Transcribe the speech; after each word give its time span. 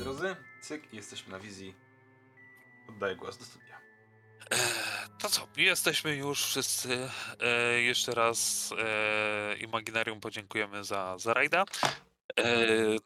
Drodzy, 0.00 0.36
cyk, 0.62 0.92
jesteśmy 0.94 1.32
na 1.32 1.38
wizji. 1.38 1.74
Oddaję 2.88 3.16
głos 3.16 3.38
do 3.38 3.44
studia. 3.44 3.80
E, 4.50 4.56
To 5.20 5.28
co, 5.30 5.48
jesteśmy 5.56 6.16
już 6.16 6.44
wszyscy. 6.44 7.08
E, 7.40 7.80
Jeszcze 7.82 8.12
raz 8.14 8.70
e, 8.78 9.56
Imaginarium 9.56 10.20
podziękujemy 10.20 10.84
za, 10.84 11.18
za 11.18 11.34
rajda. 11.34 11.64
E, 12.36 12.44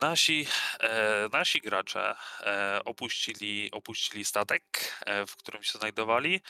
Nasi, 0.00 0.46
e, 0.80 1.28
nasi 1.32 1.60
gracze 1.60 2.14
e, 2.40 2.80
opuścili, 2.84 3.70
opuścili 3.72 4.24
statek, 4.24 4.62
e, 5.06 5.26
w 5.26 5.36
którym 5.36 5.62
się 5.62 5.78
znajdowali. 5.78 6.40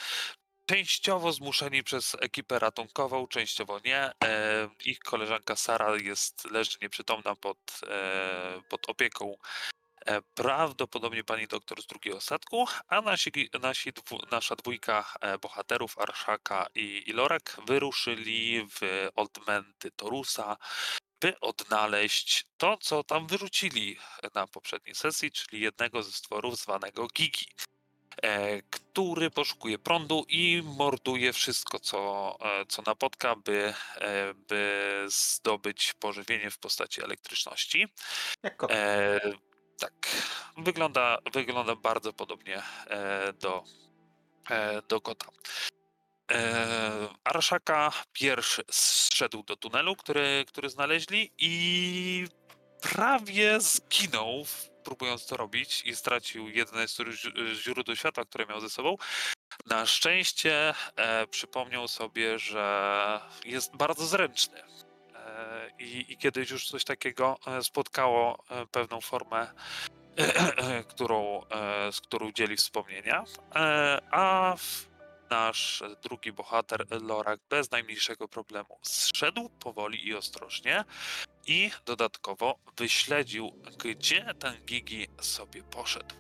Częściowo 0.67 1.33
zmuszeni 1.33 1.83
przez 1.83 2.17
ekipę 2.21 2.59
ratunkową, 2.59 3.27
częściowo 3.27 3.81
nie. 3.85 4.01
E, 4.25 4.69
Ich 4.85 4.99
koleżanka 4.99 5.57
Sara 5.57 5.97
jest, 5.97 6.51
leży 6.51 6.79
nieprzytomna 6.83 7.35
pod, 7.37 7.59
e, 7.89 8.63
pod 8.69 8.89
opieką 8.91 9.37
prawdopodobnie 10.35 11.25
pani 11.25 11.47
doktor 11.47 11.83
z 11.83 11.87
drugiego 11.87 12.21
statku, 12.21 12.67
a 12.89 13.01
nasi, 13.01 13.31
nasi 13.63 13.93
dwu, 13.93 14.19
nasza 14.31 14.57
dwójka 14.57 15.13
e, 15.21 15.39
bohaterów, 15.39 15.99
Arszaka 15.99 16.67
i, 16.75 17.03
i 17.07 17.13
Lorek, 17.13 17.57
wyruszyli 17.67 18.67
w 18.81 19.09
odmęty 19.15 19.91
Torusa, 19.91 20.57
by 21.21 21.41
odnaleźć 21.41 22.47
to, 22.57 22.77
co 22.77 23.05
tam 23.05 23.27
wyrzucili 23.27 23.99
na 24.35 24.47
poprzedniej 24.47 24.95
sesji, 24.95 25.31
czyli 25.31 25.63
jednego 25.63 26.03
ze 26.03 26.13
stworów 26.13 26.57
zwanego 26.57 27.07
Gigi, 27.07 27.47
e, 28.23 28.63
który 28.63 29.31
poszukuje 29.31 29.79
prądu 29.79 30.25
i 30.29 30.63
morduje 30.65 31.33
wszystko, 31.33 31.79
co, 31.79 32.37
e, 32.41 32.67
co 32.67 32.83
napotka, 32.87 33.37
by, 33.37 33.75
e, 33.95 34.35
by 34.35 35.05
zdobyć 35.09 35.93
pożywienie 35.93 36.51
w 36.51 36.59
postaci 36.59 37.03
elektryczności. 37.03 37.87
Jak 38.43 38.57
kot. 38.57 38.71
Tak, 39.79 39.93
wygląda, 40.57 41.19
wygląda 41.33 41.77
bardzo 41.77 42.13
podobnie 42.13 42.63
e, 42.87 43.33
do, 43.33 43.65
e, 44.51 44.83
do 44.83 45.01
kota. 45.01 45.27
E, 46.33 47.09
Arszaka 47.25 47.93
pierwszy 48.13 48.63
zszedł 48.71 49.43
do 49.43 49.57
tunelu, 49.57 49.97
który, 49.97 50.45
który 50.49 50.71
znaleźli 50.71 51.33
i 51.39 52.27
prawie 52.81 53.61
zginął, 53.61 54.45
próbując 54.85 55.27
to 55.27 55.37
robić 55.37 55.83
i 55.85 55.97
stracił 55.97 56.49
jedne 56.49 56.89
z 56.89 56.99
źródeł 57.55 57.97
światła, 57.97 58.25
które 58.25 58.47
miał 58.47 58.61
ze 58.61 58.71
sobą. 58.71 58.97
Na 59.67 59.87
szczęście 59.87 60.75
przypomniał 61.31 61.89
sobie, 61.89 62.39
że 62.39 63.21
jest 63.45 63.77
bardzo 63.77 64.07
zręczny. 64.07 64.63
I, 65.79 66.13
I 66.13 66.17
kiedyś 66.17 66.51
już 66.51 66.69
coś 66.69 66.85
takiego 66.85 67.39
e, 67.47 67.63
spotkało 67.63 68.45
e, 68.51 68.67
pewną 68.67 69.01
formę, 69.01 69.47
którą, 70.91 71.43
e, 71.45 71.93
z 71.93 72.01
którą 72.01 72.33
dzieli 72.33 72.57
wspomnienia. 72.57 73.25
A 74.11 74.57
nasz 75.31 75.83
drugi 76.03 76.33
bohater, 76.33 76.87
Lorak, 77.03 77.41
bez 77.51 77.71
najmniejszego 77.71 78.29
problemu 78.29 78.79
zszedł 78.83 79.49
powoli 79.49 80.09
i 80.09 80.15
ostrożnie 80.15 80.85
i 81.47 81.71
dodatkowo 81.87 82.59
wyśledził, 82.77 83.53
gdzie 83.79 84.35
ten 84.39 84.65
Gigi 84.65 85.09
sobie 85.21 85.63
poszedł. 85.63 86.15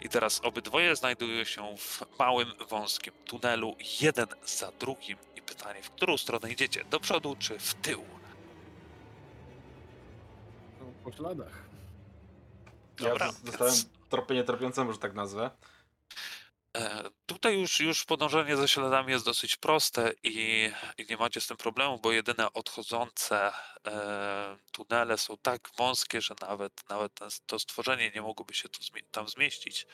I 0.00 0.08
teraz 0.08 0.40
obydwoje 0.44 0.96
znajdują 0.96 1.44
się 1.44 1.76
w 1.76 2.02
małym, 2.18 2.52
wąskim 2.68 3.14
tunelu, 3.24 3.76
jeden 4.00 4.26
za 4.44 4.72
drugim. 4.72 5.18
I 5.36 5.42
pytanie, 5.42 5.82
w 5.82 5.90
którą 5.90 6.16
stronę 6.16 6.50
idziecie? 6.50 6.84
Do 6.84 7.00
przodu 7.00 7.36
czy 7.38 7.58
w 7.58 7.74
tył? 7.74 8.21
Po 11.04 11.12
śladach. 11.12 11.64
Dobra, 12.96 13.26
Ja 13.26 13.32
dostałem 13.44 13.74
tropienie 14.08 14.44
tropiące, 14.44 14.92
że 14.92 14.98
tak 14.98 15.14
nazwę. 15.14 15.50
E, 16.76 17.10
Tutaj 17.26 17.60
już, 17.60 17.80
już 17.80 18.04
podążanie 18.04 18.56
za 18.56 18.68
śladami 18.68 19.12
jest 19.12 19.24
dosyć 19.24 19.56
proste 19.56 20.12
i, 20.22 20.70
i 20.98 21.06
nie 21.10 21.16
macie 21.16 21.40
z 21.40 21.46
tym 21.46 21.56
problemu, 21.56 21.98
bo 21.98 22.12
jedyne 22.12 22.52
odchodzące 22.52 23.52
e, 23.86 24.58
tunele 24.72 25.18
są 25.18 25.36
tak 25.36 25.68
wąskie, 25.78 26.20
że 26.20 26.34
nawet, 26.40 26.88
nawet 26.88 27.14
ten, 27.14 27.28
to 27.46 27.58
stworzenie 27.58 28.10
nie 28.14 28.22
mogłoby 28.22 28.54
się 28.54 28.68
tu 28.68 28.80
tam 29.10 29.28
zmieścić. 29.28 29.86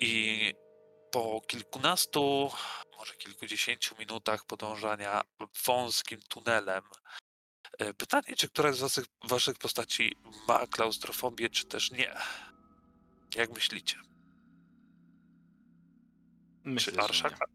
I 0.00 0.54
po 1.10 1.40
kilkunastu, 1.46 2.50
może 2.98 3.14
kilkudziesięciu 3.14 3.94
minutach 3.98 4.44
podążania 4.44 5.22
wąskim 5.66 6.20
tunelem, 6.28 6.82
pytanie, 7.96 8.36
czy 8.36 8.48
któraś 8.48 8.76
z 8.76 8.80
waszych, 8.80 9.04
waszych 9.24 9.58
postaci 9.58 10.16
ma 10.48 10.66
klaustrofobię, 10.66 11.50
czy 11.50 11.66
też 11.66 11.90
nie? 11.90 12.14
Jak 13.34 13.50
myślicie? 13.50 13.96
Myślę, 16.64 16.92
czy 16.92 16.96
że 16.96 17.04
Arszaka? 17.04 17.46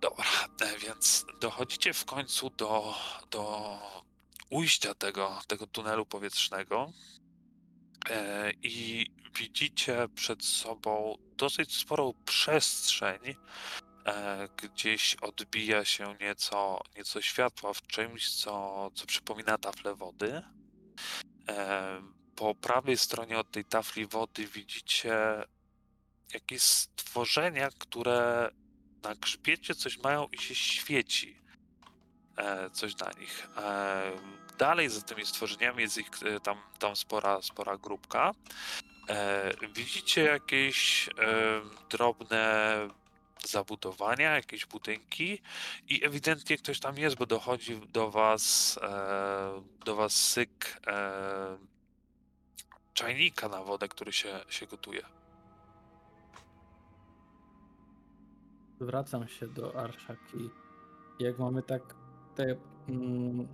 Dobra, 0.00 0.24
e, 0.60 0.78
więc 0.78 1.26
dochodzicie 1.40 1.92
w 1.92 2.04
końcu 2.04 2.50
do, 2.50 2.94
do 3.30 3.78
ujścia 4.50 4.94
tego, 4.94 5.40
tego 5.46 5.66
tunelu 5.66 6.06
powietrznego 6.06 6.92
e, 8.10 8.52
i 8.62 9.06
widzicie 9.38 10.08
przed 10.14 10.44
sobą 10.44 11.16
dosyć 11.36 11.76
sporą 11.76 12.14
przestrzeń. 12.24 13.20
E, 14.06 14.48
gdzieś 14.56 15.14
odbija 15.14 15.84
się 15.84 16.16
nieco, 16.20 16.82
nieco 16.96 17.22
światła 17.22 17.74
w 17.74 17.82
czymś, 17.82 18.36
co, 18.36 18.90
co 18.94 19.06
przypomina 19.06 19.58
taflę 19.58 19.94
wody. 19.94 20.42
E, 21.48 22.02
po 22.36 22.54
prawej 22.54 22.96
stronie 22.96 23.38
od 23.38 23.50
tej 23.50 23.64
tafli 23.64 24.06
wody 24.06 24.46
widzicie 24.46 25.44
jakieś 26.34 26.62
stworzenia, 26.62 27.68
które 27.78 28.50
na 29.02 29.14
grzbiecie 29.14 29.74
coś 29.74 29.98
mają 29.98 30.26
i 30.26 30.38
się 30.38 30.54
świeci. 30.54 31.40
E, 32.36 32.70
coś 32.70 32.96
na 32.96 33.10
nich. 33.20 33.48
Dalej 34.58 34.90
za 34.90 35.02
tymi 35.02 35.26
stworzeniami 35.26 35.82
jest 35.82 35.98
ich 35.98 36.10
tam, 36.42 36.58
tam 36.78 36.96
spora, 36.96 37.42
spora 37.42 37.76
grupka. 37.76 38.32
Widzicie 39.74 40.24
jakieś 40.24 41.08
drobne 41.90 42.88
zabudowania, 43.48 44.36
jakieś 44.36 44.66
budynki 44.66 45.38
i 45.88 46.04
ewidentnie 46.04 46.58
ktoś 46.58 46.80
tam 46.80 46.98
jest, 46.98 47.16
bo 47.16 47.26
dochodzi 47.26 47.80
do 47.92 48.10
was 48.10 48.78
e, 48.82 49.62
do 49.84 49.96
was 49.96 50.12
syk 50.12 50.80
e, 50.86 51.56
czajnika 52.94 53.48
na 53.48 53.62
wodę, 53.62 53.88
który 53.88 54.12
się, 54.12 54.40
się 54.48 54.66
gotuje. 54.66 55.02
Zwracam 58.80 59.28
się 59.28 59.48
do 59.48 59.80
Arszaki. 59.80 60.50
Jak 61.18 61.38
mamy 61.38 61.62
tak 61.62 61.94
te, 62.34 62.56
mm, 62.88 63.48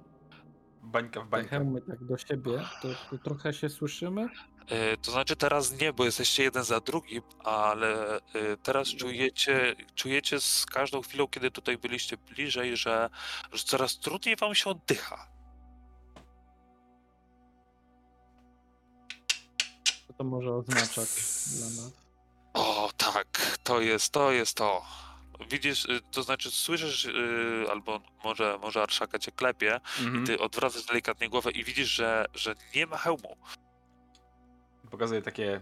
Bańka 0.82 1.20
w 1.20 1.24
te 1.24 1.30
bańkę. 1.30 1.48
hełmy 1.48 1.80
tak 1.80 2.04
do 2.04 2.18
siebie, 2.18 2.62
to, 2.82 2.88
to 3.10 3.18
trochę 3.18 3.52
się 3.52 3.68
słyszymy. 3.68 4.28
E, 4.70 4.96
To 4.96 5.10
znaczy 5.10 5.36
teraz 5.36 5.72
nie, 5.80 5.92
bo 5.92 6.04
jesteście 6.04 6.42
jeden 6.42 6.64
za 6.64 6.80
drugim, 6.80 7.22
ale 7.44 8.16
e, 8.16 8.20
teraz 8.62 8.88
czujecie, 8.88 9.76
czujecie 9.94 10.40
z 10.40 10.66
każdą 10.66 11.02
chwilą, 11.02 11.28
kiedy 11.28 11.50
tutaj 11.50 11.78
byliście 11.78 12.16
bliżej, 12.16 12.76
że, 12.76 13.10
że 13.52 13.64
coraz 13.64 13.98
trudniej 13.98 14.36
wam 14.36 14.54
się 14.54 14.70
oddycha. 14.70 15.26
Co 20.06 20.12
to 20.12 20.24
może 20.24 20.50
oznaczać 20.54 21.08
dla 21.56 21.66
nas? 21.66 21.92
O 22.54 22.90
tak, 22.96 23.58
to 23.64 23.80
jest, 23.80 24.12
to 24.12 24.32
jest 24.32 24.56
to. 24.56 24.84
Widzisz, 25.50 25.84
y, 25.84 26.00
to 26.10 26.22
znaczy 26.22 26.50
słyszysz, 26.50 27.08
albo 27.70 28.00
może, 28.24 28.58
może 28.62 28.82
Arszaka 28.82 29.18
cię 29.18 29.32
klepie, 29.32 29.80
Mhm. 30.00 30.26
ty 30.26 30.38
odwracasz 30.40 30.84
delikatnie 30.84 31.28
głowę 31.28 31.50
i 31.50 31.64
widzisz, 31.64 31.88
że, 31.88 32.26
że 32.34 32.54
nie 32.74 32.86
ma 32.86 32.96
hełmu. 32.96 33.36
Pokazuję 34.90 35.22
takie. 35.22 35.60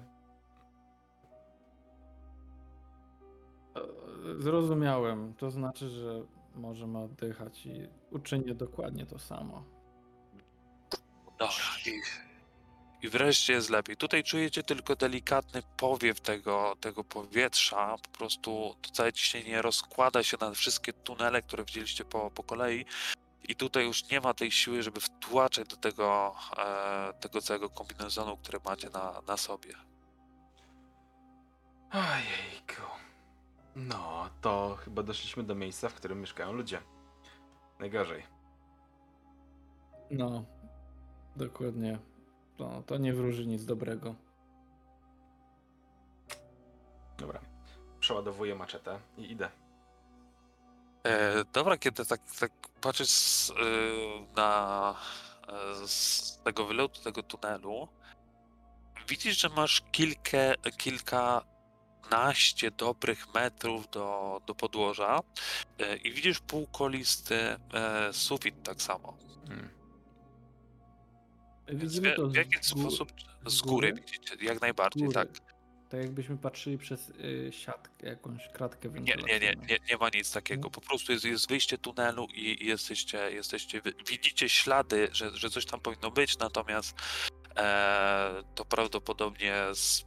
Zrozumiałem. 4.38 5.34
To 5.34 5.50
znaczy, 5.50 5.88
że 5.88 6.22
możemy 6.54 6.98
oddychać 6.98 7.66
i 7.66 7.88
uczynię 8.10 8.54
dokładnie 8.54 9.06
to 9.06 9.18
samo. 9.18 9.64
Dobra, 11.38 11.64
i, 11.86 12.00
i 13.06 13.08
wreszcie 13.08 13.52
jest 13.52 13.70
lepiej. 13.70 13.96
Tutaj 13.96 14.24
czujecie 14.24 14.62
tylko 14.62 14.96
delikatny 14.96 15.62
powiew 15.76 16.20
tego, 16.20 16.76
tego 16.80 17.04
powietrza. 17.04 17.96
Po 18.02 18.18
prostu 18.18 18.74
to 18.82 18.90
całe 18.90 19.12
ciśnienie 19.12 19.62
rozkłada 19.62 20.22
się 20.22 20.36
na 20.40 20.50
wszystkie 20.50 20.92
tunele, 20.92 21.42
które 21.42 21.64
widzieliście 21.64 22.04
po, 22.04 22.30
po 22.30 22.42
kolei. 22.42 22.84
I 23.48 23.56
tutaj 23.56 23.84
już 23.84 24.10
nie 24.10 24.20
ma 24.20 24.34
tej 24.34 24.50
siły, 24.50 24.82
żeby 24.82 25.00
wtłaczać 25.00 25.68
do 25.68 25.76
tego, 25.76 26.34
e, 26.56 27.12
tego 27.20 27.40
całego 27.40 27.70
kombinezonu, 27.70 28.36
który 28.36 28.58
macie 28.64 28.90
na, 28.90 29.22
na 29.28 29.36
sobie. 29.36 29.74
Ojejku. 31.92 32.82
No, 33.76 34.30
to 34.40 34.76
chyba 34.84 35.02
doszliśmy 35.02 35.42
do 35.42 35.54
miejsca, 35.54 35.88
w 35.88 35.94
którym 35.94 36.20
mieszkają 36.20 36.52
ludzie. 36.52 36.82
Najgorzej. 37.78 38.22
No, 40.10 40.44
dokładnie. 41.36 41.98
to, 42.56 42.82
to 42.86 42.98
nie 42.98 43.14
wróży 43.14 43.46
nic 43.46 43.64
dobrego. 43.64 44.14
Dobra. 47.18 47.40
Przeładowuję 48.00 48.54
maczetę 48.54 49.00
i 49.16 49.30
idę. 49.32 49.50
E, 51.04 51.44
dobra, 51.44 51.76
kiedy 51.76 52.04
tak, 52.06 52.20
tak 52.40 52.52
patrzysz 52.80 53.08
z, 53.08 53.50
y, 53.50 53.54
na 54.36 54.94
e, 55.48 55.88
z 55.88 56.38
tego 56.44 56.64
wylotu, 56.66 57.02
tego 57.02 57.22
tunelu, 57.22 57.88
widzisz, 59.08 59.40
że 59.40 59.48
masz 59.48 59.82
kilkę, 59.92 60.54
kilkanaście 60.78 62.70
dobrych 62.70 63.34
metrów 63.34 63.90
do, 63.90 64.40
do 64.46 64.54
podłoża 64.54 65.20
e, 65.78 65.96
i 65.96 66.12
widzisz 66.12 66.40
półkolisty 66.40 67.56
sufit 68.12 68.62
tak 68.62 68.82
samo. 68.82 69.16
Hmm. 69.48 69.68
Więc 71.68 71.82
Widzimy 71.82 72.12
w, 72.12 72.16
to 72.16 72.28
w 72.28 72.34
jaki 72.34 72.64
sposób 72.64 73.12
z 73.46 73.52
z 73.54 73.60
góry 73.62 73.90
góry? 73.92 74.02
widzicie, 74.02 74.44
jak 74.44 74.60
najbardziej, 74.60 75.02
góry. 75.08 75.14
tak. 75.14 75.28
Tak 75.88 76.00
jakbyśmy 76.00 76.38
patrzyli 76.38 76.78
przez 76.78 77.08
y, 77.10 77.50
siatkę, 77.52 78.06
jakąś 78.08 78.48
kratkę 78.48 78.88
Nie, 78.88 79.00
nie, 79.00 79.04
nie, 79.04 79.14
wentylacyjną. 79.16 79.62
nie, 79.68 79.78
nie 79.90 79.96
ma 79.96 80.08
nic 80.14 80.32
takiego. 80.32 80.70
Po 80.70 80.80
prostu 80.80 81.12
jest, 81.12 81.24
jest 81.24 81.48
wyjście 81.48 81.78
tunelu 81.78 82.26
i, 82.34 82.62
i 82.64 82.66
jesteście, 82.66 83.18
jesteście, 83.30 83.80
wy- 83.80 83.94
widzicie 84.08 84.48
ślady, 84.48 85.08
że, 85.12 85.30
że 85.36 85.50
coś 85.50 85.66
tam 85.66 85.80
powinno 85.80 86.10
być, 86.10 86.38
natomiast 86.38 86.94
e, 87.56 88.42
to 88.54 88.64
prawdopodobnie 88.64 89.54
z, 89.74 90.04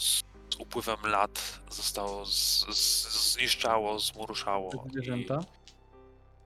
z 0.00 0.22
upływem 0.58 0.96
lat 1.04 1.60
zostało 1.70 2.26
z, 2.26 2.66
z, 2.76 3.32
zniszczało, 3.32 3.98
zmuruszało. 3.98 4.70
Te 4.70 4.88
i- 4.88 4.92
zwierzęta? 4.92 5.40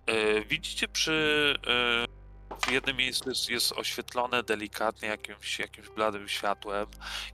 E, 0.06 0.44
Widzicie 0.44 0.88
przy. 0.88 1.54
e, 1.66 2.13
W 2.60 2.70
jednym 2.70 2.96
miejscu 2.96 3.28
jest, 3.28 3.48
jest 3.48 3.72
oświetlone 3.72 4.42
delikatnie 4.42 5.08
jakimś, 5.08 5.58
jakimś 5.58 5.88
bladym 5.88 6.28
światłem, 6.28 6.86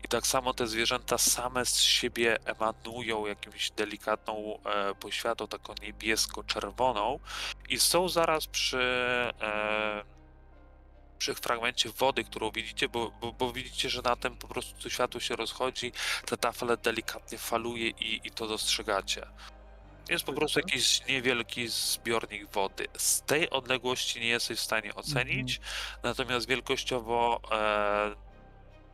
i 0.05 0.09
tak 0.09 0.27
samo 0.27 0.55
te 0.55 0.67
zwierzęta 0.67 1.19
same 1.19 1.67
z 1.67 1.81
siebie 1.81 2.39
emanują 2.45 3.27
jakimś 3.27 3.71
delikatną 3.71 4.59
e, 4.65 4.95
poświatą, 4.95 5.49
taką 5.49 5.75
niebiesko-czerwoną, 5.83 7.19
i 7.69 7.79
są 7.79 8.09
zaraz 8.09 8.47
przy. 8.47 8.79
E, 9.41 10.21
przy 11.19 11.35
fragmencie 11.35 11.91
wody, 11.91 12.25
którą 12.25 12.51
widzicie, 12.51 12.89
bo, 12.89 13.11
bo, 13.21 13.33
bo 13.33 13.53
widzicie, 13.53 13.91
że 13.91 14.03
na 14.03 14.17
tym 14.17 14.37
po 14.37 14.49
prostu 14.49 14.91
światło 14.91 15.21
się 15.21 15.37
rozchodzi, 15.37 15.93
ta 16.27 16.37
tafla 16.37 16.77
delikatnie 16.77 17.39
faluje 17.39 17.89
i, 17.89 18.21
i 18.25 18.31
to 18.31 18.47
dostrzegacie. 18.47 19.27
Jest 20.11 20.25
po 20.25 20.33
prostu 20.33 20.59
jakiś 20.59 21.07
niewielki 21.07 21.69
zbiornik 21.69 22.51
wody. 22.51 22.87
Z 22.97 23.23
tej 23.23 23.51
odległości 23.51 24.21
nie 24.21 24.29
jesteś 24.29 24.59
w 24.59 24.63
stanie 24.63 24.95
ocenić, 24.95 25.61
natomiast 26.03 26.49
wielkościowo 26.49 27.41
e, 27.53 28.15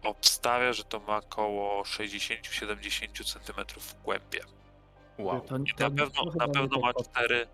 obstawia, 0.03 0.73
że 0.73 0.85
to 0.85 1.01
ma 1.01 1.17
około 1.17 1.83
60-70 1.83 3.25
cm 3.25 3.81
w 3.81 4.03
głębie. 4.03 4.41
Wow. 5.19 5.41
To, 5.41 5.57
I 5.57 5.75
to 5.75 5.89
na 5.89 5.97
pewno, 5.97 6.25
na 6.25 6.47
nie 6.47 6.53
pewno 6.53 6.81
ma 6.81 6.95
cztery, 6.95 7.47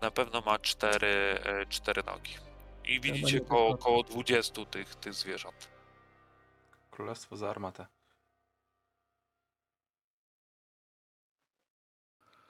na 0.00 0.10
pewno 0.10 0.40
ma 0.40 0.58
cztery, 0.58 1.38
e, 1.44 1.66
cztery 1.66 2.02
nogi. 2.06 2.34
I 2.84 3.00
widzicie 3.00 3.34
nie 3.34 3.44
koło, 3.44 3.68
około 3.68 4.02
20 4.02 4.64
tych, 4.64 4.94
tych 4.94 5.14
zwierząt. 5.14 5.68
Królestwo 6.90 7.36
za 7.36 7.50
armatę. 7.50 7.86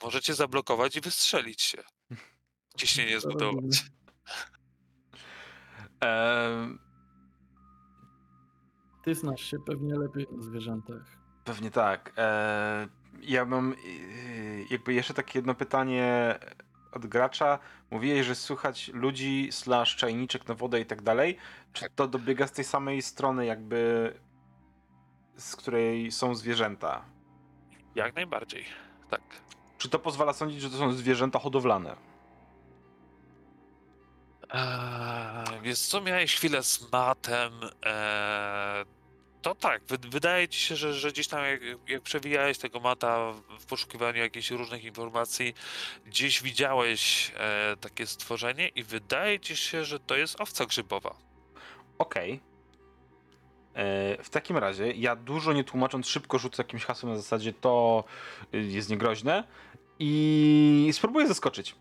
Możecie 0.02 0.34
zablokować 0.34 0.96
i 0.96 1.00
wystrzelić 1.00 1.62
się. 1.62 1.82
Ciśnienie 2.76 3.20
zbudować. 3.20 3.84
Ehm, 6.00 6.78
Ty 9.04 9.14
znasz 9.14 9.40
się 9.50 9.56
pewnie 9.66 9.94
lepiej 9.94 10.26
na 10.32 10.42
zwierzętach. 10.42 11.02
pewnie 11.44 11.70
tak. 11.70 12.12
Ehm, 12.16 12.90
ja 13.20 13.44
mam 13.44 13.70
yy, 13.84 14.64
jakby 14.70 14.94
jeszcze 14.94 15.14
takie 15.14 15.38
jedno 15.38 15.54
pytanie 15.54 16.38
od 16.92 17.06
gracza. 17.06 17.58
Mówiłeś, 17.90 18.26
że 18.26 18.34
słuchać 18.34 18.90
ludzi 18.94 19.48
slash 19.52 19.96
czajniczek 19.96 20.48
na 20.48 20.54
wodę 20.54 20.80
i 20.80 20.86
tak 20.86 21.02
dalej. 21.02 21.38
Czy 21.72 21.90
to 21.94 22.08
dobiega 22.08 22.46
z 22.46 22.52
tej 22.52 22.64
samej 22.64 23.02
strony 23.02 23.46
jakby 23.46 24.12
z 25.36 25.56
której 25.56 26.12
są 26.12 26.34
zwierzęta? 26.34 27.04
Jak 27.94 28.14
najbardziej. 28.14 28.64
Tak. 29.10 29.22
Czy 29.82 29.88
to 29.88 29.98
pozwala 29.98 30.32
sądzić, 30.32 30.60
że 30.60 30.70
to 30.70 30.76
są 30.76 30.92
zwierzęta 30.92 31.38
hodowlane? 31.38 31.96
Eee, 34.50 35.60
więc 35.62 35.88
co 35.88 36.00
miałeś 36.00 36.34
chwilę 36.36 36.62
z 36.62 36.92
matem? 36.92 37.52
Eee, 37.82 38.84
to 39.42 39.54
tak, 39.54 39.82
wy, 39.88 39.98
wydaje 40.10 40.48
ci 40.48 40.60
się, 40.60 40.76
że, 40.76 40.94
że 40.94 41.12
gdzieś 41.12 41.28
tam 41.28 41.44
jak, 41.44 41.60
jak 41.88 42.02
przewijałeś 42.02 42.58
tego 42.58 42.80
mata 42.80 43.32
w- 43.32 43.66
poszukiwaniu 43.66 44.18
jakichś 44.18 44.50
różnych 44.50 44.84
informacji, 44.84 45.54
gdzieś 46.06 46.42
widziałeś 46.42 47.32
e, 47.36 47.76
takie 47.80 48.06
stworzenie 48.06 48.68
i 48.68 48.82
wydaje 48.82 49.40
ci 49.40 49.56
się, 49.56 49.84
że 49.84 50.00
to 50.00 50.16
jest 50.16 50.40
owca 50.40 50.66
grzybowa. 50.66 51.14
Okej. 51.98 52.40
E, 53.74 54.22
W 54.22 54.30
takim 54.30 54.56
razie 54.56 54.92
ja 54.92 55.16
dużo 55.16 55.52
nie 55.52 55.64
tłumacząc 55.64 56.08
szybko 56.08 56.38
rzucę 56.38 56.62
jakimś 56.62 56.84
hasłem 56.84 57.12
na 57.12 57.18
zasadzie 57.18 57.52
to 57.52 58.04
jest 58.52 58.90
niegroźne 58.90 59.44
i 60.04 60.90
spróbuję 60.92 61.28
zaskoczyć. 61.28 61.76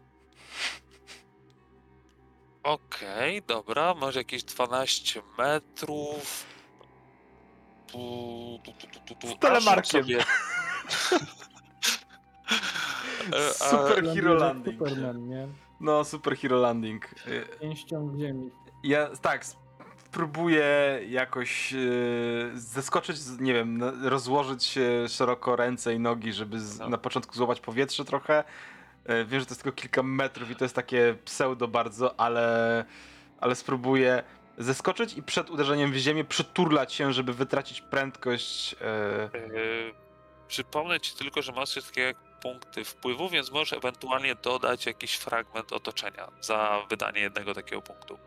Okej, 2.64 3.42
dobra, 3.42 3.94
masz 3.94 4.16
jakieś 4.16 4.44
12 4.44 5.22
metrów. 5.38 6.46
Tu, 7.88 8.60
tu, 8.64 8.72
tu, 8.72 8.88
tu, 8.88 9.00
tu, 9.06 9.16
tu. 9.16 9.28
Z 9.28 9.40
telemarkiem. 9.40 10.04
Sobie. 10.04 10.24
E, 13.36 13.54
Super 13.54 14.04
Ląduje 14.04 14.16
hero 14.16 14.34
landing. 14.34 14.80
Superman, 14.80 15.28
nie? 15.28 15.48
No, 15.80 16.04
super 16.04 16.38
hero 16.38 16.58
landing. 16.58 17.16
Pięścią 17.62 18.10
w 18.10 18.20
ziemi. 18.20 18.52
Ja 18.84 19.10
tak, 19.22 19.46
spróbuję 20.22 21.00
jakoś 21.10 21.74
y, 21.74 22.52
zeskoczyć, 22.54 23.18
nie 23.40 23.54
wiem, 23.54 23.84
rozłożyć 24.10 24.76
szeroko 25.08 25.56
ręce 25.56 25.94
i 25.94 26.00
nogi, 26.00 26.34
żeby 26.34 26.60
z, 26.60 26.80
No. 26.80 26.90
na 26.90 26.98
początku 26.98 27.36
złapać 27.36 27.60
powietrze 27.60 28.06
trochę. 28.06 28.44
Y, 29.10 29.26
Wiem, 29.26 29.40
że 29.40 29.46
to 29.46 29.52
jest 29.52 29.64
tylko 29.64 29.82
kilka 29.82 30.04
metrów 30.04 30.52
i 30.52 30.56
to 30.56 30.66
jest 30.66 30.76
takie 30.76 31.16
pseudo 31.26 31.68
bardzo, 31.68 32.20
ale, 32.20 32.86
ale 33.40 33.56
spróbuję 33.56 34.24
zeskoczyć 34.58 35.18
i 35.18 35.24
przed 35.24 35.50
uderzeniem 35.50 35.92
w 35.92 35.96
ziemię 35.98 36.24
przyturlać 36.24 36.94
się, 36.94 37.14
żeby 37.14 37.34
wytracić 37.34 37.82
prędkość. 37.82 38.74
Yy, 38.74 39.94
przypomnę 40.48 41.00
ci 41.00 41.16
tylko, 41.16 41.42
że 41.42 41.52
masz 41.52 41.70
coś 41.74 41.84
takiego 41.84 42.08
jak 42.08 42.18
punkty 42.42 42.86
wpływu, 42.86 43.30
więc 43.30 43.52
możesz 43.52 43.74
ewentualnie 43.74 44.36
dodać 44.36 44.86
jakiś 44.86 45.16
fragment 45.16 45.74
otoczenia 45.74 46.28
za 46.42 46.82
wydanie 46.90 47.22
jednego 47.22 47.54
takiego 47.54 47.82
punktu. 47.82 48.18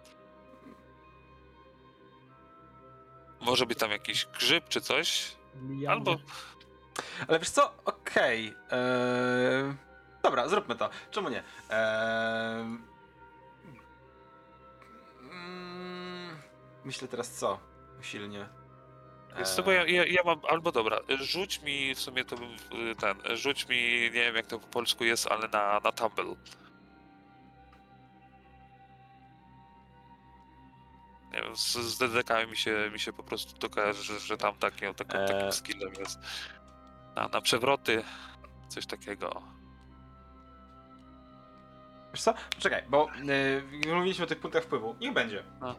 Może 3.45 3.67
być 3.67 3.79
tam 3.79 3.91
jakiś 3.91 4.27
grzyb 4.27 4.69
czy 4.69 4.81
coś, 4.81 5.37
Liany. 5.69 5.89
albo 5.93 6.17
Ale 7.29 7.39
wiesz 7.39 7.51
co? 7.51 7.75
Okej. 7.85 8.55
eee, 8.71 9.75
Dobra, 10.23 10.49
zróbmy 10.49 10.75
to. 10.75 10.91
Czemu 11.11 11.29
nie? 11.29 11.43
Eee, 11.71 12.79
mm, 15.23 16.37
Myślę 16.85 17.09
teraz 17.09 17.31
co? 17.31 17.59
Usilnie. 18.01 18.49
z 19.45 19.57
tego 19.57 19.73
ja, 19.73 19.87
ja, 19.87 20.05
ja 20.07 20.23
mam, 20.25 20.41
albo 20.49 20.73
dobra, 20.73 21.01
rzuć 21.21 21.61
mi 21.63 21.95
w 21.95 22.01
sumie 22.01 22.25
to 22.25 22.37
bym, 22.37 22.57
ten, 23.01 23.37
rzuć 23.37 23.69
mi, 23.69 23.77
nie 24.03 24.11
wiem 24.11 24.37
jak 24.37 24.47
to 24.47 24.59
po 24.59 24.67
polsku 24.67 25.05
jest, 25.05 25.27
ale 25.27 25.49
na, 25.49 25.81
na 25.85 25.93
tumble. 25.93 26.25
Nie 31.35 31.43
wiem, 31.43 31.57
z, 31.57 31.73
z 31.77 31.99
DDK 31.99 32.47
mi 32.51 32.57
się, 32.57 32.91
mi 32.93 32.99
się 33.01 33.13
po 33.13 33.23
prostu 33.23 33.59
to 33.59 33.71
kojarzy, 33.71 34.03
że, 34.03 34.21
że 34.21 34.37
tam 34.37 34.55
takie, 34.55 34.95
taką, 34.95 35.19
Eee. 35.19 35.29
takim 35.29 35.53
skillem 35.53 35.93
jest. 35.99 36.21
Na, 37.17 37.29
na 37.29 37.41
przewroty, 37.41 38.05
coś 38.69 38.87
takiego. 38.87 39.43
Wiesz 42.13 42.23
co? 42.23 42.35
Czekaj, 42.59 42.83
bo 42.89 43.09
yy, 43.85 43.95
mówiliśmy 43.95 44.25
o 44.25 44.29
tych 44.29 44.41
punktach 44.41 44.63
wpływu. 44.65 44.97
Niech 45.01 45.13
będzie. 45.13 45.45
No. 45.61 45.75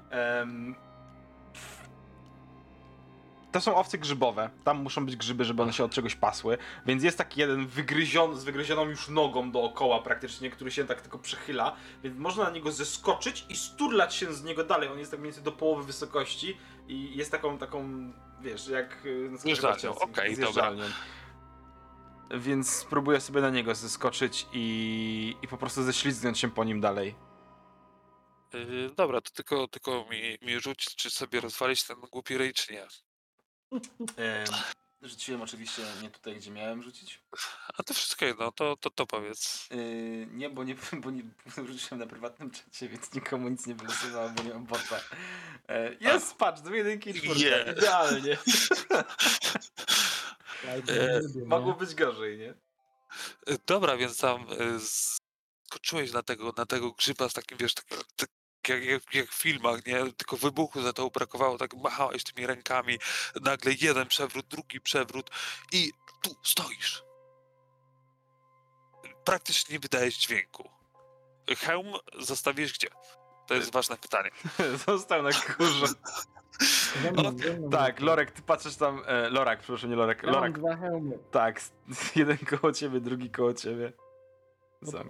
To 3.55 3.61
są 3.61 3.75
owce 3.75 3.97
grzybowe. 3.97 4.49
Tam 4.63 4.77
muszą 4.77 5.05
być 5.05 5.15
grzyby, 5.15 5.45
żeby 5.45 5.63
one 5.63 5.73
się 5.73 5.83
od 5.83 5.91
czegoś 5.91 6.15
pasły. 6.15 6.57
Więc 6.85 7.03
jest 7.03 7.17
taki 7.17 7.39
jeden 7.39 7.67
wygryzion, 7.67 8.35
z 8.35 8.43
wygryzioną 8.43 8.85
już 8.85 9.09
nogą 9.09 9.51
dookoła 9.51 10.01
praktycznie, 10.01 10.49
który 10.49 10.71
się 10.71 10.85
tak 10.85 11.01
tylko 11.01 11.19
przechyla. 11.19 11.75
Więc 12.03 12.17
można 12.17 12.43
na 12.43 12.49
niego 12.49 12.71
zeskoczyć 12.71 13.45
i 13.49 13.55
sturlać 13.55 14.15
się 14.15 14.33
z 14.33 14.43
niego 14.43 14.63
dalej. 14.63 14.89
On 14.89 14.99
jest 14.99 15.11
tak 15.11 15.19
mniej 15.19 15.31
więcej 15.31 15.43
do 15.43 15.51
połowy 15.51 15.83
wysokości 15.83 16.57
i 16.87 17.17
jest 17.17 17.31
taką, 17.31 17.57
taką 17.57 18.11
wiesz, 18.41 18.67
jak 18.67 19.05
y, 19.05 19.37
Zjeżdżalnią, 19.37 19.77
skakawce, 19.77 20.05
okej, 20.05 20.35
zjeżdżalnią. 20.35 20.83
Więc 22.31 22.69
spróbuję 22.69 23.21
sobie 23.21 23.41
na 23.41 23.49
niego 23.49 23.75
zeskoczyć 23.75 24.47
i, 24.53 25.35
i 25.41 25.47
po 25.47 25.57
prostu 25.57 25.83
ześlizgnąć 25.83 26.39
się 26.39 26.51
po 26.51 26.63
nim 26.63 26.81
dalej. 26.81 27.15
Yy, 28.53 28.89
dobra, 28.95 29.21
to 29.21 29.31
tylko, 29.31 29.67
tylko 29.67 30.05
mi, 30.11 30.37
mi 30.41 30.59
rzuć, 30.59 30.95
czy 30.95 31.09
sobie 31.09 31.41
rozwalić 31.41 31.83
ten 31.83 31.97
głupi 32.11 32.53
czy 32.53 32.73
nie. 32.73 32.87
Em, 34.17 34.45
rzuciłem 35.01 35.41
oczywiście 35.41 35.81
nie 36.01 36.09
tutaj, 36.09 36.35
gdzie 36.35 36.51
miałem 36.51 36.83
rzucić. 36.83 37.21
A 37.77 37.83
to 37.83 37.93
wszystko 37.93 38.25
jedno, 38.25 38.51
to, 38.51 38.77
to, 38.77 38.89
to 38.89 39.05
powiedz. 39.05 39.67
Yy, 39.71 40.27
nie, 40.31 40.49
bo 40.49 40.63
nie, 40.63 40.75
bo 40.93 41.11
nie 41.11 41.23
rzuciłem 41.67 41.99
na 41.99 42.07
prywatnym 42.07 42.51
czacie, 42.51 42.89
więc 42.89 43.13
nikomu 43.13 43.49
nic 43.49 43.67
nie 43.67 43.75
wysyłał, 43.75 44.29
bo 44.29 44.43
nie 44.43 44.53
mam 44.53 44.65
bota. 44.65 44.99
E, 45.67 45.93
jest, 45.93 46.35
patrz, 46.35 46.61
dwie 46.61 46.77
jedynki 46.77 47.09
i 47.09 47.13
czwórka. 47.13 47.39
Jest. 47.39 47.77
Idealnie. 47.77 48.37
E? 50.67 51.21
Mogło 51.45 51.73
być 51.73 51.95
gorzej, 51.95 52.37
nie? 52.37 52.53
Yy, 53.47 53.57
Dobra, 53.65 53.97
więc 53.97 54.17
tam 54.17 54.47
yy, 54.49 54.79
skoczyłeś 55.65 56.11
na 56.11 56.23
tego, 56.23 56.53
na 56.57 56.65
tego 56.65 56.91
grzyba 56.91 57.29
z 57.29 57.33
takim, 57.33 57.57
wiesz, 57.57 57.73
tak, 57.73 57.85
tak, 58.15 58.29
jak, 58.69 58.85
jak, 58.85 59.15
jak 59.15 59.29
w 59.29 59.41
filmach, 59.41 59.85
nie? 59.85 60.11
Tylko 60.17 60.37
wybuchu 60.37 60.81
za 60.81 60.93
to 60.93 61.09
brakowało, 61.09 61.57
tak 61.57 61.73
machałeś 61.73 62.23
tymi 62.23 62.47
rękami, 62.47 62.99
nagle 63.41 63.71
jeden 63.81 64.07
przewrót, 64.07 64.47
drugi 64.47 64.81
przewrót 64.81 65.29
i 65.71 65.91
tu 66.21 66.35
stoisz. 66.43 67.03
Praktycznie 69.23 69.73
nie 69.73 69.79
wydajesz 69.79 70.17
dźwięku. 70.17 70.69
Hełm 71.57 71.93
zostawiłeś 72.19 72.73
gdzie? 72.73 72.87
To 73.47 73.53
jest 73.53 73.71
ważne 73.71 73.97
pytanie. 73.97 74.29
Został 74.87 75.23
na 75.23 75.29
górze. 75.57 75.87
Tak. 77.71 77.99
Lorek, 77.99 78.31
ty 78.31 78.41
patrzysz 78.41 78.75
tam. 78.75 79.01
E, 79.07 79.29
Lorak, 79.29 79.59
przepraszam, 79.59 79.89
nie 79.89 79.95
Lorek. 79.95 80.23
Ja 80.23 80.31
Lorak, 80.31 80.59
dwa 80.59 80.75
hełmy 80.77 81.19
tak. 81.31 81.61
Jeden 82.15 82.37
koło 82.37 82.73
ciebie, 82.73 82.99
drugi 82.99 83.29
koło 83.29 83.53
ciebie. 83.53 83.93
pod 84.79 84.91
Sam. 84.91 85.07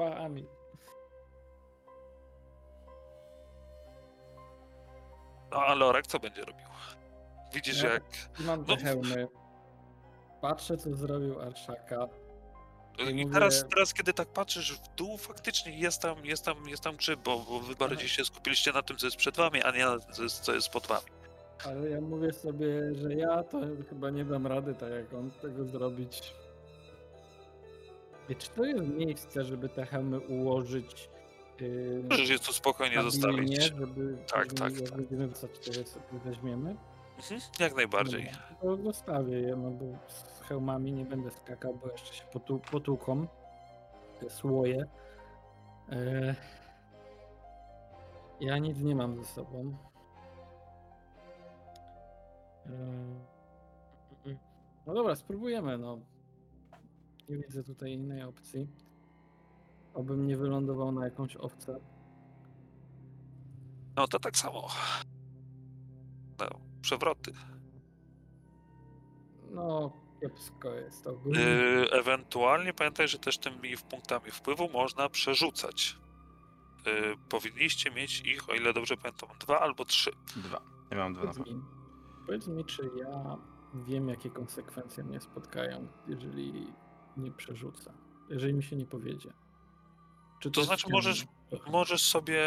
No 5.55 5.61
a 5.65 5.73
Lorek 5.73 6.07
co 6.07 6.19
będzie 6.19 6.41
robił? 6.41 6.65
Widzisz, 7.53 7.83
Ja- 7.83 7.89
jak 7.93 8.03
I 8.39 8.43
mam 8.43 8.65
No. 8.67 8.75
te 8.77 8.83
hełmy. 8.83 9.27
Patrzę, 10.41 10.77
co 10.77 10.95
zrobił 10.95 11.41
Arszaka. 11.41 12.07
I 12.99 13.13
mówię- 13.13 13.33
teraz, 13.33 13.65
teraz, 13.69 13.93
kiedy 13.93 14.13
tak 14.13 14.27
patrzysz 14.27 14.73
w 14.79 14.87
dół, 14.95 15.17
faktycznie 15.17 15.79
jest 15.79 16.01
tam, 16.01 16.25
jest 16.25 16.45
tam, 16.45 16.67
jest 16.67 16.83
tam 16.83 16.95
grzyb, 16.95 17.19
bo, 17.19 17.39
bo 17.39 17.59
wy 17.59 17.75
bardziej 17.75 18.09
się 18.09 18.25
skupiliście 18.25 18.71
na 18.71 18.81
tym, 18.81 18.97
co 18.97 19.07
jest 19.07 19.17
przed 19.17 19.35
wami, 19.37 19.63
a 19.63 19.71
nie 19.71 19.85
na 19.85 19.99
tym, 19.99 20.13
co 20.13 20.23
jest, 20.23 20.39
co 20.41 20.53
jest 20.53 20.69
pod 20.69 20.87
wami. 20.87 21.05
Ale 21.65 21.89
ja 21.89 22.01
mówię 22.01 22.33
sobie, 22.33 22.95
że 22.95 23.13
ja 23.13 23.43
to 23.43 23.59
chyba 23.89 24.09
nie 24.09 24.25
dam 24.25 24.47
rady 24.47 24.75
tak 24.75 24.91
jak 24.91 25.13
on 25.13 25.31
tego 25.31 25.65
zrobić. 25.65 26.33
I 28.29 28.35
czy 28.35 28.49
to 28.49 28.63
jest 28.65 28.87
miejsce, 28.87 29.43
żeby 29.43 29.69
te 29.69 29.85
hełmy 29.85 30.19
ułożyć? 30.19 31.09
Możesz 32.09 32.29
je 32.29 32.39
tu 32.39 32.53
spokojnie 32.53 33.01
zostawić. 33.01 33.63
żeby 33.63 34.17
Tak, 34.31 34.47
później, 34.47 34.59
tak, 34.59 34.79
jak 34.79 34.89
tak. 34.89 34.97
będziemy 34.97 35.35
sobie 35.35 35.53
weźmiemy. 36.25 36.75
Mhm, 37.17 37.41
jak 37.59 37.75
najbardziej. 37.75 38.31
No, 38.63 38.77
zostawię 38.77 39.39
je, 39.39 39.55
no 39.55 39.71
bo 39.71 39.85
z 40.07 40.41
hełmami 40.41 40.91
nie 40.91 41.05
będę 41.05 41.31
skakał, 41.31 41.79
bo 41.83 41.91
jeszcze 41.91 42.13
się 42.13 42.23
potu 42.33 42.59
potłuką. 42.71 43.27
Te 44.19 44.29
słoje. 44.29 44.85
E... 45.89 46.35
Ja 48.39 48.57
nic 48.57 48.79
nie 48.79 48.95
mam 48.95 49.17
ze 49.17 49.25
sobą. 49.25 49.77
E... 52.65 52.69
No 54.87 54.93
dobra, 54.93 55.15
spróbujemy, 55.15 55.77
no. 55.77 55.99
Nie 57.29 57.37
widzę 57.37 57.63
tutaj 57.63 57.91
innej 57.91 58.23
opcji. 58.23 58.67
Obym 59.95 60.27
nie 60.27 60.37
wylądował 60.37 60.91
na 60.91 61.05
jakąś 61.05 61.35
owcę. 61.35 61.79
No 63.95 64.07
to 64.07 64.19
tak 64.19 64.37
samo. 64.37 64.67
No, 66.39 66.47
przewroty. 66.81 67.31
No, 69.51 69.93
kiepsko 70.21 70.73
jest 70.73 71.07
ogólnie. 71.07 71.39
Yy, 71.39 71.91
ewentualnie 71.91 72.73
pamiętaj, 72.73 73.07
że 73.07 73.19
też 73.19 73.37
tymi 73.37 73.77
punktami 73.89 74.31
wpływu 74.31 74.69
można 74.69 75.09
przerzucać. 75.09 75.97
Yy, 76.85 76.93
powinniście 77.29 77.91
mieć 77.91 78.21
ich, 78.21 78.49
o 78.49 78.53
ile 78.53 78.73
dobrze 78.73 78.97
pamiętam, 78.97 79.29
dwa 79.39 79.59
albo 79.59 79.85
trzy. 79.85 80.11
Dwa. 80.35 80.61
Ja 80.91 80.97
mam 80.97 81.13
dwa 81.13 81.23
na 81.23 81.33
Powiedz 81.33 81.47
mi, 81.47 81.61
powiedz 82.25 82.47
mi, 82.47 82.65
czy 82.65 82.89
ja 82.97 83.37
wiem, 83.73 84.09
jakie 84.09 84.29
konsekwencje 84.29 85.03
mnie 85.03 85.21
spotkają, 85.21 85.87
jeżeli 86.07 86.73
nie 87.17 87.31
przerzucę, 87.31 87.93
jeżeli 88.29 88.53
mi 88.53 88.63
się 88.63 88.75
nie 88.75 88.85
powiedzie. 88.85 89.33
Czy 90.39 90.51
To 90.51 90.59
jest 90.59 90.67
znaczy 90.67 90.87
możesz-? 90.89 91.25
Możesz 91.67 92.01
sobie, 92.01 92.43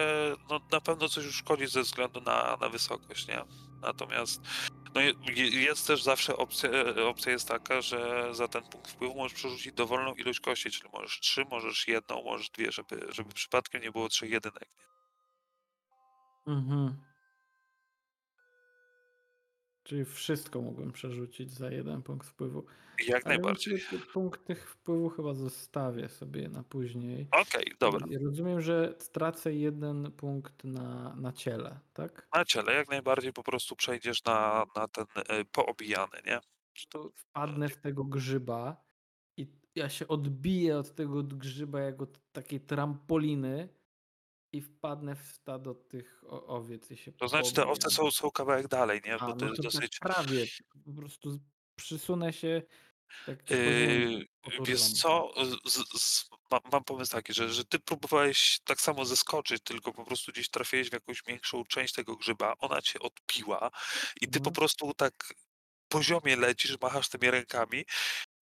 no 0.50 0.60
na 0.72 0.80
pewno 0.80 1.08
coś 1.08 1.26
uszkodzić 1.26 1.70
ze 1.70 1.82
względu 1.82 2.20
na, 2.20 2.56
na 2.60 2.68
wysokość, 2.68 3.28
nie? 3.28 3.44
Natomiast 3.80 4.40
no, 4.94 5.00
je- 5.00 5.12
je- 5.34 5.60
jest 5.62 5.86
też 5.86 6.02
zawsze 6.02 6.36
opcja, 6.36 6.70
opcja 7.08 7.32
jest 7.32 7.48
taka, 7.48 7.80
że 7.80 8.28
za 8.34 8.48
ten 8.48 8.62
punkt 8.62 8.90
wpływu 8.90 9.14
możesz 9.14 9.34
przerzucić 9.38 9.72
dowolną 9.72 10.14
ilość 10.14 10.40
kości, 10.40 10.70
czyli 10.70 10.90
możesz 10.92 11.20
trzy, 11.20 11.44
możesz 11.50 11.88
jedną, 11.88 12.22
możesz 12.22 12.50
dwie, 12.50 12.72
żeby, 12.72 13.06
żeby 13.08 13.32
przypadkiem 13.34 13.82
nie 13.82 13.92
było 13.92 14.08
trzech 14.08 14.30
jedynek. 14.30 14.68
Nie? 16.46 16.52
Mhm. 16.54 17.07
Czyli 19.88 20.04
wszystko 20.04 20.60
mógłbym 20.60 20.92
przerzucić 20.92 21.50
za 21.50 21.70
jeden 21.70 22.02
punkt 22.02 22.26
wpływu. 22.26 22.66
Jak 23.06 23.26
Ale 23.26 23.34
najbardziej. 23.34 23.80
punkt 24.12 24.44
tych 24.44 24.70
wpływu 24.70 25.08
chyba 25.08 25.34
zostawię 25.34 26.08
sobie 26.08 26.48
na 26.48 26.62
później. 26.62 27.28
Okej, 27.30 27.72
dobra. 27.80 28.06
Ja 28.10 28.18
rozumiem, 28.24 28.60
że 28.60 28.94
stracę 28.98 29.54
jeden 29.54 30.12
punkt 30.12 30.64
na, 30.64 31.16
na 31.16 31.32
ciele, 31.32 31.80
tak? 31.92 32.28
Na 32.34 32.44
ciele 32.44 32.72
jak 32.72 32.88
najbardziej 32.88 33.32
po 33.32 33.42
prostu 33.42 33.76
przejdziesz 33.76 34.24
na, 34.24 34.66
na 34.76 34.88
ten 34.88 35.06
e, 35.16 35.44
poobijany, 35.44 36.18
nie? 36.26 36.40
to 36.90 37.10
wpadnę 37.16 37.68
w 37.68 37.76
tego 37.76 38.04
grzyba 38.04 38.84
i 39.36 39.46
ja 39.74 39.88
się 39.88 40.08
odbiję 40.08 40.78
od 40.78 40.94
tego 40.94 41.22
grzyba 41.22 41.80
jak 41.80 42.02
od 42.02 42.32
takiej 42.32 42.60
trampoliny 42.60 43.68
i 44.52 44.62
wpadnę 44.62 45.16
w 45.16 45.22
stado 45.26 45.74
tych 45.74 46.24
o- 46.26 46.46
owiec 46.46 46.90
i 46.90 46.96
się 46.96 47.12
To 47.12 47.28
znaczy 47.28 47.52
te 47.52 47.66
owce 47.66 47.90
są, 47.90 48.10
są 48.10 48.30
kawałek 48.30 48.68
dalej, 48.68 49.00
nie? 49.04 49.14
A, 49.14 49.26
Bo 49.26 49.32
to 49.32 49.44
no 49.44 49.50
jest 49.50 49.62
to, 49.62 49.62
to 49.62 49.78
dosyć... 49.78 49.98
prawie, 49.98 50.46
po 50.84 50.92
prostu 50.92 51.30
z- 51.30 51.38
przysunę 51.74 52.32
się 52.32 52.62
tak 53.26 53.50
Yy, 53.50 54.26
wiesz 54.64 54.92
co, 54.92 55.30
z, 55.64 56.00
z, 56.02 56.24
mam, 56.50 56.60
mam 56.72 56.84
pomysł 56.84 57.12
taki, 57.12 57.34
że, 57.34 57.52
że 57.52 57.64
ty 57.64 57.78
próbowałeś 57.78 58.60
tak 58.64 58.80
samo 58.80 59.04
zeskoczyć, 59.04 59.62
tylko 59.62 59.92
po 59.92 60.04
prostu 60.04 60.32
gdzieś 60.32 60.48
trafiłeś 60.50 60.90
w 60.90 60.92
jakąś 60.92 61.22
większą 61.26 61.64
część 61.64 61.94
tego 61.94 62.16
grzyba, 62.16 62.54
ona 62.58 62.82
cię 62.82 62.98
odbiła 63.00 63.70
i 64.20 64.28
ty 64.28 64.40
po 64.40 64.50
Mhm. 64.50 64.54
prostu 64.54 64.94
tak 64.94 65.34
poziomie 65.88 66.36
lecisz, 66.36 66.80
machasz 66.80 67.08
tymi 67.08 67.30
rękami 67.30 67.84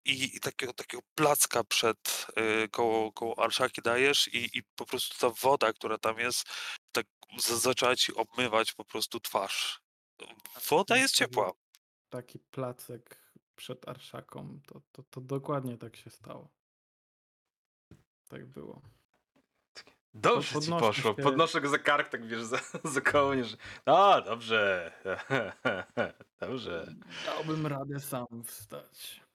i, 0.06 0.36
i 0.36 0.40
takiego, 0.40 0.72
takiego 0.72 1.02
placka 1.14 1.64
przed 1.64 2.26
y, 2.64 2.68
koło, 2.68 3.12
koło 3.12 3.38
arszaki 3.38 3.82
dajesz 3.82 4.28
i, 4.28 4.58
i 4.58 4.62
po 4.76 4.86
prostu 4.86 5.18
ta 5.18 5.34
woda, 5.42 5.72
która 5.72 5.98
tam 5.98 6.18
jest, 6.18 6.48
tak 6.92 7.06
zaczęła 7.38 7.96
ci 7.96 8.14
obmywać 8.14 8.72
po 8.72 8.84
prostu 8.84 9.20
twarz. 9.20 9.80
Woda 10.70 10.96
jest 10.96 11.14
ciepła. 11.14 11.52
Taki 12.08 12.38
placek 12.38 13.32
przed 13.56 13.88
arszaką, 13.88 14.60
to, 14.66 14.80
to, 14.92 15.02
to 15.02 15.20
dokładnie 15.20 15.78
tak 15.78 15.96
się 15.96 16.10
stało. 16.10 16.48
Tak 18.28 18.46
było. 18.46 18.82
Dobrze 20.14 20.48
ci 20.48 20.54
podnoszę 20.54 20.86
poszło. 20.86 21.14
się. 21.14 21.22
Podnoszę 21.22 21.60
go 21.60 21.68
za 21.68 21.78
kark, 21.78 22.08
tak 22.08 22.26
wiesz, 22.26 22.42
za, 22.42 22.58
za 22.94 23.00
że... 23.42 23.56
A, 23.86 24.20
dobrze. 24.20 24.92
dobrze. 26.40 26.94
Dałbym 27.26 27.66
radę 27.66 28.00
sam 28.00 28.26
wstać. 28.44 29.25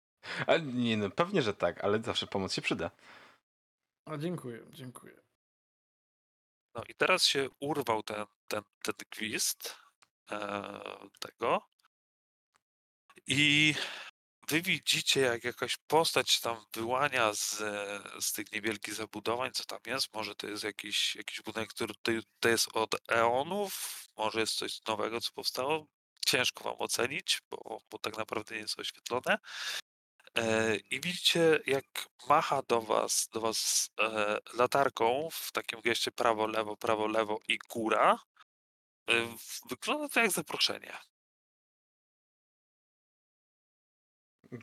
A 0.47 0.57
nie 0.57 0.97
no, 0.97 1.09
pewnie, 1.09 1.41
że 1.41 1.53
tak, 1.53 1.83
ale 1.83 2.01
zawsze 2.01 2.27
pomoc 2.27 2.53
się 2.53 2.61
przyda. 2.61 2.91
A 4.05 4.17
dziękuję, 4.17 4.59
dziękuję. 4.69 5.21
No 6.75 6.83
i 6.89 6.95
teraz 6.95 7.25
się 7.25 7.49
urwał 7.59 8.03
ten, 8.03 8.25
ten, 8.47 8.63
ten 8.83 8.95
gwizd 9.11 9.75
e, 10.31 10.79
tego. 11.19 11.67
I 13.27 13.73
wy 14.47 14.61
widzicie, 14.61 15.21
jak 15.21 15.43
jakaś 15.43 15.77
postać 15.77 16.39
tam 16.39 16.65
wyłania 16.73 17.33
z, 17.33 17.57
z 18.19 18.33
tych 18.33 18.51
niewielkich 18.51 18.93
zabudowań, 18.93 19.51
co 19.51 19.63
tam 19.63 19.79
jest. 19.85 20.13
Może 20.13 20.35
to 20.35 20.47
jest 20.47 20.63
jakiś, 20.63 21.15
jakiś 21.15 21.41
budynek, 21.41 21.69
który 21.69 21.93
tutaj, 21.93 22.19
to 22.39 22.49
jest 22.49 22.67
od 22.73 22.95
eonów, 23.07 24.03
może 24.17 24.39
jest 24.39 24.53
coś 24.53 24.85
nowego, 24.87 25.21
co 25.21 25.31
powstało. 25.33 25.85
Ciężko 26.25 26.63
wam 26.63 26.75
ocenić, 26.79 27.41
bo, 27.49 27.81
bo 27.91 27.99
tak 27.99 28.17
naprawdę 28.17 28.55
nie 28.55 28.61
jest 28.61 28.79
oświetlone. 28.79 29.37
E, 30.38 30.75
I 30.75 31.01
widzicie, 31.01 31.59
jak 31.67 31.85
macha 32.29 32.61
do 32.61 32.81
was, 32.81 33.29
do 33.33 33.41
was 33.41 33.89
e, 34.00 34.38
latarką 34.53 35.29
w 35.31 35.51
takim 35.51 35.81
geście 35.81 36.11
prawo, 36.11 36.47
lewo, 36.47 36.77
prawo, 36.77 37.07
lewo 37.07 37.39
i 37.47 37.57
góra. 37.57 38.19
E, 39.09 39.13
wygląda 39.69 40.09
to 40.09 40.19
jak 40.19 40.31
zaproszenie. 40.31 40.97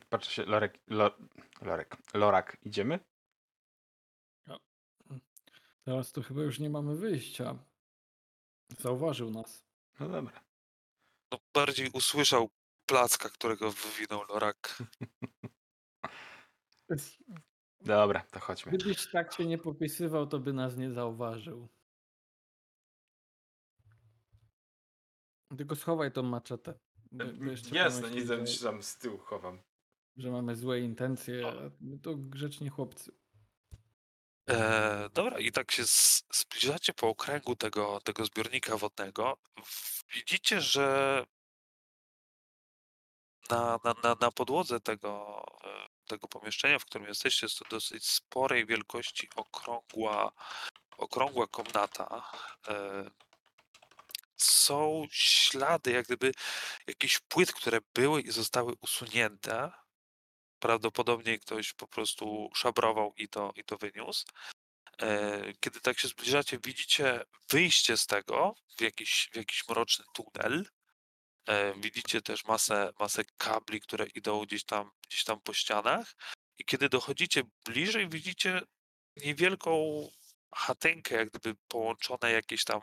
Patrzę 0.08 0.30
się, 0.30 0.44
Lorek, 0.44 0.78
Lo, 0.86 1.10
Lorek, 1.60 1.96
Lorak, 2.14 2.56
idziemy? 2.62 3.00
Teraz 5.84 6.12
to 6.12 6.22
chyba 6.22 6.42
już 6.42 6.58
nie 6.58 6.70
mamy 6.70 6.96
wyjścia. 6.96 7.58
Zauważył 8.78 9.30
nas. 9.30 9.64
No 10.00 10.08
dobra. 10.08 10.44
No, 11.32 11.38
bardziej 11.54 11.90
usłyszał 11.92 12.50
placka, 12.86 13.28
którego 13.28 13.72
wywinął 13.72 14.24
Lorak. 14.28 14.78
Dobra, 17.80 18.20
to 18.30 18.40
chodźmy. 18.40 18.72
Gdybyś 18.72 19.10
tak 19.10 19.34
się 19.34 19.46
nie 19.46 19.58
popisywał, 19.58 20.26
to 20.26 20.38
by 20.38 20.52
nas 20.52 20.76
nie 20.76 20.90
zauważył. 20.92 21.68
Tylko 25.56 25.76
schowaj 25.76 26.12
tą 26.12 26.22
maczetę. 26.22 26.78
bo- 27.12 27.24
bo 27.24 27.44
jeszcze 27.44 27.76
Jasne, 27.76 28.00
pomyśli, 28.00 28.20
nic 28.20 28.28
tam 28.30 28.46
że- 28.46 28.52
się 28.52 28.64
tam 28.64 28.82
z 28.82 28.98
tyłu 28.98 29.18
chowam. 29.18 29.62
że 30.16 30.30
mamy 30.30 30.56
złe 30.56 30.80
intencje, 30.80 31.48
a 31.48 31.70
my 31.80 31.98
to 31.98 32.16
grzeczni 32.16 32.68
chłopcy. 32.68 33.12
E, 34.50 35.08
dobra, 35.14 35.38
i 35.38 35.52
tak 35.52 35.70
się 35.70 35.86
z, 35.86 36.24
zbliżacie 36.32 36.94
po 36.94 37.08
okręgu 37.08 37.56
tego, 37.56 38.00
tego 38.00 38.24
zbiornika 38.24 38.76
wodnego. 38.76 39.36
Widzicie, 40.14 40.60
że 40.60 41.26
na, 43.50 43.78
na, 43.84 43.94
na, 44.04 44.16
na 44.20 44.30
podłodze 44.30 44.80
tego, 44.80 45.42
e, 45.64 45.88
tego 46.08 46.28
pomieszczenia, 46.28 46.78
w 46.78 46.84
którym 46.84 47.08
jesteście, 47.08 47.46
jest 47.46 47.58
to 47.58 47.64
dosyć 47.70 48.06
sporej 48.08 48.66
wielkości 48.66 49.28
okrągła, 49.36 50.32
okrągła 50.98 51.46
komnata. 51.46 52.32
E, 52.68 53.10
są 54.36 55.06
ślady, 55.10 55.92
jak 55.92 56.06
gdyby 56.06 56.32
jakichś 56.86 57.18
płyt, 57.18 57.52
które 57.52 57.78
były 57.94 58.20
i 58.20 58.30
zostały 58.30 58.74
usunięte. 58.80 59.72
Prawdopodobnie 60.58 61.38
ktoś 61.38 61.72
po 61.72 61.88
prostu 61.88 62.50
szabrował 62.54 63.14
i 63.16 63.28
to, 63.28 63.52
i 63.56 63.64
to 63.64 63.78
wyniósł. 63.78 64.26
E, 65.02 65.52
Kiedy 65.60 65.80
tak 65.80 65.98
się 65.98 66.08
zbliżacie, 66.08 66.58
widzicie 66.64 67.24
wyjście 67.50 67.96
z 67.96 68.06
tego 68.06 68.54
w 68.78 68.82
jakiś, 68.82 69.28
w 69.32 69.36
jakiś 69.36 69.68
mroczny 69.68 70.04
tunel. 70.14 70.66
E, 71.48 71.74
Widzicie 71.74 72.22
też 72.22 72.44
masę, 72.44 72.92
masę 73.00 73.24
kabli, 73.38 73.80
które 73.80 74.06
idą 74.06 74.40
gdzieś 74.40 74.64
tam, 74.64 74.90
gdzieś 75.08 75.24
tam 75.24 75.40
po 75.40 75.54
ścianach. 75.54 76.14
I 76.58 76.64
kiedy 76.64 76.88
dochodzicie 76.88 77.42
bliżej, 77.64 78.08
widzicie 78.08 78.62
niewielką 79.16 80.02
chatynkę, 80.54 81.14
jak 81.14 81.30
gdyby 81.30 81.58
połączone 81.68 82.32
jakieś 82.32 82.64
tam 82.64 82.80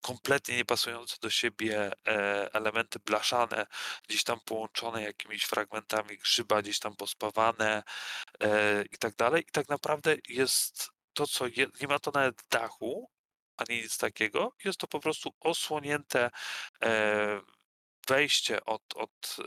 kompletnie 0.00 0.56
niepasujące 0.56 1.16
do 1.22 1.30
siebie 1.30 1.92
e, 2.08 2.54
elementy 2.54 2.98
blaszane, 2.98 3.66
gdzieś 4.08 4.24
tam 4.24 4.40
połączone 4.44 5.02
jakimiś 5.02 5.44
fragmentami 5.44 6.18
grzyba, 6.18 6.62
gdzieś 6.62 6.78
tam 6.78 6.96
pospawane 6.96 7.82
e, 8.40 8.84
i 8.92 8.98
tak 8.98 9.16
dalej. 9.16 9.42
I 9.48 9.52
tak 9.52 9.68
naprawdę 9.68 10.16
jest 10.28 10.90
to, 11.12 11.26
co 11.26 11.46
je, 11.46 11.66
nie 11.80 11.88
ma 11.88 11.98
to 11.98 12.10
nawet 12.14 12.42
dachu, 12.50 13.10
ani 13.56 13.82
nic 13.82 13.98
takiego. 13.98 14.54
Jest 14.64 14.78
to 14.78 14.86
po 14.86 15.00
prostu 15.00 15.34
osłonięte 15.40 16.30
wejście 18.08 18.64
od, 18.64 18.82
od 18.94 19.36
e, 19.38 19.44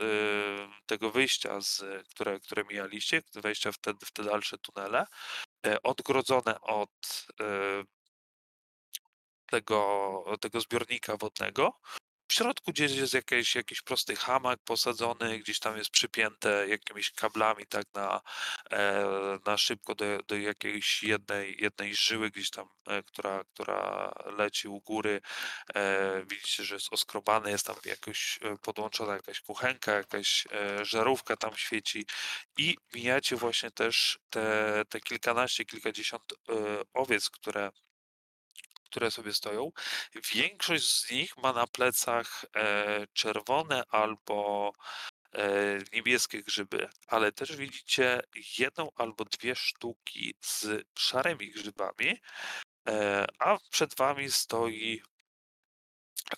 tego 0.85 1.11
wyjścia, 1.11 1.61
z, 1.61 1.83
które, 2.09 2.39
które 2.39 2.63
mijaliście, 2.63 3.21
wejścia 3.33 3.71
w 3.71 3.77
te, 3.77 3.93
w 4.05 4.11
te 4.11 4.23
dalsze 4.23 4.57
tunele, 4.57 5.05
e, 5.65 5.81
odgrodzone 5.83 6.61
od 6.61 7.25
e, 7.41 7.83
tego, 9.45 10.23
tego 10.41 10.61
zbiornika 10.61 11.17
wodnego. 11.17 11.79
W 12.31 12.33
środku 12.33 12.71
gdzieś 12.71 12.91
jest 12.91 13.13
jakiś, 13.13 13.55
jakiś 13.55 13.81
prosty 13.81 14.15
hamak 14.15 14.59
posadzony, 14.65 15.39
gdzieś 15.39 15.59
tam 15.59 15.77
jest 15.77 15.89
przypięte 15.89 16.67
jakimiś 16.67 17.11
kablami 17.11 17.67
tak 17.67 17.85
na, 17.93 18.21
e, 18.71 19.05
na 19.45 19.57
szybko 19.57 19.95
do, 19.95 20.05
do 20.27 20.37
jakiejś 20.37 21.03
jednej, 21.03 21.57
jednej 21.59 21.95
żyły 21.95 22.29
gdzieś 22.29 22.49
tam, 22.49 22.67
e, 22.87 23.03
która, 23.03 23.43
która 23.53 24.11
leci 24.37 24.67
u 24.67 24.79
góry. 24.79 25.21
E, 25.75 26.25
widzicie, 26.25 26.63
że 26.63 26.75
jest 26.75 26.93
oskrobany, 26.93 27.51
jest 27.51 27.65
tam 27.65 27.75
jakoś 27.85 28.39
podłączona 28.61 29.13
jakaś 29.13 29.41
kuchenka, 29.41 29.91
jakaś 29.91 30.47
żarówka 30.81 31.37
tam 31.37 31.55
świeci 31.55 32.05
i 32.57 32.77
mijacie 32.93 33.35
właśnie 33.35 33.71
też 33.71 34.19
te, 34.29 34.83
te 34.89 35.01
kilkanaście, 35.01 35.65
kilkadziesiąt 35.65 36.23
owiec, 36.93 37.29
które 37.29 37.71
które 38.91 39.11
sobie 39.11 39.33
stoją. 39.33 39.71
Większość 40.33 40.89
z 40.89 41.11
nich 41.11 41.37
ma 41.37 41.53
na 41.53 41.67
plecach 41.67 42.45
e, 42.55 43.07
czerwone 43.13 43.83
albo 43.89 44.71
e, 45.33 45.43
niebieskie 45.93 46.43
grzyby, 46.43 46.89
ale 47.07 47.31
też 47.31 47.55
widzicie 47.55 48.21
jedną 48.57 48.89
albo 48.95 49.25
dwie 49.25 49.55
sztuki 49.55 50.33
z 50.41 50.85
szarymi 50.99 51.51
grzybami, 51.51 52.21
e, 52.87 53.27
a 53.39 53.57
przed 53.69 53.95
wami 53.95 54.31
stoi 54.31 55.01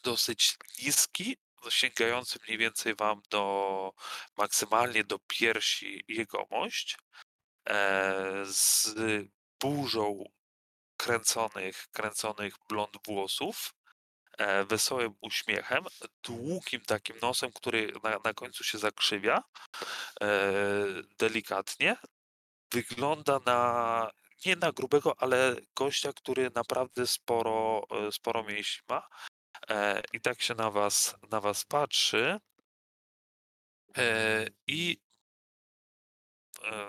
dosyć 0.03 0.57
niski, 0.83 1.37
sięgający 1.69 2.39
mniej 2.47 2.57
więcej 2.57 2.95
wam 2.95 3.21
do 3.29 3.93
maksymalnie 4.37 5.03
do 5.03 5.19
piersi 5.27 6.03
jegomość, 6.07 6.97
z 8.43 8.95
burzą 9.59 10.23
kręconych, 10.97 11.87
kręconych 11.91 12.55
blond 12.69 12.97
włosów, 13.07 13.73
e, 14.37 14.65
wesołym 14.65 15.15
uśmiechem, 15.21 15.83
długim 16.23 16.81
takim 16.81 17.15
nosem, 17.21 17.51
który 17.51 17.93
na, 18.03 18.19
na 18.23 18.33
końcu 18.33 18.63
się 18.63 18.77
zakrzywia 18.77 19.43
e, 20.21 20.27
delikatnie. 21.19 21.95
Wygląda 22.71 23.39
na 23.45 24.11
nie 24.45 24.55
na 24.55 24.71
grubego, 24.71 25.15
ale 25.17 25.55
gościa, 25.75 26.13
który 26.13 26.51
naprawdę 26.55 27.07
sporo, 27.07 27.83
e, 27.91 28.11
sporo 28.11 28.43
mięśni 28.43 28.83
ma. 28.89 29.07
I 30.13 30.21
tak 30.21 30.41
się 30.41 30.55
na 30.55 30.71
was, 30.71 31.15
na 31.31 31.41
was 31.41 31.65
patrzy. 31.65 32.39
I 34.67 34.97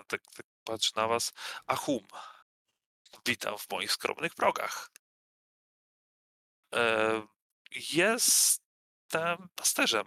tak, 0.09 0.23
tak 0.37 0.47
patrzy 0.65 0.93
na 0.97 1.09
was. 1.09 1.33
Ahum. 1.67 2.07
Witam 3.27 3.59
w 3.59 3.71
moich 3.71 3.93
skromnych 3.93 4.35
progach. 4.35 4.91
E, 6.75 7.27
Jestem 7.93 9.49
pasterzem. 9.55 10.07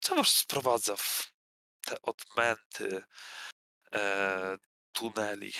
Co 0.00 0.14
was 0.14 0.28
sprowadza 0.28 0.96
w 0.96 1.32
te 1.80 2.02
odmęty 2.02 3.02
e, 3.94 4.56
tuneli 4.92 5.52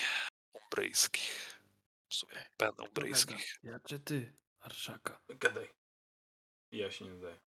umbryjskich? 0.53 1.59
W 2.09 2.13
sumie 2.13 2.45
pen 2.57 2.71
umbryjskich. 2.79 3.59
Ja 3.63 3.79
czy 3.79 3.99
ty, 3.99 4.37
Arszaka? 4.59 5.21
Gadaj. 5.29 5.69
Ja 6.71 6.91
się 6.91 7.05
nie 7.05 7.11
nadaję. 7.11 7.39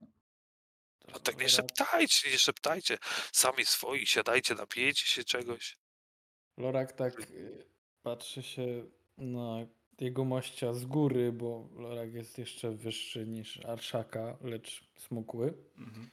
No 1.09 1.19
tak 1.21 1.39
nie 1.39 1.49
szeptajcie, 1.49 2.31
nie 2.31 2.39
szeptajcie. 2.39 2.99
Sami 3.33 3.67
swoi, 3.67 4.07
siadajcie, 4.07 4.55
napijecie 4.55 5.07
się 5.07 5.25
czegoś. 5.25 5.79
Lorak 6.57 6.93
tak 6.93 7.21
y, 7.21 7.67
patrzy 8.03 8.43
się 8.43 8.91
na 9.23 9.67
jego 10.01 10.25
mościa 10.25 10.75
z 10.75 10.85
góry, 10.85 11.33
bo 11.33 11.69
Lorak 11.77 12.15
jest 12.15 12.39
jeszcze 12.39 12.71
wyższy 12.71 13.27
niż 13.27 13.65
Arszaka, 13.65 14.39
lecz 14.41 14.85
smukły. 14.97 15.55
Mhm. 15.79 16.11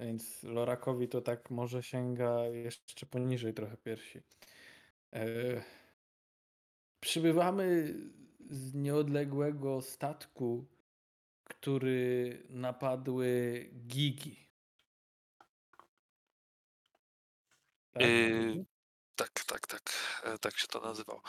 Więc 0.00 0.42
Lorakowi 0.42 1.08
to 1.08 1.20
tak 1.20 1.50
może 1.50 1.82
sięga 1.82 2.46
jeszcze 2.46 3.06
poniżej 3.06 3.54
trochę 3.54 3.76
piersi. 3.76 4.20
E, 5.12 5.24
przybywamy 7.00 7.94
z 8.50 8.74
nieodległego 8.74 9.82
statku, 9.82 10.66
który 11.44 12.42
napadły 12.48 13.70
gigi. 13.86 14.48
Tak? 17.92 18.02
Yy? 18.02 18.64
Tak, 19.16 19.44
tak, 19.44 19.66
tak. 19.66 19.92
e, 20.24 20.38
Tak 20.38 20.58
się 20.58 20.66
to 20.66 20.80
nazywało. 20.80 21.22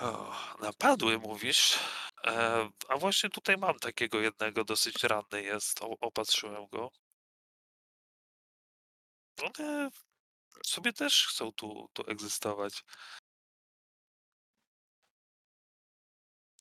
O, 0.00 0.34
napadły, 0.60 1.18
mówisz? 1.18 1.78
E, 2.26 2.68
a 2.88 2.96
właśnie 2.96 3.30
tutaj 3.30 3.56
mam 3.56 3.78
takiego 3.78 4.20
jednego, 4.20 4.64
dosyć 4.64 5.04
ranny 5.04 5.42
jest. 5.42 5.82
O, 5.82 5.86
opatrzyłem 6.00 6.66
go. 6.66 6.90
One 9.42 9.90
sobie 10.66 10.92
też 10.92 11.26
chcą 11.26 11.52
tu, 11.52 11.88
tu 11.92 12.02
egzystować. 12.10 12.84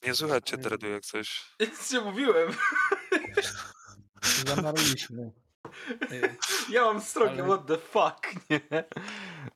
Nie 0.04 0.16
słychać 0.16 0.50
cię, 0.50 0.54
Ale- 0.54 0.64
Dredu, 0.64 0.88
jak 0.88 1.06
coś. 1.06 1.46
Nic 1.60 1.92
nie 1.92 2.02
mówiłem. 2.02 2.54
Zamarliśmy. 4.46 5.32
Ja 6.70 6.82
mam 6.84 7.02
strokę, 7.02 7.32
Ale- 7.32 7.44
what 7.44 7.68
the 7.68 7.78
fuck, 7.78 8.50
nie? 8.50 8.62
E, 8.72 8.90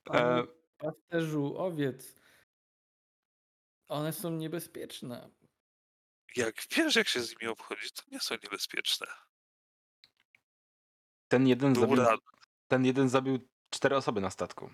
Panie 0.03 0.43
pasterzu 0.77 1.57
owiec, 1.57 2.15
one 3.89 4.13
są 4.13 4.31
niebezpieczne. 4.31 5.29
Jak 6.35 6.55
wiesz, 6.77 6.95
jak 6.95 7.07
się 7.07 7.21
z 7.21 7.31
nimi 7.31 7.51
obchodzić, 7.51 7.91
to 7.91 8.03
nie 8.11 8.19
są 8.19 8.35
niebezpieczne. 8.43 9.07
ten, 11.27 11.47
jeden 11.47 11.75
zabił, 11.75 11.95
Dobra, 11.95 12.17
ten 12.67 12.85
jeden 12.85 13.09
zabił 13.09 13.49
cztery 13.69 13.95
osoby 13.95 14.21
na 14.21 14.29
statku. 14.29 14.69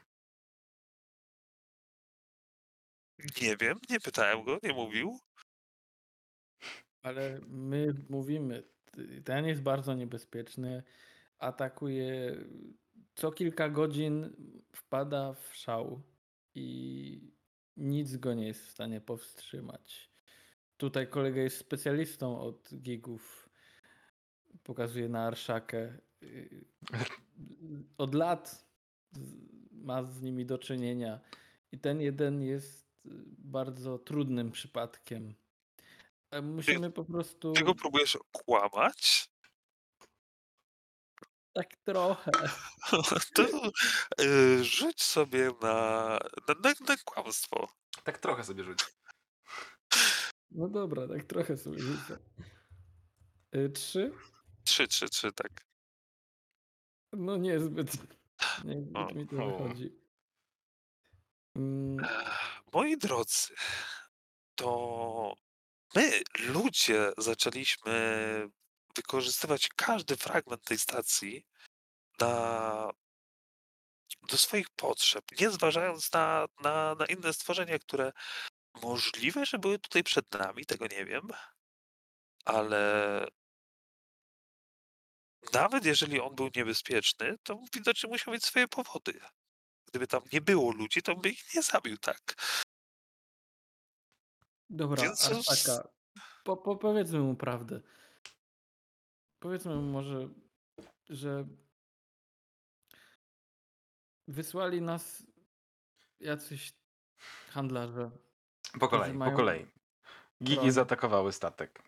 nie 3.42 3.58
wiem, 3.58 3.80
nie 3.90 4.00
pytałem 4.00 4.44
go, 4.44 4.60
nie 4.64 4.74
mówił. 4.74 5.20
Ale 7.02 7.40
my 7.48 7.94
mówimy, 8.10 8.64
ten 9.26 9.46
jest 9.46 9.62
bardzo 9.62 9.94
niebezpieczny, 9.94 10.84
atakuje 11.38 12.36
co 13.16 13.32
kilka 13.32 13.70
godzin, 13.70 14.36
wpada 14.76 15.34
w 15.34 15.56
szał 15.56 16.04
i 16.56 17.35
nic 17.78 18.18
go 18.18 18.34
nie 18.34 18.48
jest 18.48 18.66
w 18.66 18.70
stanie 18.70 19.02
powstrzymać. 19.02 20.10
Tutaj 20.78 21.08
kolega 21.08 21.42
jest 21.42 21.58
specjalistą 21.58 22.40
od 22.40 22.70
gigów. 22.76 23.50
Pokazuje 24.64 25.10
na 25.10 25.28
Arszakę. 25.28 25.98
Y, 26.24 26.66
Od 27.98 28.16
lat 28.16 28.66
ma 29.72 30.04
z 30.04 30.22
nimi 30.22 30.46
do 30.46 30.58
czynienia. 30.58 31.20
I 31.72 31.80
ten 31.80 32.02
jeden 32.02 32.42
jest 32.42 32.88
y, 33.06 33.10
bardzo 33.38 34.00
trudnym 34.00 34.52
przypadkiem. 34.52 35.34
Musimy 36.44 36.92
po 36.92 37.06
prostu. 37.06 37.54
Ty 37.54 37.64
go 37.64 37.76
próbujesz 37.76 38.18
kłamać? 38.32 39.30
Tak 41.56 41.68
trochę. 41.86 42.32
To 43.36 43.44
y, 44.22 44.64
rzuć 44.64 45.04
sobie 45.04 45.52
na, 45.62 46.18
na, 46.48 46.54
na, 46.64 46.74
na 46.88 46.96
kłamstwo. 47.06 47.68
Tak 48.04 48.18
trochę 48.18 48.44
sobie 48.44 48.64
rzuć. 48.64 48.80
No 50.52 50.68
dobra, 50.68 51.08
tak 51.08 51.24
trochę 51.24 51.58
sobie 51.58 51.80
rzucę. 51.80 52.18
Y, 53.56 53.70
Trzy? 53.70 54.12
Trzy, 54.64 54.88
trzy, 54.88 55.10
trzy, 55.10 55.32
tak. 55.32 55.66
No 57.14 57.38
niezbyt. 57.38 57.92
Niezbyt 58.66 59.16
mi 59.16 59.28
to 59.28 59.36
O. 59.46 59.58
wychodzi. 59.58 60.00
Mm, 61.56 62.08
Moi 62.74 62.98
drodzy, 62.98 63.54
to 64.56 65.34
my, 65.96 66.22
ludzie, 66.40 67.12
zaczęliśmy 67.18 67.94
wykorzystywać 68.96 69.70
każdy 69.76 70.18
fragment 70.18 70.64
tej 70.64 70.80
stacji 70.80 71.46
na, 72.20 72.92
do 74.30 74.38
swoich 74.38 74.70
potrzeb, 74.70 75.26
nie 75.42 75.52
zważając 75.52 76.14
na, 76.14 76.46
na, 76.64 76.96
na 76.96 77.06
inne 77.06 77.34
stworzenia, 77.34 77.80
które 77.80 78.12
możliwe, 78.82 79.46
że 79.46 79.60
były 79.60 79.80
tutaj 79.80 80.04
przed 80.04 80.34
nami, 80.34 80.66
tego 80.66 80.88
nie 80.88 81.06
wiem, 81.06 81.28
ale 82.46 83.28
nawet 85.54 85.86
jeżeli 85.86 86.20
on 86.20 86.36
był 86.36 86.50
niebezpieczny, 86.56 87.36
to 87.44 87.60
widocznie 87.74 88.10
musiał 88.10 88.34
mieć 88.34 88.46
swoje 88.46 88.68
powody. 88.68 89.20
Gdyby 89.86 90.08
tam 90.08 90.22
nie 90.34 90.42
było 90.42 90.72
ludzi, 90.72 91.02
to 91.02 91.16
by 91.16 91.30
ich 91.30 91.54
nie 91.56 91.62
zabił 91.62 91.98
tak. 91.98 92.36
Dobra, 94.70 95.04
Więc 95.04 95.26
Artaka, 95.26 95.90
po, 96.44 96.58
po, 96.58 96.76
powiedzmy 96.76 97.20
mu 97.20 97.36
prawdę 97.36 97.82
powiedzmy 99.40 99.76
może, 99.76 100.30
że 101.10 101.48
wysłali 104.28 104.82
nas 104.82 105.24
jacyś 106.20 106.74
handlarze. 107.50 108.12
Po 108.80 108.88
kolei, 108.88 109.14
mają... 109.14 109.32
po 109.32 109.38
kolei. 109.38 109.66
Gigi 110.44 110.72
zaatakowały 110.72 111.32
statek. 111.32 111.84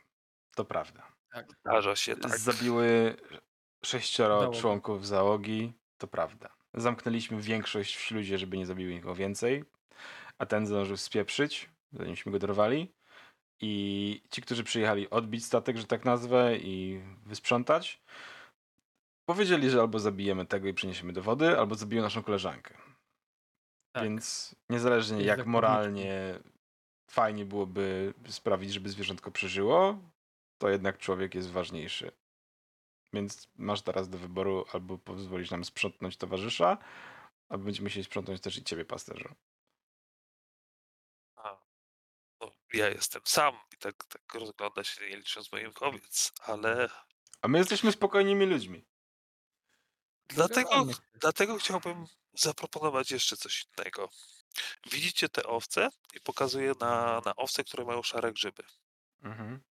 To 0.56 0.66
prawda. 0.66 1.12
Tak. 1.32 1.48
Zdarza 1.60 1.96
się 1.96 2.16
tak. 2.16 2.38
Zabiły 2.38 3.16
sześcioro 3.86 4.40
Załoga. 4.40 4.60
członków 4.60 5.08
załogi. 5.08 5.74
To 5.98 6.08
prawda. 6.08 6.58
Zamknęliśmy 6.74 7.42
większość 7.42 7.96
w 7.96 8.02
śluzie, 8.02 8.38
żeby 8.38 8.58
nie 8.58 8.66
zabiły 8.66 8.94
nikogo 8.94 9.16
więcej. 9.16 9.64
A 10.38 10.46
ten 10.46 10.68
zdążył 10.68 10.98
spieprzyć, 10.98 11.70
zanimśmy 11.92 12.32
go 12.32 12.40
dorwali. 12.40 12.94
I 13.62 14.22
ci, 14.30 14.42
którzy 14.42 14.64
przyjechali 14.64 15.10
odbić 15.10 15.46
statek, 15.46 15.78
że 15.78 15.88
tak 15.88 16.06
nazwę, 16.06 16.58
i 16.58 17.02
wysprzątać, 17.26 18.02
powiedzieli, 19.26 19.70
że 19.70 19.80
albo 19.82 20.00
zabijemy 20.00 20.46
tego 20.46 20.68
i 20.68 20.74
przyniesiemy 20.74 21.14
dowody, 21.14 21.60
albo 21.60 21.76
zabiją 21.76 22.02
naszą 22.02 22.24
koleżankę. 22.24 22.78
Tak. 23.92 24.04
Więc 24.04 24.56
niezależnie 24.70 25.22
jak 25.24 25.46
moralnie 25.46 26.40
fajnie 27.10 27.46
byłoby 27.46 28.14
sprawić, 28.28 28.74
żeby 28.74 28.90
zwierzątko 28.90 29.32
przeżyło, 29.32 30.00
to 30.58 30.70
jednak 30.70 30.98
człowiek 30.98 31.36
jest 31.36 31.52
ważniejszy. 31.52 32.12
Więc 33.14 33.48
masz 33.58 33.82
teraz 33.82 34.10
do 34.10 34.18
wyboru 34.18 34.66
albo 34.74 34.98
pozwolisz 34.98 35.52
nam 35.52 35.66
sprzątnąć 35.66 36.18
towarzysza, 36.18 36.78
albo 37.50 37.64
będziemy 37.64 37.86
musieli 37.86 38.04
sprzątnąć 38.04 38.42
też 38.42 38.58
i 38.58 38.64
ciebie, 38.64 38.86
pasterzu. 38.86 39.30
Ja 42.78 42.88
jestem 42.90 43.22
sam 43.26 43.60
i 43.74 43.78
tak, 43.78 44.06
tak 44.06 44.34
rozgląda 44.34 44.84
się, 44.84 45.10
nie 45.10 45.18
licząc 45.18 45.52
moich 45.52 45.84
owiec, 45.84 46.32
ale 46.40 46.90
A 47.42 47.48
my 47.48 47.58
jesteśmy 47.58 47.92
spokojnymi 47.92 48.46
ludźmi. 48.46 48.86
dlatego, 50.28 50.86
dlatego 51.14 51.58
chciałbym 51.58 52.06
zaproponować 52.34 53.12
jeszcze 53.12 53.38
coś 53.38 53.66
innego. 53.78 54.10
Widzicie 54.92 55.30
te 55.30 55.44
owce 55.44 55.90
i 56.14 56.22
pokazuję 56.22 56.74
na, 56.80 57.22
na 57.26 57.36
owce, 57.36 57.64
które 57.64 57.86
mają 57.86 58.04
szare 58.04 58.32
grzyby. 58.34 58.64
Mhm. 59.24 59.64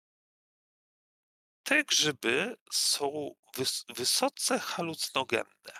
Te 1.63 1.83
grzyby 1.83 2.55
są 2.71 3.35
wys, 3.55 3.85
wysoce 3.89 4.59
halucynogenne. 4.59 5.73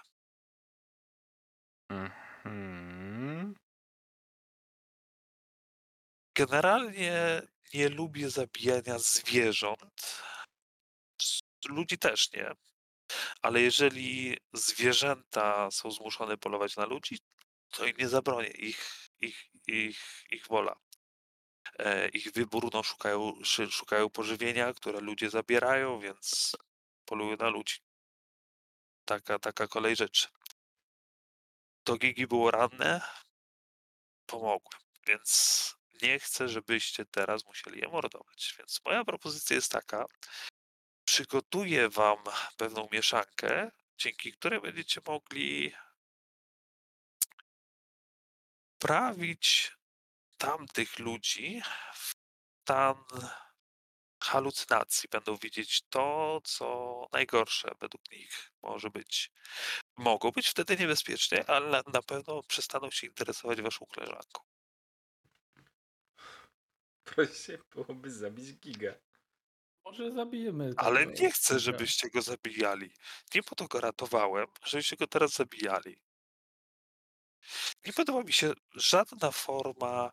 Mhm. 1.89 2.24
Generalnie 6.35 7.41
nie 7.73 7.89
lubię 7.89 8.29
zabijania 8.29 8.99
zwierząt. 8.99 10.23
Ludzi 11.65 11.97
też 11.97 12.31
nie. 12.31 12.51
Ale 13.41 13.61
jeżeli 13.61 14.37
zwierzęta 14.53 15.71
są 15.71 15.91
zmuszone 15.91 16.37
polować 16.37 16.75
na 16.75 16.85
ludzi, 16.85 17.19
to 17.69 17.85
im 17.85 17.97
nie 17.97 18.09
zabronię. 18.09 18.47
Ich, 18.47 19.09
ich, 19.19 19.49
ich, 19.67 20.25
ich 20.31 20.47
wola. 20.47 20.75
E, 21.79 22.09
ich 22.09 22.31
wybór, 22.31 22.69
no, 22.73 22.83
szukają, 22.83 23.33
szukają 23.69 24.09
pożywienia, 24.09 24.73
które 24.73 24.99
ludzie 24.99 25.29
zabierają, 25.29 25.99
więc 25.99 26.57
polują 27.05 27.37
na 27.37 27.49
ludzi. 27.49 27.75
Taka, 29.05 29.39
taka 29.39 29.67
kolej 29.67 29.95
rzeczy. 29.95 30.27
To 31.83 31.97
Gigi 31.97 32.27
było 32.27 32.51
ranne, 32.51 33.01
pomogłem, 34.25 34.81
więc 35.07 35.84
nie 36.01 36.19
chcę, 36.19 36.49
żebyście 36.49 37.05
teraz 37.05 37.45
musieli 37.45 37.81
je 37.81 37.88
mordować. 37.88 38.55
Więc 38.58 38.81
moja 38.86 39.05
propozycja 39.05 39.55
jest 39.55 39.71
taka, 39.71 40.05
przygotuję 41.05 41.89
wam 41.89 42.17
pewną 42.58 42.88
mieszankę, 42.91 43.71
dzięki 43.97 44.31
której 44.31 44.62
będziecie 44.62 45.01
mogli 45.08 45.73
prawić 48.79 49.71
tamtych 50.38 50.99
ludzi 50.99 51.62
w 51.93 52.13
stan 52.62 53.03
halucynacji. 54.23 55.10
Będą 55.10 55.38
widzieć 55.38 55.81
to, 55.89 56.41
co 56.43 57.08
najgorsze 57.12 57.71
według 57.79 58.12
nich 58.12 58.51
może 58.63 58.89
być. 58.89 59.31
Mogą 59.97 60.31
być 60.31 60.47
wtedy 60.47 60.77
niebezpiecznie, 60.77 61.49
ale 61.49 61.84
na 61.93 62.01
pewno 62.01 62.43
przestaną 62.43 62.91
się 62.91 63.08
interesować 63.08 63.62
waszą 63.62 63.86
koleżanką. 63.86 64.54
Prościej 67.05 67.57
byłoby 67.75 68.11
zabić 68.11 68.53
giga. 68.59 68.93
Może 69.85 70.11
zabijemy. 70.11 70.73
Ale 70.77 71.05
nie 71.05 71.31
chcę, 71.31 71.59
żebyście 71.59 72.09
go 72.09 72.21
zabijali. 72.21 72.91
Nie 73.35 73.43
po 73.43 73.55
to 73.55 73.67
go 73.67 73.79
ratowałem, 73.81 74.47
żebyście 74.63 74.95
go 74.95 75.07
teraz 75.07 75.31
zabijali. 75.33 75.97
Nie 77.85 77.93
podoba 77.93 78.23
mi 78.23 78.33
się 78.33 78.53
żadna 78.75 79.31
forma 79.31 80.11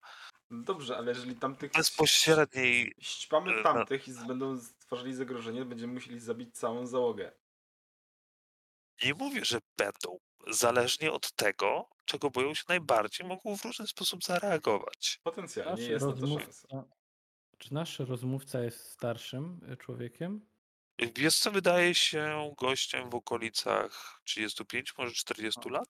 Dobrze, 0.50 0.96
ale 0.96 1.08
jeżeli 1.12 1.36
tamtych 1.36 1.72
bezpośredniej. 1.72 2.94
ścipamy 3.00 3.52
e, 3.60 3.62
tamtych 3.62 4.08
i 4.08 4.12
z- 4.12 4.24
będą 4.26 4.60
stworzyli 4.60 5.14
zagrożenie, 5.14 5.64
będziemy 5.64 5.92
musieli 5.92 6.20
zabić 6.20 6.54
całą 6.58 6.86
załogę. 6.86 7.32
Nie 9.04 9.14
mówię, 9.14 9.44
że 9.44 9.58
będą. 9.76 10.18
Zależnie 10.50 11.12
od 11.12 11.32
tego, 11.32 11.88
czego 12.04 12.30
boją 12.30 12.54
się 12.54 12.64
najbardziej, 12.68 13.26
mogą 13.26 13.56
w 13.56 13.64
różny 13.64 13.86
sposób 13.86 14.24
zareagować. 14.24 15.20
Potencjalnie 15.22 15.70
Nasz 15.72 15.80
jest 15.90 16.06
na 16.06 16.12
to 16.12 16.16
szansa. 16.16 16.36
rozmówca, 16.36 16.84
czy 17.58 17.74
nasz 17.74 17.98
rozmówca 17.98 18.60
jest 18.62 18.90
starszym 18.90 19.60
y, 19.72 19.76
człowiekiem? 19.76 20.46
Wiesz 21.16 21.38
co, 21.38 21.50
wydaje 21.50 21.94
się 21.94 22.54
gościem 22.58 23.10
w 23.10 23.14
okolicach 23.14 24.20
35, 24.24 24.94
może 24.98 25.12
40 25.14 25.68
lat? 25.70 25.88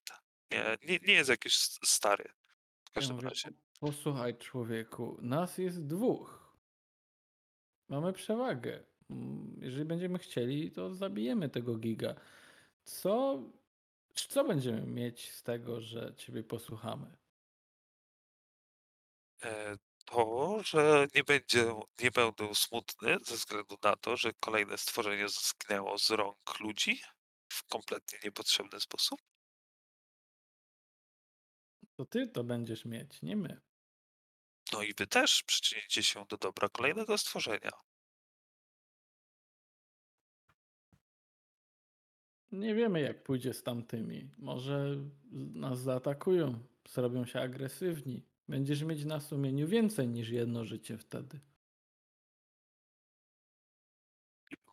Nie, 0.51 0.77
nie, 0.89 0.99
nie 1.07 1.13
jest 1.15 1.31
jakiś 1.31 1.55
stary. 1.85 2.25
W 2.25 2.29
Ja 2.29 2.93
każdym 2.95 3.17
mówię, 3.17 3.29
razie. 3.29 3.51
"Po- 3.51 3.87
Posłuchaj, 3.87 4.39
człowieku, 4.39 5.19
nas 5.21 5.59
jest 5.59 5.87
dwóch. 5.87 6.57
Mamy 7.89 8.13
przewagę. 8.13 8.85
Mm, 9.11 9.57
Jeżeli 9.63 9.85
będziemy 9.85 10.19
chcieli, 10.19 10.73
to 10.73 10.95
zabijemy 10.95 11.49
tego 11.49 11.77
giga. 11.77 12.15
Co, 12.85 13.43
co 14.15 14.45
będziemy 14.45 14.83
mieć 14.87 15.33
z 15.33 15.43
tego, 15.43 15.81
że 15.81 16.15
ciebie 16.17 16.45
posłuchamy? 16.45 17.17
E, 19.43 19.77
to, 20.05 20.59
że 20.65 21.07
nie 21.15 21.25
będzie, 21.25 21.75
nie 22.01 22.11
będę 22.11 22.55
smutny 22.55 23.17
ze 23.23 23.35
względu 23.35 23.77
na 23.83 23.97
to, 23.97 24.17
że 24.17 24.33
kolejne 24.33 24.79
stworzenie 24.79 25.27
zginęło 25.29 25.99
z 25.99 26.11
rąk 26.11 26.61
ludzi 26.61 27.01
w 27.53 27.65
kompletnie 27.65 28.19
niepotrzebny 28.25 28.81
sposób. 28.81 29.21
To 31.97 32.05
ty 32.05 32.29
to 32.29 32.45
będziesz 32.45 32.85
mieć, 32.85 33.23
nie 33.23 33.37
my. 33.37 33.61
No 34.73 34.83
i 34.83 34.95
wy 34.95 35.07
też 35.07 35.43
przyczynicie 35.43 36.03
się 36.03 36.25
do 36.29 36.37
dobra 36.37 36.69
kolejnego 36.69 37.19
stworzenia. 37.19 37.71
Nie 42.53 42.75
wiemy, 42.75 43.01
jak 43.01 43.23
pójdzie 43.23 43.55
z 43.55 43.63
tamtymi. 43.63 44.31
Może 44.39 44.97
nas 45.55 45.81
zaatakują, 45.81 46.59
zrobią 46.89 47.27
się 47.27 47.41
agresywni. 47.41 48.23
Będziesz 48.49 48.83
mieć 48.83 49.05
na 49.05 49.21
sumieniu 49.21 49.69
więcej 49.69 50.09
niż 50.09 50.29
jedno 50.29 50.65
życie 50.65 50.99
wtedy. 50.99 51.41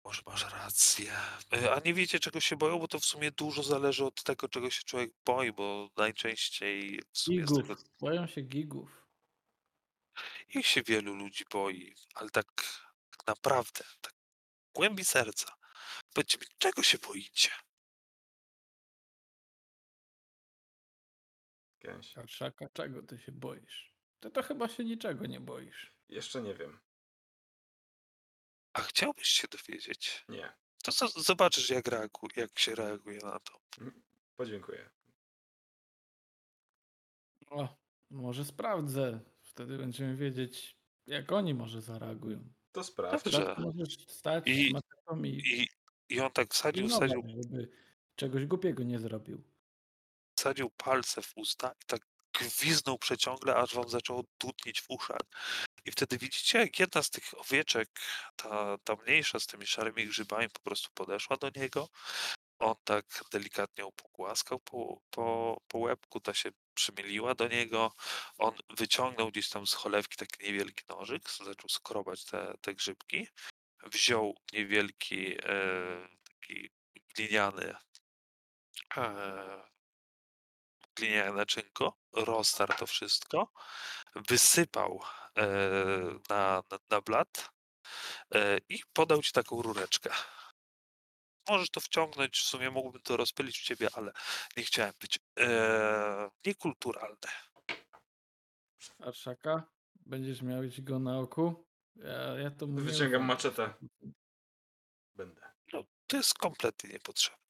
Może 0.05 0.21
masz 0.25 0.51
rację. 0.51 1.11
E, 1.53 1.73
A 1.73 1.79
nie 1.85 1.93
wiecie, 1.93 2.19
czego 2.19 2.39
się 2.39 2.55
boją, 2.55 2.79
bo 2.79 2.87
to 2.87 2.99
w 2.99 3.05
sumie 3.05 3.31
dużo 3.31 3.63
zależy 3.63 4.05
od 4.05 4.23
tego, 4.23 4.49
czego 4.49 4.69
się 4.69 4.83
człowiek 4.83 5.11
boi, 5.25 5.51
bo 5.51 5.89
najczęściej 5.97 7.01
w 7.13 7.17
sumie 7.17 7.47
z 7.47 7.47
tego, 7.47 7.61
Gigów. 7.61 7.83
Boją 7.99 8.27
się 8.27 8.41
gigów. 8.41 9.07
ich 10.55 10.67
się 10.67 10.83
wielu 10.83 11.15
ludzi 11.15 11.45
boi, 11.51 11.95
ale 12.15 12.29
tak, 12.29 12.45
tak 13.11 13.27
naprawdę, 13.27 13.83
tak 14.01 14.13
w 14.69 14.71
głębi 14.73 15.05
serca. 15.05 15.55
Powiedzcie 16.13 16.37
mi, 16.37 16.45
czego 16.57 16.83
się 16.83 16.97
boicie? 16.97 17.49
Gęś. 21.93 22.13
Karszaka, 22.13 22.69
czego 22.73 23.03
ty 23.03 23.19
się 23.19 23.31
boisz? 23.31 23.93
Ty 24.19 24.31
to 24.31 24.43
chyba 24.43 24.67
się 24.67 24.83
niczego 24.83 25.25
nie 25.25 25.39
boisz. 25.39 25.93
Jeszcze 26.09 26.41
nie 26.41 26.53
wiem. 26.53 26.79
A 28.73 28.81
chciałbyś 28.81 29.27
się 29.27 29.47
dowiedzieć? 29.47 30.25
Nie. 30.29 30.53
To 30.83 30.91
co, 30.91 31.07
zobaczysz, 31.07 31.69
jak, 31.69 31.87
reagu, 31.87 32.27
jak 32.35 32.59
się 32.59 32.75
reaguje 32.75 33.19
na 33.23 33.39
to. 33.39 33.59
Podziękuję. 34.35 34.89
O, 37.47 37.77
może 38.09 38.45
sprawdzę. 38.45 39.19
Wtedy 39.41 39.77
będziemy 39.77 40.15
wiedzieć, 40.15 40.75
jak 41.07 41.31
oni 41.31 41.53
może 41.53 41.81
zareagują. 41.81 42.53
To 42.71 42.83
sprawdź. 42.83 43.23
Dobrze. 43.23 43.45
Tak 43.45 43.57
możesz 43.57 44.07
stać 44.07 44.47
I- 44.47 44.73
i 45.23 45.61
I, 45.61 45.67
I 46.09 46.19
on 46.19 46.31
tak 46.31 46.53
wsadził, 46.53 46.83
pilnować, 46.83 47.11
wsadził, 47.11 47.43
żeby 47.43 47.71
czegoś 48.15 48.45
głupiego 48.45 48.83
nie 48.83 48.99
zrobił. 48.99 49.43
Wsadził 50.39 50.69
palce 50.69 51.21
w 51.21 51.31
usta 51.35 51.71
i 51.83 51.85
tak 51.85 52.01
gwiznął 52.33 52.97
przeciągle, 52.97 53.55
aż 53.55 53.73
wam 53.73 53.89
zaczęło 53.89 54.23
dudnić 54.39 54.81
w 54.81 54.85
uszach. 54.89 55.21
I 55.85 55.91
wtedy 55.91 56.17
widzicie, 56.17 56.59
jak 56.59 56.79
jedna 56.79 57.03
z 57.03 57.09
tych 57.09 57.39
owieczek, 57.39 57.89
ta, 58.35 58.77
ta 58.83 58.95
mniejsza 58.95 59.39
z 59.39 59.47
tymi 59.47 59.67
szarymi 59.67 60.07
grzybami, 60.07 60.49
po 60.49 60.59
prostu 60.59 60.89
podeszła 60.93 61.37
do 61.37 61.49
niego. 61.55 61.89
On 62.59 62.75
tak 62.83 63.05
delikatnie 63.31 63.83
ją 63.83 63.91
pogłaskał 63.91 64.59
po, 64.59 65.01
po, 65.09 65.57
po 65.67 65.77
łebku, 65.77 66.19
ta 66.19 66.33
się 66.33 66.49
przymyliła 66.73 67.35
do 67.35 67.47
niego. 67.47 67.91
On 68.37 68.55
wyciągnął 68.77 69.31
gdzieś 69.31 69.49
tam 69.49 69.67
z 69.67 69.73
cholewki 69.73 70.17
taki 70.17 70.45
niewielki 70.45 70.83
nożyk, 70.89 71.29
zaczął 71.29 71.69
skrobać 71.69 72.25
te, 72.25 72.53
te 72.61 72.73
grzybki. 72.73 73.27
Wziął 73.83 74.35
niewielki 74.53 75.37
e, 75.43 76.07
taki 76.23 76.69
gliniany 77.15 77.75
e, 78.97 79.68
gliniane 80.99 81.33
naczynko, 81.33 81.97
roztarł 82.13 82.73
to 82.77 82.87
wszystko, 82.87 83.51
wysypał 84.15 85.01
e, 85.37 85.47
na, 86.29 86.63
na, 86.71 86.79
na 86.89 87.01
blat 87.01 87.49
e, 88.35 88.57
i 88.69 88.79
podał 88.93 89.21
ci 89.21 89.31
taką 89.31 89.61
rureczkę. 89.61 90.09
Możesz 91.49 91.69
to 91.69 91.79
wciągnąć, 91.79 92.39
w 92.39 92.43
sumie 92.43 92.69
mógłbym 92.69 93.01
to 93.01 93.17
rozpylić 93.17 93.61
u 93.61 93.63
ciebie, 93.63 93.89
ale 93.93 94.11
nie 94.57 94.63
chciałem 94.63 94.93
być 95.01 95.19
e, 95.39 96.29
niekulturalny. 96.45 97.29
Arszaka, 98.99 99.63
będziesz 99.95 100.41
miałeś 100.41 100.81
go 100.81 100.99
na 100.99 101.19
oku? 101.19 101.65
Ja, 101.95 102.39
ja 102.39 102.51
to 102.51 102.65
nie 102.65 102.81
Wyciągam 102.81 103.25
maczetę. 103.25 103.73
Będę. 105.15 105.41
No, 105.73 105.83
to 106.07 106.17
jest 106.17 106.33
kompletnie 106.33 106.89
niepotrzebne. 106.89 107.48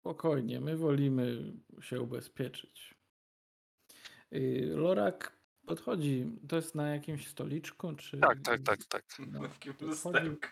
Spokojnie, 0.00 0.60
my 0.60 0.76
wolimy 0.76 1.52
się 1.80 2.00
ubezpieczyć. 2.00 2.94
Y, 4.34 4.72
Lorak 4.76 5.36
podchodzi, 5.66 6.26
to 6.48 6.56
jest 6.56 6.74
na 6.74 6.88
jakimś 6.88 7.28
stoliczku, 7.28 7.92
czy... 7.96 8.18
Tak, 8.18 8.38
tak, 8.44 8.62
tak, 8.62 8.84
tak. 8.84 9.04
No, 9.18 9.48
Takim 9.48 9.74
to 9.74 9.86
lusterku. 9.86 10.46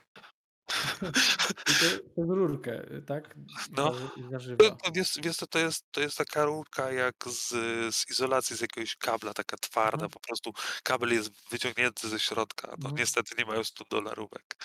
I 1.68 1.72
to, 1.80 1.98
to 2.16 2.22
w 2.26 2.30
rurkę, 2.30 2.84
tak? 3.06 3.34
No. 3.70 3.94
I 4.16 4.22
To, 4.22 4.30
zażywa. 4.30 4.70
to, 4.70 4.92
wiesz, 4.94 5.12
to 5.50 5.58
jest, 5.58 5.84
to 5.92 6.00
jest 6.00 6.18
taka 6.18 6.44
rurka 6.44 6.92
jak 6.92 7.14
z, 7.26 7.48
z 7.96 8.10
izolacji 8.10 8.56
z 8.56 8.60
jakiegoś 8.60 8.96
kabla, 8.96 9.34
taka 9.34 9.56
twarda, 9.56 9.94
Mhm. 10.04 10.10
po 10.10 10.20
prostu 10.20 10.52
kabel 10.82 11.12
jest 11.12 11.50
wyciągnięty 11.50 12.08
ze 12.08 12.18
środka. 12.20 12.68
No 12.68 12.74
Mhm. 12.74 12.94
niestety 12.94 13.34
nie 13.38 13.44
mają 13.44 13.64
100 13.64 13.84
dolarówek. 13.90 14.56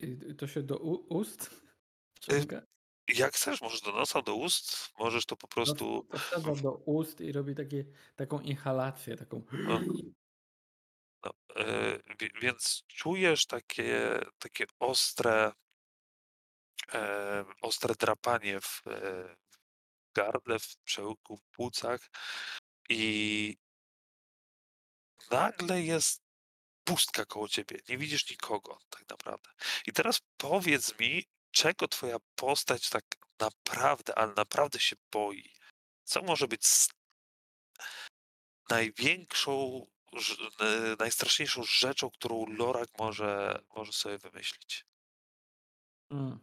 I 0.00 0.06
i 0.30 0.34
to 0.36 0.46
się 0.46 0.62
do 0.62 0.78
ust 0.78 1.50
wciąga? 2.14 2.62
Jak 3.08 3.34
chcesz, 3.34 3.60
możesz 3.60 3.80
do 3.80 3.92
nosa, 3.92 4.22
do 4.22 4.34
ust, 4.34 4.92
możesz 4.98 5.26
to 5.26 5.36
po 5.36 5.46
No, 5.46 5.54
prostu... 5.54 6.06
to 6.10 6.18
wsadza 6.18 6.54
do 6.54 6.72
ust 6.72 7.20
i 7.20 7.32
robi 7.32 7.54
takie, 7.54 7.84
taką 8.16 8.40
inhalację, 8.40 9.16
taką... 9.16 9.42
No. 9.52 9.80
No, 11.24 11.32
e, 11.56 11.98
więc 12.42 12.82
czujesz 12.86 13.46
takie, 13.46 14.20
takie 14.38 14.64
ostre, 14.78 15.52
e, 16.94 17.44
ostre 17.62 17.94
drapanie 17.94 18.60
w 18.60 18.82
e, 18.86 19.36
gardle, 20.14 20.58
w 20.58 20.76
przełyku, 20.76 21.36
w 21.36 21.44
płucach 21.44 22.00
i 22.88 23.56
nagle 25.30 25.82
jest 25.82 26.22
pustka 26.84 27.24
koło 27.24 27.48
ciebie. 27.48 27.78
Nie 27.88 27.98
widzisz 27.98 28.30
nikogo 28.30 28.78
tak 28.90 29.08
naprawdę. 29.08 29.50
I 29.86 29.92
teraz 29.92 30.20
powiedz 30.36 30.98
mi, 30.98 31.24
czego 31.56 31.88
twoja 31.88 32.16
postać 32.34 32.90
tak 32.90 33.04
naprawdę, 33.40 34.18
ale 34.18 34.34
naprawdę 34.34 34.80
się 34.80 34.96
boi? 35.12 35.52
Co 36.04 36.22
może 36.22 36.48
być 36.48 36.62
największą, 38.70 39.86
najstraszniejszą 40.98 41.62
rzeczą, 41.64 42.10
którą 42.10 42.46
Lorak 42.46 42.88
może, 42.98 43.62
może 43.76 43.92
sobie 43.92 44.18
wymyślić? 44.18 44.86
Mm. 46.10 46.38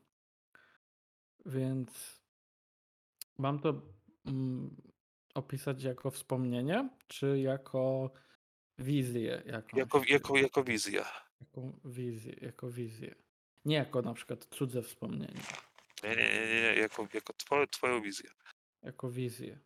Więc 1.46 2.22
mam 3.38 3.60
to 3.60 3.82
mm, 4.26 4.82
opisać 5.34 5.84
jako 5.84 6.12
wspomnienie, 6.12 6.90
czy 7.08 7.40
jako 7.40 8.12
wizję 8.78 9.44
jakąś? 9.46 9.80
Jako, 9.80 10.02
jako, 10.08 10.38
jako 10.38 10.64
wizja. 10.64 11.06
Jaką 11.42 11.80
wizję, 11.86 12.34
jako 12.42 12.72
wizję. 12.72 13.23
Nie 13.66 13.76
jako 13.76 14.02
na 14.02 14.14
przykład 14.14 14.46
cudze 14.46 14.82
wspomnienie, 14.82 15.42
Nie, 16.04 16.10
nie, 16.10 16.16
nie, 16.16 16.62
nie, 16.62 16.76
jako, 16.82 17.08
jako 17.14 17.34
twoją, 17.34 17.68
twoją 17.68 18.02
wizję. 18.02 18.30
jako 18.82 19.10
wizję. 19.12 19.60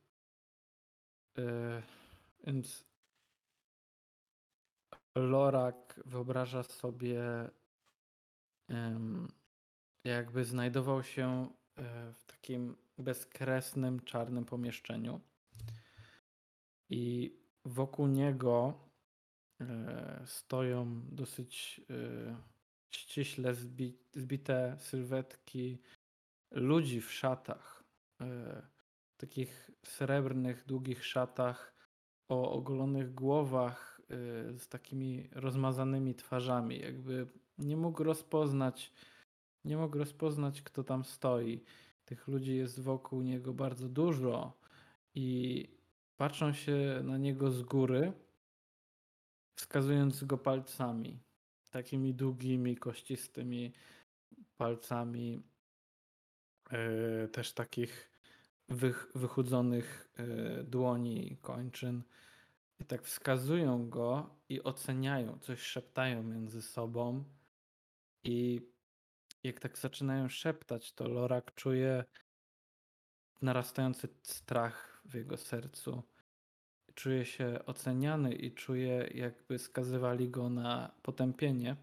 E, 1.38 1.82
więc 2.44 2.86
Lorak 5.16 6.00
wyobraża 6.06 6.64
sobie, 6.64 7.50
jakby 10.04 10.46
znajdował 10.46 11.04
się 11.04 11.48
e, 11.76 12.14
w 12.14 12.24
takim 12.26 12.76
bezkresnym, 12.98 14.00
czarnym 14.00 14.46
pomieszczeniu 14.46 15.22
i 16.90 17.36
wokół 17.66 18.08
niego 18.08 18.74
e, 19.62 20.22
stoją 20.26 21.02
dosyć 21.12 21.82
ściśle 22.98 23.54
zbi 23.54 23.98
zbite 24.14 24.76
sylwetki 24.80 25.82
ludzi 26.52 27.02
w 27.02 27.14
szatach, 27.14 27.84
e, 28.22 28.62
takich 29.18 29.72
srebrnych, 29.84 30.66
długich 30.66 31.06
szatach 31.06 31.74
o 32.30 32.52
ogolonych 32.52 33.14
głowach 33.14 34.02
e, 34.02 34.06
z 34.58 34.68
takimi 34.68 35.30
rozmazanymi 35.32 36.16
twarzami, 36.16 36.80
jakby 36.80 37.28
nie 37.58 37.78
mógł 37.78 38.04
rozpoznać, 38.04 38.94
nie 39.66 39.78
mógł 39.78 39.98
rozpoznać, 39.98 40.62
kto 40.62 40.84
tam 40.84 41.06
stoi. 41.06 41.64
Tych 42.06 42.28
ludzi 42.28 42.56
jest 42.56 42.80
wokół 42.80 43.22
niego 43.22 43.54
bardzo 43.54 43.90
dużo 43.90 44.58
i 45.16 45.68
patrzą 46.18 46.54
się 46.54 47.02
na 47.04 47.18
niego 47.18 47.52
z 47.52 47.62
góry, 47.64 48.14
wskazując 49.56 50.24
go 50.24 50.38
palcami. 50.38 51.27
Takimi 51.72 52.14
długimi, 52.14 52.78
kościstymi 52.78 53.74
palcami, 54.58 55.44
e, 56.72 57.28
też 57.28 57.54
takich 57.54 58.10
wych, 58.70 59.12
wychudzonych 59.16 60.10
e, 60.18 60.64
dłoni, 60.64 61.38
kończyn. 61.42 62.04
I 62.80 62.86
tak 62.86 63.04
wskazują 63.04 63.90
go 63.90 64.36
i 64.50 64.64
oceniają, 64.64 65.40
coś 65.40 65.62
szeptają 65.62 66.24
między 66.24 66.62
sobą. 66.62 67.24
I 68.24 68.62
jak 69.44 69.60
tak 69.60 69.78
zaczynają 69.78 70.30
szeptać, 70.30 70.94
to 70.94 71.08
Lorak 71.08 71.56
czuje 71.56 72.04
narastający 73.42 74.08
strach 74.24 75.02
w 75.06 75.14
jego 75.14 75.38
sercu. 75.38 76.04
Czuje 76.98 77.26
się 77.26 77.60
oceniany 77.66 78.34
i 78.34 78.52
czuje, 78.52 79.10
jakby 79.14 79.60
skazywali 79.60 80.30
go 80.30 80.50
na 80.50 80.92
potępienie. 81.02 81.76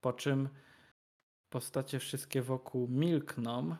Po 0.00 0.12
czym 0.12 0.48
postacie 1.48 1.98
wszystkie 1.98 2.42
wokół 2.42 2.88
milkną 2.88 3.76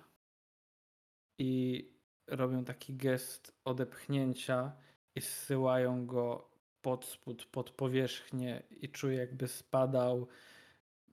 i 1.38 1.84
robią 2.26 2.64
taki 2.64 2.96
gest 2.96 3.60
odepchnięcia 3.64 4.72
i 5.14 5.20
zsyłają 5.20 6.06
go 6.06 6.50
pod 6.82 7.04
spód, 7.04 7.46
pod 7.46 7.70
powierzchnię 7.70 8.62
i 8.70 8.88
czuje 8.88 9.16
jakby 9.16 9.48
spadał 9.48 10.28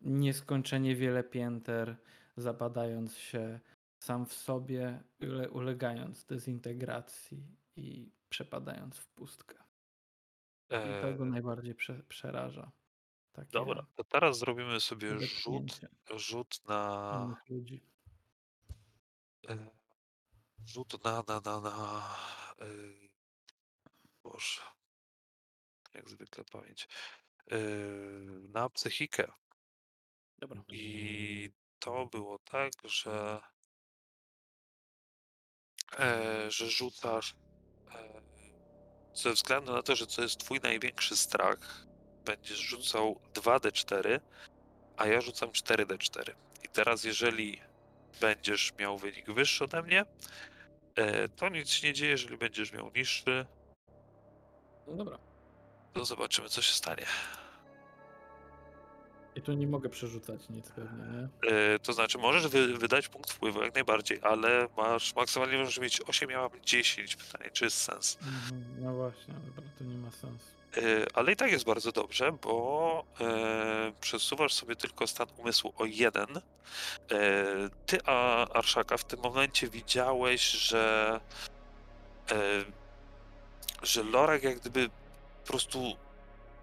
nieskończenie 0.01 0.95
wiele 0.95 1.23
pięter, 1.23 1.97
zapadając 2.37 3.17
się 3.17 3.59
sam 3.99 4.25
w 4.25 4.33
sobie, 4.33 5.03
ule- 5.19 5.49
ulegając 5.49 6.25
dezintegracji 6.25 7.57
i 7.75 8.20
przepadając 8.31 8.97
w 8.97 9.07
pustkę. 9.07 9.55
I 10.69 11.01
to 11.01 11.13
go 11.17 11.23
E, 11.23 11.29
najbardziej 11.29 11.75
prze, 11.75 12.03
przeraża. 12.03 12.71
Takie 13.33 13.49
dobra, 13.51 13.85
to 13.95 14.03
teraz 14.03 14.39
zrobimy 14.39 14.79
sobie 14.79 15.19
rzut, 15.19 15.79
rzut 16.15 16.67
na. 16.67 17.41
ludzi. 17.49 17.81
e, 19.49 19.57
Rzut 20.65 21.03
na, 21.03 21.23
na, 21.27 21.39
na, 21.45 21.61
na. 21.61 22.15
e, 22.61 22.65
Boże. 24.23 24.61
Jak 25.93 26.09
zwykle 26.09 26.43
pamięć. 26.43 26.87
e, 27.51 27.57
Na 28.49 28.69
psychikę. 28.69 29.31
Dobra. 30.37 30.63
I 30.69 31.51
to 31.79 32.05
było 32.05 32.39
tak, 32.39 32.71
że. 32.83 33.41
że 36.49 36.69
rzucasz. 36.69 37.35
Ze 39.13 39.31
względu 39.33 39.71
na 39.73 39.81
to, 39.83 39.95
że 39.95 40.07
to 40.07 40.21
jest 40.21 40.37
twój 40.39 40.59
największy 40.59 41.17
strach, 41.17 41.85
będziesz 42.25 42.59
rzucał 42.59 43.19
2d4, 43.33 44.19
a 44.97 45.07
ja 45.07 45.21
rzucam 45.21 45.49
4d4. 45.49 46.33
I 46.63 46.67
teraz, 46.69 47.03
jeżeli 47.03 47.61
będziesz 48.21 48.73
miał 48.79 48.97
wynik 48.97 49.31
wyższy 49.31 49.63
ode 49.63 49.81
mnie, 49.83 50.05
e, 50.95 51.29
to 51.29 51.49
nic 51.49 51.69
się 51.69 51.87
nie 51.87 51.93
dzieje. 51.93 52.11
Jeżeli 52.11 52.37
będziesz 52.37 52.71
miał 52.71 52.91
niższy, 52.95 53.45
No 54.87 54.93
dobra. 54.95 55.17
to 55.93 56.05
zobaczymy, 56.05 56.49
co 56.49 56.61
się 56.61 56.73
stanie. 56.73 57.05
I 59.35 59.41
tu 59.41 59.53
nie 59.53 59.67
mogę 59.67 59.89
przerzucać 59.89 60.49
nic 60.49 60.69
pewnie, 60.71 61.03
nie? 61.03 61.49
E, 61.51 61.79
To 61.79 61.93
znaczy, 61.93 62.17
możesz 62.17 62.47
wy, 62.47 62.77
wydać 62.77 63.07
punkt 63.07 63.31
wpływu 63.31 63.63
jak 63.63 63.75
najbardziej, 63.75 64.19
ale 64.21 64.67
masz 64.77 65.15
maksymalnie 65.15 65.57
możesz 65.57 65.79
mieć 65.79 66.01
8, 66.07 66.29
ja 66.29 66.41
mam 66.41 66.49
10. 66.65 67.15
Pytanie, 67.15 67.49
czy 67.53 67.63
jest 67.65 67.77
sens. 67.77 68.17
Mhm, 68.21 68.75
No 68.79 68.93
właśnie, 68.93 69.33
dobra, 69.33 69.63
to 69.77 69.83
nie 69.83 69.97
ma 69.97 70.11
sensu. 70.11 70.45
E, 70.77 70.81
Ale 71.13 71.31
i 71.31 71.35
tak 71.35 71.51
jest 71.51 71.65
bardzo 71.65 71.91
dobrze, 71.91 72.31
bo 72.31 73.03
e, 73.21 73.91
przesuwasz 74.01 74.53
sobie 74.53 74.75
tylko 74.75 75.07
stan 75.07 75.27
umysłu 75.37 75.73
o 75.77 75.85
jeden. 75.85 76.27
E, 76.37 76.41
ty, 77.85 77.99
a 78.05 78.47
Arszaka, 78.47 78.97
w 78.97 79.03
tym 79.03 79.19
momencie 79.19 79.67
widziałeś, 79.69 80.49
że 80.51 81.19
e, 82.31 82.35
że 83.83 84.03
Lorak 84.03 84.43
jak 84.43 84.59
gdyby 84.59 84.89
po 84.89 85.47
prostu 85.47 85.95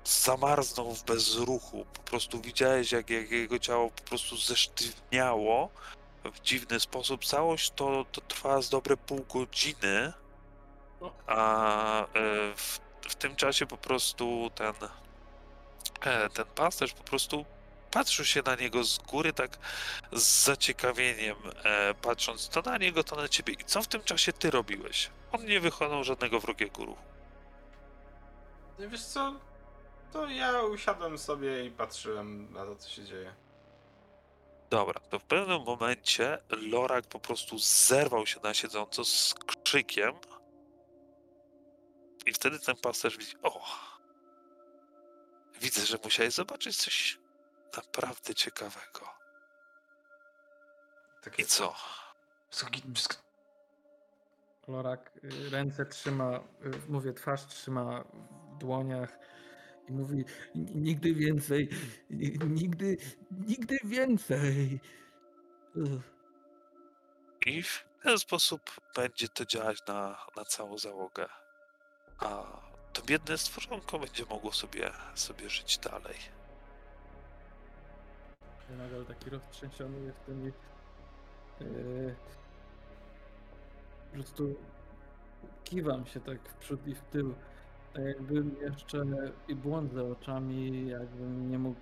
zamarznął 0.09 0.95
w 0.95 1.05
bezruchu. 1.05 1.87
Po 1.95 2.03
prostu 2.03 2.41
widziałeś, 2.41 2.93
jak, 2.93 3.11
jak 3.11 3.31
jego 3.31 3.59
ciało 3.59 3.91
po 3.91 4.03
prostu 4.03 4.37
zesztywniało 4.37 5.69
w 6.25 6.41
dziwny 6.41 6.81
sposób. 6.81 7.25
Całość 7.25 7.71
to, 7.71 8.05
to 8.13 8.21
trwa 8.21 8.63
z 8.63 8.69
dobre 8.69 8.97
pół 8.97 9.25
godziny, 9.35 10.13
a 11.27 12.03
e, 12.03 12.07
w, 12.57 12.81
w 13.09 13.15
tym 13.15 13.37
czasie 13.37 13.67
po 13.67 13.77
prostu 13.77 14.51
ten, 14.55 14.75
e, 16.01 16.31
ten 16.31 16.47
pasterz 16.55 16.93
po 16.93 17.05
prostu 17.05 17.45
patrzył 17.91 18.25
się 18.25 18.43
na 18.43 18.55
niego 18.55 18.85
z 18.85 18.99
góry 18.99 19.33
tak 19.33 19.59
z 20.13 20.45
zaciekawieniem, 20.45 21.37
e, 21.65 21.95
patrząc 21.95 22.49
to 22.49 22.63
na 22.63 22.79
niego, 22.79 23.05
to 23.05 23.17
na 23.17 23.29
ciebie. 23.29 23.53
I 23.53 23.65
co 23.65 23.83
w 23.83 23.87
tym 23.87 24.03
czasie 24.03 24.33
ty 24.33 24.51
robiłeś? 24.51 25.11
On 25.33 25.47
nie 25.47 25.61
wykonał 25.61 26.05
żadnego 26.05 26.41
wrogiego 26.41 26.85
ruchu. 26.85 27.03
No 28.79 28.89
Wiesz 28.89 29.05
co? 29.05 29.48
To 30.13 30.29
ja 30.29 30.63
usiadłem 30.63 31.19
sobie 31.19 31.65
i 31.65 31.71
patrzyłem 31.71 32.53
na 32.53 32.65
to, 32.65 32.77
co 32.77 32.89
się 32.89 33.05
dzieje. 33.05 33.35
Dobra, 34.71 35.01
to 35.01 35.19
w 35.19 35.25
pewnym 35.25 35.63
momencie 35.63 36.39
Lorak 36.51 37.07
po 37.07 37.21
prostu 37.21 37.59
zerwał 37.59 38.27
się 38.27 38.41
na 38.41 38.55
siedząco 38.55 39.05
z 39.05 39.35
krzykiem. 39.65 40.15
I 42.27 42.33
wtedy 42.33 42.59
ten 42.59 42.77
pasterz 42.77 43.19
widzi, 43.19 43.37
o, 43.43 43.65
widzę, 45.61 45.87
że 45.87 45.99
musiałeś 46.05 46.35
zobaczyć 46.35 46.77
coś 46.77 47.19
naprawdę 47.77 48.35
ciekawego. 48.35 49.09
Takie 51.23 51.43
I 51.43 51.47
co? 51.47 51.75
Lorak 54.69 55.11
y, 55.25 55.51
ręce 55.51 55.87
trzyma, 55.87 56.37
y, 56.37 56.41
mówię, 56.89 57.13
twarz 57.13 57.47
trzyma 57.47 58.05
w 58.55 58.59
dłoniach 58.59 59.19
i 59.89 59.93
mówi 59.93 60.25
"N- 60.57 60.67
nigdy 60.75 61.15
więcej, 61.15 61.69
nigdy, 62.49 62.97
nigdy 63.31 63.79
więcej. 63.85 64.81
Uff. 65.75 66.19
I 67.47 67.63
w 67.63 67.85
ten 68.03 68.19
sposób 68.19 68.61
będzie 68.97 69.29
to 69.29 69.45
działać 69.47 69.79
na, 69.89 70.19
na 70.37 70.45
całą 70.45 70.79
załogę. 70.79 71.27
A 72.19 72.61
to 72.93 73.03
biedne 73.03 73.39
stworzonko 73.39 73.99
będzie 73.99 74.25
mogło 74.25 74.53
sobie, 74.53 74.91
sobie 75.15 75.51
żyć 75.51 75.79
dalej. 75.79 76.17
Ja 78.71 78.77
nadal 78.77 79.05
taki 79.07 79.31
roztrzęsiony 79.31 80.01
jestem 80.01 80.49
i 80.49 80.53
yy, 81.65 82.17
po 84.09 84.15
prostu 84.15 84.57
kiwam 85.65 86.07
się 86.07 86.21
tak 86.21 86.49
w 86.49 86.55
przód 86.55 86.87
i 86.87 86.95
w 86.95 87.03
tył. 87.03 87.35
Tak 87.95 88.05
jakbym 88.05 88.57
jeszcze 88.61 89.05
i 89.49 89.55
błądzę 89.55 90.13
oczami, 90.13 90.89
jakbym 90.89 91.51
nie 91.51 91.59
mógł 91.59 91.81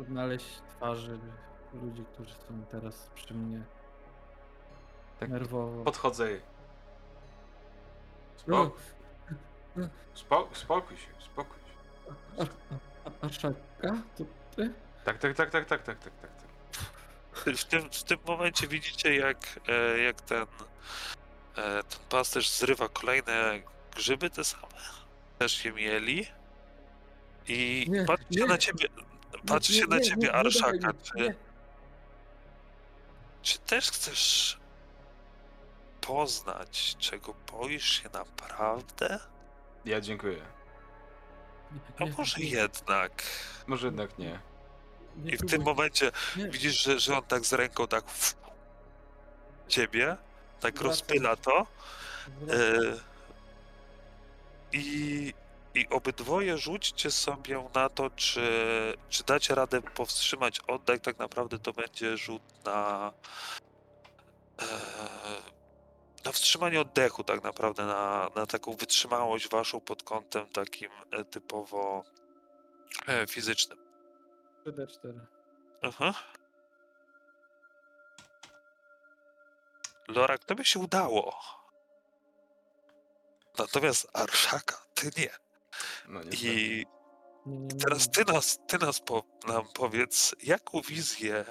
odnaleźć 0.00 0.60
twarzy 0.76 1.18
ludzi, 1.74 2.04
którzy 2.12 2.34
są 2.34 2.64
teraz 2.70 3.10
przy 3.14 3.34
mnie. 3.34 3.62
Tak 5.20 5.28
nerwowo. 5.28 5.84
Podchodzę 5.84 6.32
i... 6.32 6.40
No, 8.46 8.64
Spok- 8.64 9.88
spo- 10.14 10.48
spokój 10.52 10.96
się, 10.96 11.08
spokój 11.18 11.58
się. 11.58 12.06
a, 12.38 12.42
a, 13.08 13.26
a 13.26 13.28
szaka? 13.28 14.02
To 14.18 14.24
ty? 14.56 14.72
Tak, 15.04 15.18
tak, 15.18 15.34
tak, 15.36 15.50
tak, 15.50 15.66
tak, 15.66 15.82
tak, 15.82 15.98
tak, 15.98 16.12
tak. 16.20 16.30
tak. 16.32 17.56
W 17.56 17.64
tym, 17.64 17.90
w 17.90 18.02
tym 18.02 18.18
momencie 18.26 18.68
widzicie, 18.68 19.16
jak, 19.16 19.60
e, 19.68 19.98
jak 19.98 20.20
ten, 20.20 20.42
e, 21.56 21.82
ten 21.82 22.00
pasterz 22.10 22.50
zrywa 22.50 22.88
kolejne 22.88 23.60
grzyby, 23.96 24.30
te 24.30 24.44
same. 24.44 24.66
Też 25.42 25.64
je 25.64 25.72
mieli. 25.72 26.26
I 27.48 27.86
Nie, 27.88 28.04
patrzy 28.04 28.34
się 28.34 28.40
nie. 28.40 28.46
na 28.46 28.58
ciebie, 28.58 28.88
patrzy 29.46 29.72
Nie, 29.72 29.78
się 29.80 29.86
na 29.86 29.96
nie, 29.96 30.02
ciebie 30.02 30.16
nie, 30.16 30.26
nie 30.28 30.32
Arszaka. 30.32 30.92
Czy, 31.02 31.14
nie. 31.18 31.34
czy 33.42 33.58
też 33.58 33.90
chcesz 33.90 34.58
poznać, 36.00 36.96
czego 36.98 37.34
boisz 37.52 38.02
się 38.02 38.08
naprawdę? 38.12 39.18
Ja 39.84 40.00
dziękuję. 40.00 40.42
A 42.00 42.04
Nie, 42.04 42.12
może 42.18 42.40
nie, 42.40 42.46
jednak. 42.46 43.22
Może 43.66 43.86
jednak 43.86 44.18
nie. 44.18 44.40
nie 45.16 45.32
I 45.32 45.36
w 45.36 45.46
tym 45.50 45.62
momencie 45.62 46.12
Nie. 46.36 46.48
widzisz, 46.48 46.82
że, 46.82 47.00
że 47.00 47.16
on 47.18 47.22
tak 47.24 47.46
z 47.46 47.52
ręką 47.52 47.86
tak 47.86 48.04
w 48.10 48.34
ciebie, 49.68 50.16
tak 50.60 50.74
Wracam. 50.74 50.88
rozpyla 50.90 51.36
to. 51.36 51.66
I, 54.72 55.34
I 55.74 55.88
obydwoje 55.88 56.58
rzućcie 56.58 57.10
sobie 57.10 57.68
na 57.74 57.88
to, 57.88 58.10
czy, 58.10 58.42
czy 59.08 59.24
dacie 59.24 59.54
radę 59.54 59.82
powstrzymać 59.82 60.60
oddech. 60.60 61.00
Tak 61.00 61.18
naprawdę 61.18 61.58
to 61.58 61.72
będzie 61.72 62.16
rzut 62.16 62.42
na. 62.64 63.12
E, 64.62 64.64
na 66.24 66.32
wstrzymanie 66.32 66.80
oddechu, 66.80 67.24
tak 67.24 67.42
naprawdę, 67.42 67.86
na, 67.86 68.30
na 68.34 68.46
taką 68.46 68.72
wytrzymałość 68.72 69.48
waszą 69.48 69.80
pod 69.80 70.02
kątem 70.02 70.46
takim 70.46 70.90
e, 71.10 71.24
typowo 71.24 72.04
e, 73.06 73.26
fizycznym. 73.26 73.78
3D4. 74.66 75.20
Aha. 75.82 76.14
Lorak, 80.08 80.44
to 80.44 80.54
by 80.54 80.64
się 80.64 80.80
udało. 80.80 81.36
Natomiast 83.58 84.08
Arszaka, 84.12 84.82
ty 84.94 85.10
nie. 85.16 85.30
No. 86.08 86.20
I 86.22 86.86
Nie, 87.46 87.56
nie, 87.56 87.76
teraz 87.76 88.10
ty 88.10 88.24
nas, 88.24 88.58
ty 88.68 88.78
nas 88.78 89.00
po, 89.00 89.22
nam 89.46 89.64
powiedz, 89.74 90.34
jaką 90.42 90.80
wizję 90.80 91.44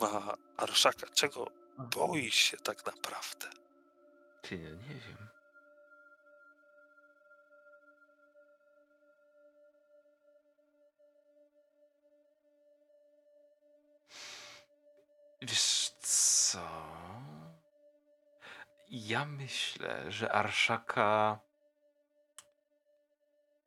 ma 0.00 0.34
Arszaka? 0.56 1.06
Czego 1.14 1.46
boi 1.78 2.30
się 2.30 2.56
tak 2.56 2.86
naprawdę? 2.86 3.46
Ty 4.42 4.58
nie, 4.58 4.70
nie 4.70 4.94
wiem. 5.08 5.28
Wiesz 15.42 15.90
co? 16.00 16.60
Ja 18.90 19.24
myślę, 19.24 20.12
że 20.12 20.32
Arszaka 20.32 21.38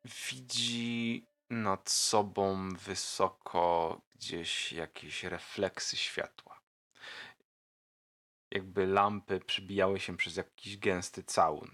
widzi 0.06 1.26
nad 1.50 1.90
sobą 1.90 2.70
wysoko 2.70 4.02
gdzieś 4.16 4.74
jakieś 4.74 5.24
refleksy 5.24 5.98
światła. 5.98 6.62
Jakby 8.52 8.88
lampy 8.88 9.40
przybijały 9.40 10.00
się 10.00 10.18
przez 10.18 10.36
jakiś 10.36 10.78
gęsty 10.78 11.24
całun. 11.24 11.72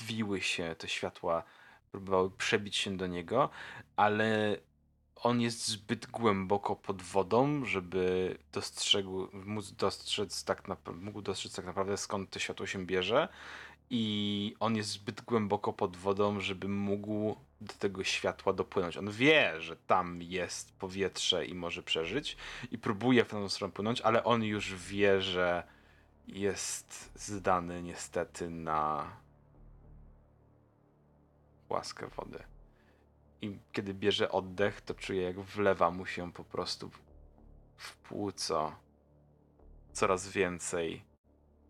Wiły 0.00 0.40
się 0.40 0.74
te 0.78 0.88
światła, 0.88 1.42
próbowały 1.90 2.30
przebić 2.30 2.76
się 2.76 2.96
do 2.96 3.06
niego, 3.06 3.50
ale 3.96 4.56
on 5.22 5.40
jest 5.40 5.68
zbyt 5.68 6.06
głęboko 6.06 6.76
pod 6.76 7.02
wodą, 7.02 7.64
żeby 7.64 8.38
dostrzegł, 8.52 9.28
móc 9.32 9.72
dostrzec 9.72 10.44
tak 10.44 10.68
naprawdę, 10.68 11.04
mógł 11.04 11.22
dostrzec 11.22 11.54
tak 11.54 11.64
naprawdę 11.64 11.96
skąd 11.96 12.30
to 12.30 12.38
światło 12.38 12.66
się 12.66 12.86
bierze. 12.86 13.28
I 13.90 14.54
on 14.60 14.76
jest 14.76 14.90
zbyt 14.90 15.20
głęboko 15.20 15.72
pod 15.72 15.96
wodą, 15.96 16.40
żeby 16.40 16.68
mógł 16.68 17.36
do 17.60 17.74
tego 17.74 18.04
światła 18.04 18.52
dopłynąć. 18.52 18.96
On 18.96 19.10
wie, 19.10 19.60
że 19.60 19.76
tam 19.76 20.22
jest 20.22 20.72
powietrze 20.72 21.46
i 21.46 21.54
może 21.54 21.82
przeżyć, 21.82 22.36
i 22.70 22.78
próbuje 22.78 23.24
w 23.24 23.28
tę 23.28 23.50
stronę 23.50 23.72
płynąć, 23.72 24.00
ale 24.00 24.24
on 24.24 24.44
już 24.44 24.74
wie, 24.74 25.22
że 25.22 25.62
jest 26.26 27.12
zdany 27.14 27.82
niestety 27.82 28.50
na 28.50 29.10
łaskę 31.68 32.08
wody. 32.16 32.51
I 33.42 33.58
kiedy 33.72 33.94
bierze 33.94 34.30
oddech, 34.30 34.80
to 34.80 34.94
czuje, 34.94 35.22
jak 35.22 35.40
wlewa 35.40 35.90
mu 35.90 36.06
się 36.06 36.32
po 36.32 36.44
prostu 36.44 36.90
w- 37.76 37.96
płuco 37.96 38.76
coraz 39.92 40.28
więcej 40.28 41.04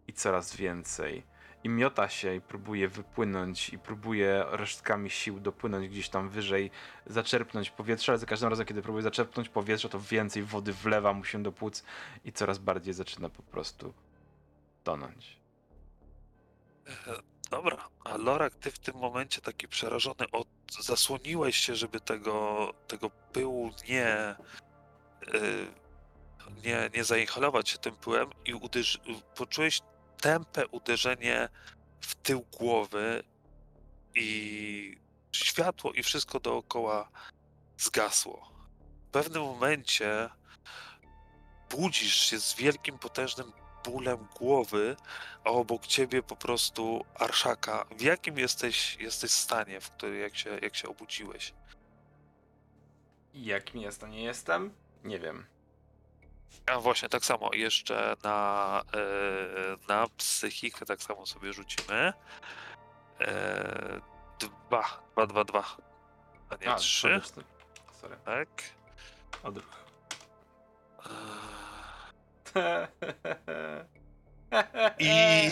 i 0.08 0.12
coraz 0.12 0.56
więcej. 0.56 1.22
I 1.64 1.68
miota 1.68 2.08
się 2.08 2.34
i 2.34 2.40
próbuje 2.40 2.88
wypłynąć, 2.88 3.68
i 3.68 3.78
próbuje 3.78 4.44
resztkami 4.50 5.10
sił 5.10 5.40
dopłynąć 5.40 5.88
gdzieś 5.88 6.08
tam 6.08 6.28
wyżej, 6.28 6.70
zaczerpnąć 7.06 7.70
powietrze, 7.70 8.12
ale 8.12 8.18
za 8.18 8.26
każdym 8.26 8.48
razem, 8.50 8.66
kiedy 8.66 8.82
próbuje 8.82 9.02
zaczerpnąć 9.02 9.48
powietrze, 9.48 9.88
to 9.88 10.00
więcej 10.00 10.42
wody 10.42 10.72
wlewa 10.72 11.12
mu 11.12 11.24
się 11.24 11.42
do 11.42 11.52
płuc 11.52 11.84
i 12.24 12.32
coraz 12.32 12.58
bardziej 12.58 12.94
zaczyna 12.94 13.28
po 13.28 13.42
prostu 13.42 13.94
tonąć. 14.84 15.40
Dobra, 17.52 17.88
a 18.04 18.16
Lorak, 18.16 18.54
ty 18.54 18.70
w 18.70 18.78
tym 18.78 18.96
momencie 18.96 19.40
taki 19.40 19.68
przerażony, 19.68 20.30
od, 20.32 20.48
zasłoniłeś 20.80 21.56
się, 21.56 21.76
żeby 21.76 22.00
tego, 22.00 22.74
tego 22.86 23.10
pyłu 23.10 23.70
nie, 23.88 24.36
y, 25.34 25.66
nie, 26.64 26.90
nie 26.94 27.04
zainhalować 27.04 27.68
się 27.68 27.78
tym 27.78 27.96
pyłem 27.96 28.30
i 28.44 28.54
uderz, 28.54 29.00
poczułeś 29.34 29.80
tępe 30.20 30.66
uderzenie 30.66 31.48
w 32.00 32.14
tył 32.14 32.46
głowy 32.58 33.22
i 34.14 34.96
światło 35.32 35.92
i 35.92 36.02
wszystko 36.02 36.40
dookoła 36.40 37.08
zgasło. 37.78 38.52
W 39.08 39.10
pewnym 39.10 39.42
momencie 39.42 40.28
budzisz 41.70 42.16
się 42.16 42.38
z 42.38 42.54
wielkim, 42.54 42.98
potężnym 42.98 43.52
bólem 43.84 44.26
głowy, 44.38 44.96
a 45.44 45.50
obok 45.50 45.86
ciebie 45.86 46.22
po 46.22 46.36
prostu 46.36 47.04
Arszaka. 47.14 47.84
W 47.96 48.00
jakim 48.00 48.38
jesteś, 48.38 48.96
jesteś 49.00 49.30
stanie, 49.30 49.80
w 49.80 49.90
którym 49.90 50.20
jak 50.20 50.36
się, 50.36 50.58
jak 50.62 50.76
się 50.76 50.88
obudziłeś? 50.88 51.54
Jakim 53.34 53.80
jest, 53.80 54.04
a 54.04 54.08
nie 54.08 54.22
jestem? 54.22 54.74
Nie 55.04 55.18
wiem. 55.18 55.46
A 56.66 56.80
właśnie, 56.80 57.08
tak 57.08 57.24
samo 57.24 57.50
jeszcze 57.54 58.16
na, 58.24 58.82
e, 58.94 58.98
na 59.88 60.06
psychikę 60.16 60.86
tak 60.86 61.02
samo 61.02 61.26
sobie 61.26 61.52
rzucimy. 61.52 62.12
E, 63.20 64.00
dwa, 64.38 65.02
dwa, 65.12 65.26
dwa, 65.26 65.44
dwa. 65.44 65.64
A 66.50 66.56
nie 66.56 66.70
A, 66.70 66.74
trzy, 66.74 67.20
przede- 67.22 67.46
Sorry. 68.00 68.16
tak? 68.24 68.48
Odruch. 69.42 69.84
E, 71.06 71.08
I, 74.98 75.50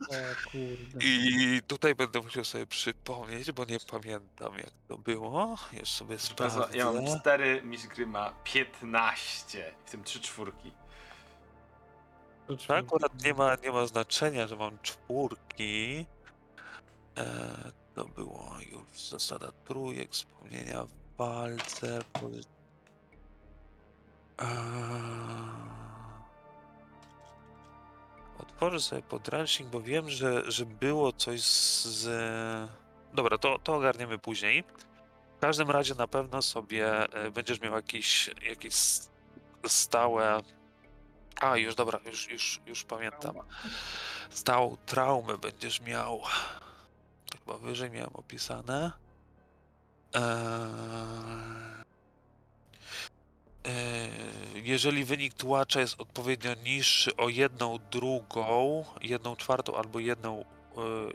O 0.00 0.50
kurde. 0.50 0.98
I 1.04 1.60
tutaj 1.66 1.94
będę 1.94 2.20
musiał 2.20 2.44
sobie 2.44 2.66
przypomnieć, 2.66 3.52
bo 3.52 3.64
nie 3.64 3.78
pamiętam 3.80 4.54
jak 4.54 4.70
to 4.88 4.98
było. 4.98 5.58
Już 5.72 5.88
sobie 5.88 6.16
Bardzo, 6.38 6.68
ja 6.74 6.84
mam 6.84 6.94
sprawdzę. 6.94 7.20
4, 7.20 7.62
mistrz 7.64 7.88
gry 7.88 8.06
ma 8.06 8.32
15, 8.44 9.72
w 9.86 9.90
tym 9.90 10.04
3 10.04 10.20
czwórki. 10.20 10.72
To 12.46 12.56
To 12.56 12.76
akurat 12.76 13.24
nie 13.24 13.34
ma, 13.34 13.54
nie 13.54 13.72
ma 13.72 13.86
znaczenia, 13.86 14.46
że 14.46 14.56
mam 14.56 14.78
czwórki. 14.82 16.06
E, 17.18 17.46
to 17.94 18.04
było 18.04 18.54
już 18.72 19.00
zasada 19.08 19.48
trójek, 19.64 20.10
wspomnienia 20.12 20.84
w 20.84 21.16
walce. 21.18 21.98
pozy- 22.12 22.44
Eee, 24.38 24.50
Otworzę 28.60 28.80
sobie 28.80 29.02
podręcznik, 29.02 29.68
bo 29.68 29.80
wiem, 29.80 30.10
że, 30.10 30.50
że 30.50 30.66
było 30.66 31.12
coś 31.12 31.42
z... 31.42 32.08
Dobra, 33.14 33.38
to, 33.38 33.58
to 33.58 33.74
ogarniemy 33.74 34.18
później. 34.18 34.64
W 35.36 35.40
każdym 35.40 35.70
razie 35.70 35.94
na 35.94 36.06
pewno 36.06 36.42
sobie 36.42 37.12
e, 37.12 37.30
będziesz 37.30 37.60
miał 37.60 37.74
jakieś, 37.74 38.30
jakieś 38.48 38.74
stałe... 39.66 40.40
A, 41.40 41.56
już 41.56 41.74
dobra, 41.74 42.00
już, 42.06 42.30
już, 42.30 42.60
już 42.66 42.84
pamiętam. 42.84 43.34
Stałą 44.30 44.76
traumę 44.86 45.38
będziesz 45.38 45.80
miał. 45.80 46.20
To 47.30 47.38
Chyba 47.38 47.58
wyżej 47.58 47.90
miałem 47.90 48.10
opisane. 48.14 48.92
Eee... 50.14 51.79
Eee, 53.64 54.10
Jeżeli 54.54 55.04
wynik 55.04 55.34
tułacza 55.34 55.80
jest 55.80 56.00
odpowiednio 56.00 56.54
niższy 56.54 57.16
o 57.16 57.28
jedną 57.28 57.78
drugą, 57.90 58.84
jedną 59.02 59.36
czwartą 59.36 59.76
albo 59.76 59.98
jedną 59.98 60.44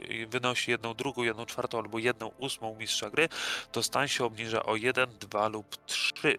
eee, 0.10 0.26
wynosi 0.28 0.72
jedną 0.72 0.94
drugą, 0.94 1.24
jedną 1.24 1.46
czwartą 1.46 1.78
albo 1.78 2.00
jedną 2.00 2.28
ósmą 2.38 2.76
mistrza 2.76 3.10
gry, 3.10 3.30
to 3.72 3.84
stan 3.84 4.08
się 4.08 4.26
obniża 4.26 4.64
o 4.64 4.76
1, 4.76 5.10
2 5.20 5.48
lub 5.48 5.76
3. 5.86 6.38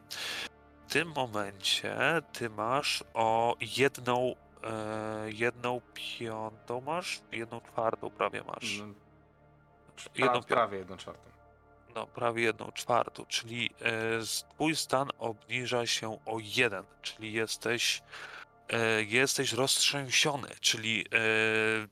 W 0.86 0.92
tym 0.92 1.12
momencie 1.16 1.96
ty 2.32 2.50
masz 2.50 3.04
o 3.14 3.56
jedną, 3.76 4.34
e, 4.64 5.32
jedną 5.32 5.80
piątą 5.94 6.80
masz, 6.80 7.20
jedną 7.32 7.60
czwartą 7.60 8.10
prawie 8.10 8.42
masz. 8.46 8.78
No, 8.78 8.86
Jedną 10.14 10.42
prawie 10.42 10.78
jedną 10.78 10.96
czwartą. 10.96 11.30
Prawie 12.04 12.42
jedną 12.42 12.72
czwartą, 12.72 13.26
czyli 13.26 13.70
e, 13.80 14.52
twój 14.54 14.76
stan 14.76 15.10
obniża 15.18 15.86
się 15.86 16.18
o 16.26 16.38
jeden, 16.40 16.84
czyli 17.02 17.32
jesteś, 17.32 18.02
e, 18.68 19.02
jesteś 19.02 19.52
roztrzęsiony, 19.52 20.48
czyli 20.60 21.00
e, 21.00 21.08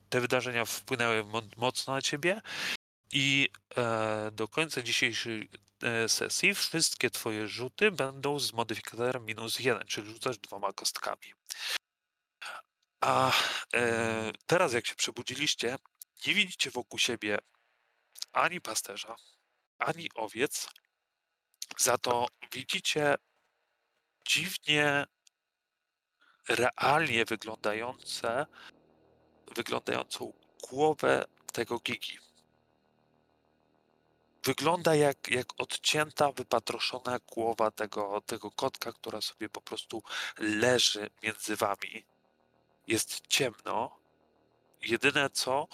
te 0.09 0.21
wydarzenia 0.21 0.65
wpłynęły 0.65 1.25
mo- 1.25 1.43
mocno 1.57 1.95
na 1.95 2.03
ciebie 2.03 2.41
i 3.13 3.49
do 4.33 4.49
końca 4.49 4.83
dzisiejszej 4.83 5.49
sesji 6.09 6.55
wszystkie 6.55 7.11
twoje 7.11 7.49
rzuty 7.49 7.91
będą 7.91 8.39
z 8.39 8.53
modyfikatorem 8.53 9.25
minus 9.25 9.59
jeden, 9.59 9.87
czyli 9.87 10.13
rzucasz 10.13 10.39
dwoma 10.39 10.73
kostkami. 10.73 11.35
A 13.01 13.33
teraz 14.47 14.73
jak 14.73 14.87
się 14.87 14.95
przebudziliście, 14.95 15.77
nie 16.27 16.35
widzicie 16.35 16.71
wokół 16.71 16.99
siebie 16.99 17.39
ani 18.33 18.61
pasterza, 18.61 19.17
ani 19.79 20.09
owiec. 20.15 20.69
Za 21.79 21.99
to 21.99 22.27
widzicie 22.53 23.15
dziwnie 24.29 25.07
realnie 26.49 27.25
wyglądające, 27.25 28.47
wyglądającą 29.55 30.33
głowę 30.71 31.25
tego 31.53 31.79
gigi. 31.79 32.19
Wygląda 34.45 34.95
jak, 34.95 35.31
jak 35.31 35.47
odcięta, 35.59 36.33
wypatroszona 36.33 37.19
głowa 37.19 37.71
tego, 37.71 38.21
tego 38.27 38.51
kotka, 38.51 38.93
która 38.93 39.21
sobie 39.21 39.49
po 39.49 39.61
prostu 39.61 40.03
leży 40.39 41.11
między 41.23 41.57
wami. 41.57 42.05
Jest 42.87 43.21
ciemno. 43.29 43.99
Jedyne 44.83 45.31
co, 45.31 45.69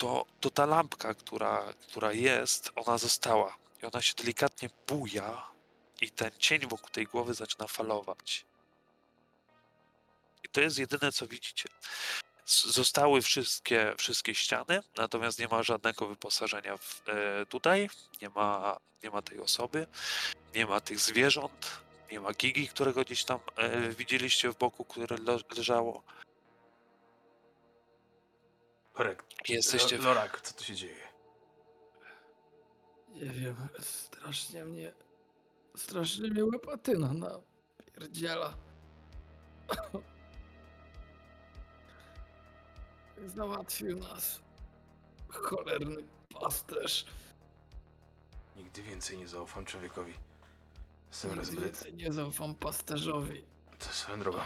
to, 0.00 0.26
to 0.40 0.50
ta 0.50 0.66
lampka, 0.66 1.14
która, 1.14 1.72
która 1.88 2.12
jest, 2.12 2.70
ona 2.76 2.98
została. 2.98 3.56
I 3.82 3.86
ona 3.86 4.02
się 4.02 4.14
delikatnie 4.14 4.70
buja 4.86 5.46
i 6.00 6.10
ten 6.10 6.30
cień 6.38 6.60
wokół 6.60 6.88
tej 6.88 7.06
głowy 7.06 7.34
zaczyna 7.34 7.66
falować. 7.66 8.44
I 10.44 10.48
to 10.48 10.60
jest 10.60 10.78
jedyne, 10.78 11.12
co 11.12 11.26
widzicie. 11.26 11.68
Zostały 12.46 13.22
wszystkie, 13.22 13.94
wszystkie 13.98 14.34
ściany, 14.34 14.82
natomiast 14.96 15.38
nie 15.38 15.48
ma 15.48 15.62
żadnego 15.62 16.06
wyposażenia 16.06 16.76
w, 16.76 17.02
e, 17.08 17.46
tutaj. 17.46 17.90
Nie 18.22 18.28
ma, 18.28 18.76
nie 19.02 19.10
ma 19.10 19.22
tej 19.22 19.40
osoby, 19.40 19.86
nie 20.54 20.66
ma 20.66 20.80
tych 20.80 21.00
zwierząt, 21.00 21.80
nie 22.12 22.20
ma 22.20 22.32
gigi, 22.32 22.68
którego 22.68 23.04
gdzieś 23.04 23.24
tam 23.24 23.40
e, 23.56 23.88
widzieliście 23.90 24.52
w 24.52 24.58
boku, 24.58 24.84
które 24.84 25.16
le, 25.16 25.38
leżało. 25.56 26.02
Lorek, 29.00 29.24
Jesteście 29.48 29.98
w 29.98 30.04
Lorak, 30.04 30.40
co 30.40 30.54
tu 30.54 30.64
się 30.64 30.74
dzieje? 30.74 31.08
Nie 33.08 33.26
wiem, 33.26 33.56
strasznie 33.80 34.64
mnie... 34.64 34.92
Strasznie 35.76 36.28
mnie 36.28 36.44
łepatyna 36.44 37.12
na 37.12 37.40
pierdziela. 37.94 38.56
Załatwił 43.36 43.98
nas 43.98 44.40
cholerny 45.28 46.02
pasterz. 46.40 47.04
Nigdy 48.56 48.82
więcej 48.82 49.18
nie 49.18 49.28
zaufam 49.28 49.64
człowiekowi. 49.64 50.14
Jestem 51.08 51.38
Nigdy 51.38 51.56
więcej 51.60 51.94
nie 51.94 52.12
zaufam 52.12 52.54
pasterzowi. 52.54 53.44
To 53.78 53.84
swoją 53.84 54.20
drogą. 54.20 54.40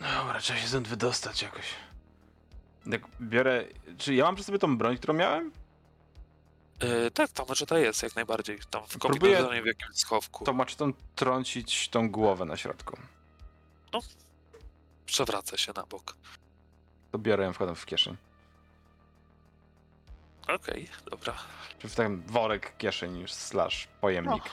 Dobra, 0.00 0.40
trzeba 0.40 0.58
się 0.58 0.68
stąd 0.68 0.88
wydostać 0.88 1.42
jakoś. 1.42 1.66
Jak 2.86 3.02
biorę... 3.20 3.64
Czy 3.98 4.14
ja 4.14 4.24
mam 4.24 4.34
przy 4.34 4.44
sobie 4.44 4.58
tą 4.58 4.78
broń, 4.78 4.96
którą 4.96 5.14
miałem? 5.14 5.52
E, 6.80 7.10
tak, 7.10 7.30
tam 7.30 7.46
ta 7.68 7.78
jest 7.78 8.02
jak 8.02 8.16
najbardziej. 8.16 8.58
Tam 8.70 8.86
w 8.86 8.98
Próbuję- 8.98 9.20
kombinezonie 9.20 9.62
w 9.62 9.66
jakimś 9.66 9.96
schowku. 9.96 10.44
To 10.44 10.52
macie 10.52 10.76
tą 10.76 10.92
trącić 11.14 11.88
tą 11.88 12.10
głowę 12.10 12.44
na 12.44 12.56
środku. 12.56 12.96
Przewraca 15.06 15.56
się 15.56 15.72
na 15.76 15.86
bok. 15.86 16.16
To 17.12 17.18
biorę 17.18 17.44
ją, 17.44 17.52
wkładam 17.52 17.76
w 17.76 17.86
kieszeń. 17.86 18.16
Okej, 20.48 20.88
dobra. 21.10 21.34
Czy 21.78 21.88
w 21.88 21.94
ten 21.94 22.22
worek 22.22 22.76
kieszeń 22.76 23.24
slash 23.28 23.88
pojemnik. 24.00 24.44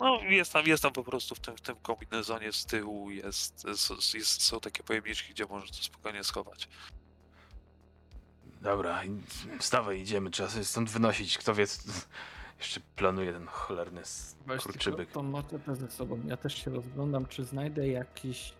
No 0.00 0.20
jest 0.22 0.52
tam, 0.52 0.66
jest 0.66 0.82
tam 0.82 0.92
po 0.92 1.04
prostu 1.04 1.34
w 1.34 1.40
tym, 1.40 1.56
w 1.56 1.60
tym 1.60 1.76
kombinezonie 1.76 2.52
z 2.52 2.66
tyłu 2.66 3.10
jest, 3.10 3.64
jest, 3.64 4.14
jest, 4.14 4.42
są 4.42 4.60
takie 4.60 4.82
pojemniczki, 4.82 5.32
gdzie 5.32 5.46
możesz 5.46 5.70
to 5.70 5.76
spokojnie 5.82 6.24
schować. 6.24 6.68
Dobra, 8.62 9.02
wstawaj, 9.58 10.00
idziemy. 10.00 10.30
Trzeba 10.30 10.48
sobie 10.48 10.64
stąd 10.64 10.90
wynosić. 10.90 11.38
Kto 11.38 11.54
wie, 11.54 11.66
co... 11.66 11.82
jeszcze 12.58 12.80
planuje 12.96 13.32
ten 13.32 13.46
cholerny 13.46 14.02
Weź 14.46 14.62
kurczybyk. 14.62 14.96
tylko 14.96 15.12
tą 15.12 15.22
maczetę 15.22 15.76
ze 15.76 15.90
sobą. 15.90 16.20
Ja 16.26 16.36
też 16.36 16.64
się 16.64 16.70
rozglądam, 16.70 17.26
czy 17.26 17.44
znajdę 17.44 17.88
jakiś, 17.88 18.52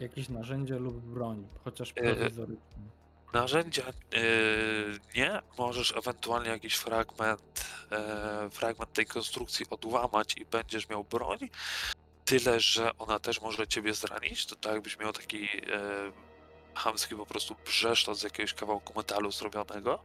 jakieś 0.00 0.28
narzędzie 0.28 0.78
lub 0.78 0.96
broń, 0.96 1.46
chociaż 1.64 1.92
E, 1.96 2.14
prowizoryczną. 2.14 2.82
Narzędzia 3.32 3.82
yy, 4.12 4.98
nie, 5.14 5.42
możesz 5.58 5.96
ewentualnie 5.96 6.50
jakiś 6.50 6.74
fragment, 6.74 7.64
e, 7.92 8.50
fragment 8.50 8.92
tej 8.92 9.06
konstrukcji 9.06 9.66
odłamać 9.70 10.36
i 10.36 10.44
będziesz 10.44 10.88
miał 10.88 11.04
broń. 11.04 11.38
Tyle, 12.24 12.60
że 12.60 12.98
ona 12.98 13.18
też 13.18 13.40
może 13.40 13.68
ciebie 13.68 13.94
zranić. 13.94 14.46
To 14.46 14.56
tak 14.56 14.72
jakbyś 14.72 14.98
miał 14.98 15.12
taki 15.12 15.44
e, 15.44 15.48
chamski 16.74 17.14
po 17.14 17.26
prostu 17.26 17.56
brzeszczot 17.64 18.18
z 18.18 18.22
jakiegoś 18.22 18.54
kawałku 18.54 18.92
metalu 18.96 19.32
zrobionego. 19.32 20.04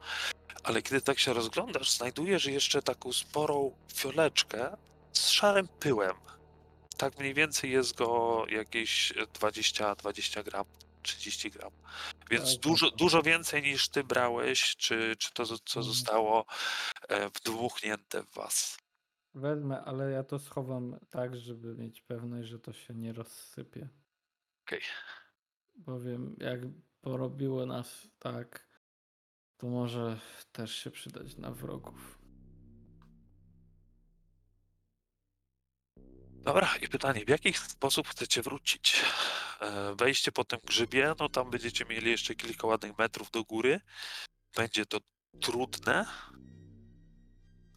Ale 0.63 0.81
kiedy 0.81 1.01
tak 1.01 1.19
się 1.19 1.33
rozglądasz, 1.33 1.91
znajdujesz 1.91 2.45
jeszcze 2.45 2.81
taką 2.81 3.13
sporą 3.13 3.75
fioleczkę 3.93 4.77
z 5.13 5.29
szarym 5.29 5.67
pyłem. 5.79 6.15
Tak 6.97 7.19
mniej 7.19 7.33
więcej 7.33 7.71
jest 7.71 7.95
go 7.95 8.43
jakieś 8.49 9.13
20-20 9.13 10.43
gram, 10.43 10.65
30 11.07 11.51
gram. 11.51 11.71
Więc 12.29 12.51
Tak, 12.53 12.59
dużo, 12.61 12.89
tak. 12.89 12.99
dużo 12.99 13.21
więcej 13.21 13.61
niż 13.63 13.89
ty 13.89 14.03
brałeś, 14.03 14.75
czy, 14.75 15.15
czy 15.19 15.33
to, 15.33 15.45
co 15.45 15.53
Mhm. 15.79 15.83
zostało 15.85 16.45
e, 17.09 17.29
wdmuchnięte 17.29 18.23
w 18.23 18.33
was. 18.33 18.77
Wezmę, 19.33 19.81
ale 19.83 20.11
ja 20.11 20.23
to 20.23 20.39
schowam 20.39 20.99
tak, 21.09 21.35
żeby 21.35 21.75
mieć 21.75 22.01
pewność, 22.01 22.49
że 22.49 22.59
to 22.59 22.73
się 22.73 22.93
nie 22.93 23.13
rozsypie. 23.13 23.89
Okej. 24.65 24.81
Bowiem 25.75 26.35
jak 26.39 26.59
porobiło 27.01 27.65
nas 27.65 28.07
tak, 28.19 28.67
to 29.57 29.67
może 29.67 30.19
też 30.51 30.75
się 30.75 30.91
przydać 30.91 31.37
na 31.37 31.51
wrogów. 31.51 32.16
Dobra, 36.47 36.69
i 36.81 36.87
pytanie, 36.87 37.25
w 37.25 37.29
jaki 37.29 37.53
sposób 37.53 38.07
chcecie 38.07 38.41
wrócić? 38.41 39.01
E, 39.61 39.95
Wejście 39.95 40.31
po 40.31 40.43
tym 40.45 40.59
grzybie, 40.65 41.15
no 41.19 41.29
tam 41.29 41.49
będziecie 41.49 41.85
mieli 41.85 42.11
jeszcze 42.11 42.35
kilka 42.35 42.67
ładnych 42.67 42.97
metrów 42.97 43.31
do 43.31 43.43
góry. 43.43 43.81
Będzie 44.55 44.85
to 44.85 44.97
trudne. 45.41 46.05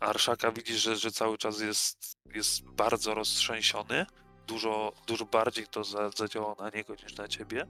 Arszaka 0.01 0.53
widzisz, 0.53 0.83
że, 0.83 0.97
że 0.97 1.11
cały 1.11 1.39
czas 1.39 1.61
jest, 1.61 2.19
jest 2.35 2.65
bardzo 2.65 3.15
roztrzęsiony. 3.15 4.07
Dużo, 4.47 4.93
dużo 5.07 5.25
bardziej 5.25 5.67
to 5.67 5.85
za, 5.85 6.11
zadziałało 6.11 6.57
na 6.59 6.71
niego 6.71 6.95
niż 6.95 7.17
na 7.17 7.29
ciebie. 7.29 7.67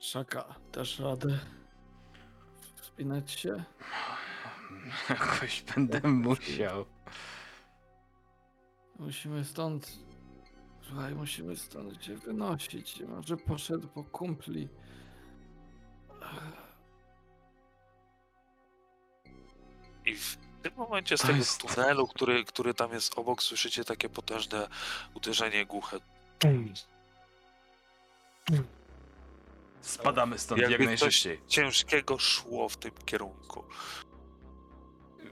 Szaka, 0.00 0.54
dasz 0.72 0.98
radę 0.98 1.38
wspinać 2.76 3.32
się? 3.32 3.64
Jakoś 5.10 5.62
będę 5.62 6.00
musiał. 6.08 6.86
Musimy 8.98 9.44
stąd. 9.44 9.98
Słuchaj, 10.82 11.14
musimy 11.14 11.56
stąd 11.56 11.98
cię 11.98 12.16
wynosić. 12.16 13.02
Może 13.08 13.36
poszedł 13.36 13.88
po 13.88 14.04
kumpli. 14.04 14.68
I 20.06 20.14
w 20.16 20.36
tym 20.62 20.72
momencie 20.76 21.18
z 21.18 21.20
tego 21.20 21.36
jest- 21.36 21.60
tunelu, 21.74 22.06
który, 22.08 22.44
który 22.44 22.74
tam 22.74 22.92
jest 22.92 23.18
obok, 23.18 23.42
słyszycie 23.42 23.84
takie 23.84 24.08
potężne 24.08 24.68
uderzenie 25.14 25.66
głuche. 25.66 25.96
Spadamy 29.80 30.38
stąd 30.38 30.60
Jakby 30.60 30.84
jak 30.84 30.92
coś- 30.92 31.00
najszybciej. 31.00 31.40
Ciężkiego 31.48 32.18
szło 32.18 32.68
w 32.68 32.76
tym 32.76 32.92
kierunku. 33.04 33.64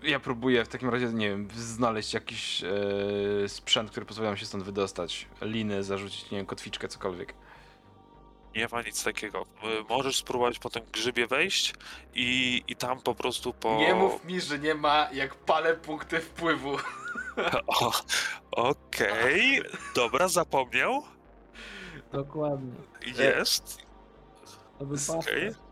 Ja 0.06 0.20
próbuję 0.20 0.64
w 0.64 0.68
takim 0.68 0.88
razie, 0.88 1.06
nie 1.06 1.28
wiem, 1.28 1.48
znaleźć 1.56 2.14
jakiś 2.14 2.64
e, 2.64 3.48
sprzęt, 3.48 3.90
który 3.90 4.06
pozwala 4.06 4.30
nam 4.30 4.36
się 4.36 4.46
stąd 4.46 4.64
wydostać. 4.64 5.28
Liny, 5.40 5.84
zarzucić, 5.84 6.30
nie 6.30 6.38
wiem, 6.38 6.46
kotwiczkę, 6.46 6.88
cokolwiek. 6.88 7.34
Nie 8.56 8.68
ma 8.72 8.82
nic 8.82 9.04
takiego. 9.04 9.46
Y, 9.80 9.84
Możesz 9.88 10.16
spróbować 10.16 10.58
po 10.58 10.70
tym 10.70 10.82
grzybie 10.92 11.26
wejść 11.26 11.74
i, 12.14 12.62
i 12.68 12.76
tam 12.76 13.00
po 13.00 13.14
prostu 13.14 13.52
po. 13.52 13.76
Nie 13.76 13.94
mów 13.94 14.24
mi, 14.24 14.40
że 14.40 14.58
nie 14.58 14.74
ma, 14.74 15.08
jak 15.12 15.34
palę 15.34 15.76
punkty 15.76 16.20
wpływu. 16.20 16.76
O, 17.66 17.92
Okej, 18.50 19.62
dobra, 19.94 20.28
zapomniał. 20.28 21.02
Dokładnie. 22.12 22.72
Jest. 23.18 23.78
To 24.78 24.86
by 24.86 24.96
Okej. 25.18 25.65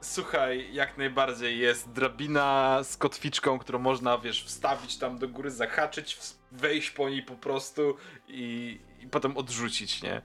Słuchaj, 0.00 0.68
jak 0.74 0.98
najbardziej 0.98 1.58
jest 1.58 1.90
drabina 1.92 2.80
z 2.84 2.96
kotwiczką, 2.96 3.58
którą 3.58 3.78
można, 3.78 4.18
wiesz, 4.18 4.44
wstawić 4.44 4.98
tam 4.98 5.18
do 5.18 5.28
góry, 5.28 5.50
zahaczyć, 5.50 6.18
wejść 6.52 6.90
po 6.90 7.08
niej 7.08 7.22
po 7.22 7.34
prostu 7.34 7.96
i, 8.28 8.78
i 9.00 9.06
potem 9.08 9.36
odrzucić, 9.36 10.02
nie? 10.02 10.22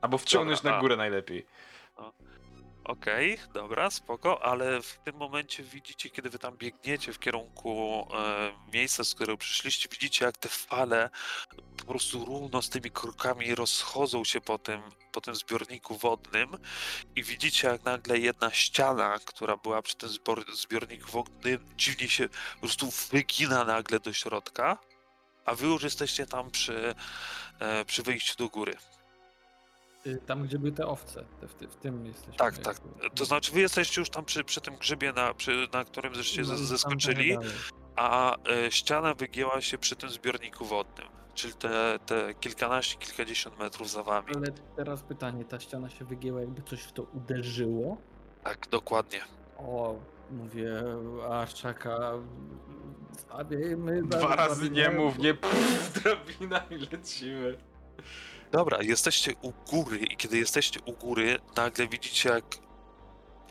Albo 0.00 0.18
wciągnąć 0.18 0.58
Dobra, 0.58 0.70
na 0.72 0.78
a- 0.78 0.80
górę 0.80 0.96
najlepiej. 0.96 1.46
Okej, 2.88 3.38
dobra, 3.54 3.90
spoko, 3.90 4.42
ale 4.44 4.82
w 4.82 4.98
tym 5.04 5.16
momencie 5.16 5.62
widzicie, 5.62 6.10
kiedy 6.10 6.30
wy 6.30 6.38
tam 6.38 6.56
biegniecie 6.56 7.12
w 7.12 7.18
kierunku 7.18 8.06
e, 8.14 8.52
miejsca, 8.72 9.04
z 9.04 9.14
którego 9.14 9.36
przyszliście, 9.36 9.88
widzicie 9.92 10.24
jak 10.24 10.36
te 10.36 10.48
fale 10.48 11.10
po 11.76 11.84
prostu 11.84 12.24
równo 12.24 12.62
z 12.62 12.68
tymi 12.68 12.90
krokami 12.90 13.54
rozchodzą 13.54 14.24
się 14.24 14.40
po 14.40 14.58
tym, 14.58 14.82
po 15.12 15.20
tym 15.20 15.34
zbiorniku 15.34 15.96
wodnym 15.96 16.58
i 17.16 17.22
widzicie 17.22 17.68
jak 17.68 17.84
nagle 17.84 18.18
jedna 18.18 18.50
ściana, 18.50 19.18
która 19.24 19.56
była 19.56 19.82
przy 19.82 19.96
tym 19.96 20.08
zbor, 20.08 20.44
zbiorniku 20.56 21.10
wodnym, 21.10 21.66
dziwnie 21.76 22.08
się 22.08 22.28
po 22.28 22.60
prostu 22.60 22.88
wygina 23.10 23.64
nagle 23.64 24.00
do 24.00 24.12
środka, 24.12 24.78
a 25.44 25.54
wy 25.54 25.66
już 25.66 25.82
jesteście 25.82 26.26
tam 26.26 26.50
przy, 26.50 26.94
e, 27.60 27.84
przy 27.84 28.02
wyjściu 28.02 28.36
do 28.36 28.48
góry. 28.48 28.76
Y, 30.08 30.18
Tam, 30.26 30.42
gdzie 30.42 30.58
były 30.58 30.72
te 30.72 30.86
owce. 30.86 31.24
Te 31.40 31.48
w, 31.48 31.54
ty, 31.54 31.68
w 31.68 31.76
tym 31.76 32.06
jesteśmy. 32.06 32.34
Tak, 32.34 32.58
tak. 32.58 32.76
jakby. 33.00 33.10
To 33.16 33.24
znaczy 33.24 33.52
wy 33.52 33.60
jesteście 33.60 34.00
już 34.00 34.10
tam 34.10 34.24
przy, 34.24 34.44
przy 34.44 34.60
tym 34.60 34.76
grzybie, 34.76 35.12
na, 35.12 35.34
przy, 35.34 35.68
na 35.72 35.84
którym 35.84 36.14
żeście 36.14 36.42
No 36.42 36.56
zeskoczyli, 36.56 37.36
a 37.96 38.36
e, 38.48 38.70
ściana 38.70 39.14
wygięła 39.14 39.60
się 39.60 39.78
przy 39.78 39.96
tym 39.96 40.10
zbiorniku 40.10 40.64
wodnym. 40.64 41.06
czyli 41.34 41.54
te, 41.54 41.98
te 42.06 42.34
kilkanaście, 42.34 42.96
kilkadziesiąt 42.98 43.58
metrów 43.58 43.90
za 43.90 44.02
wami. 44.02 44.28
Ale 44.36 44.46
teraz 44.76 45.02
pytanie, 45.02 45.44
ta 45.44 45.60
ściana 45.60 45.90
się 45.90 46.04
wygięła, 46.04 46.40
jakby 46.40 46.62
coś 46.62 46.82
w 46.82 46.92
to 46.92 47.02
uderzyło? 47.02 47.96
Tak, 48.44 48.68
dokładnie. 48.68 49.20
O, 49.58 49.94
mówię, 50.30 50.82
Arszaka, 51.30 52.12
stawiamy... 53.18 54.02
Dwa 54.02 54.36
razy 54.36 54.70
nie 54.70 54.90
mów, 54.90 55.18
nie 55.18 55.34
pff, 55.34 55.92
drabina 56.02 56.58
i 56.70 56.76
lecimy. 56.92 57.58
Dobra, 58.52 58.78
jesteście 58.82 59.32
u 59.42 59.52
góry 59.52 59.98
i 59.98 60.16
kiedy 60.16 60.38
jesteście 60.38 60.80
u 60.80 60.92
góry, 60.92 61.38
nagle 61.56 61.88
widzicie 61.88 62.28
jak 62.28 62.44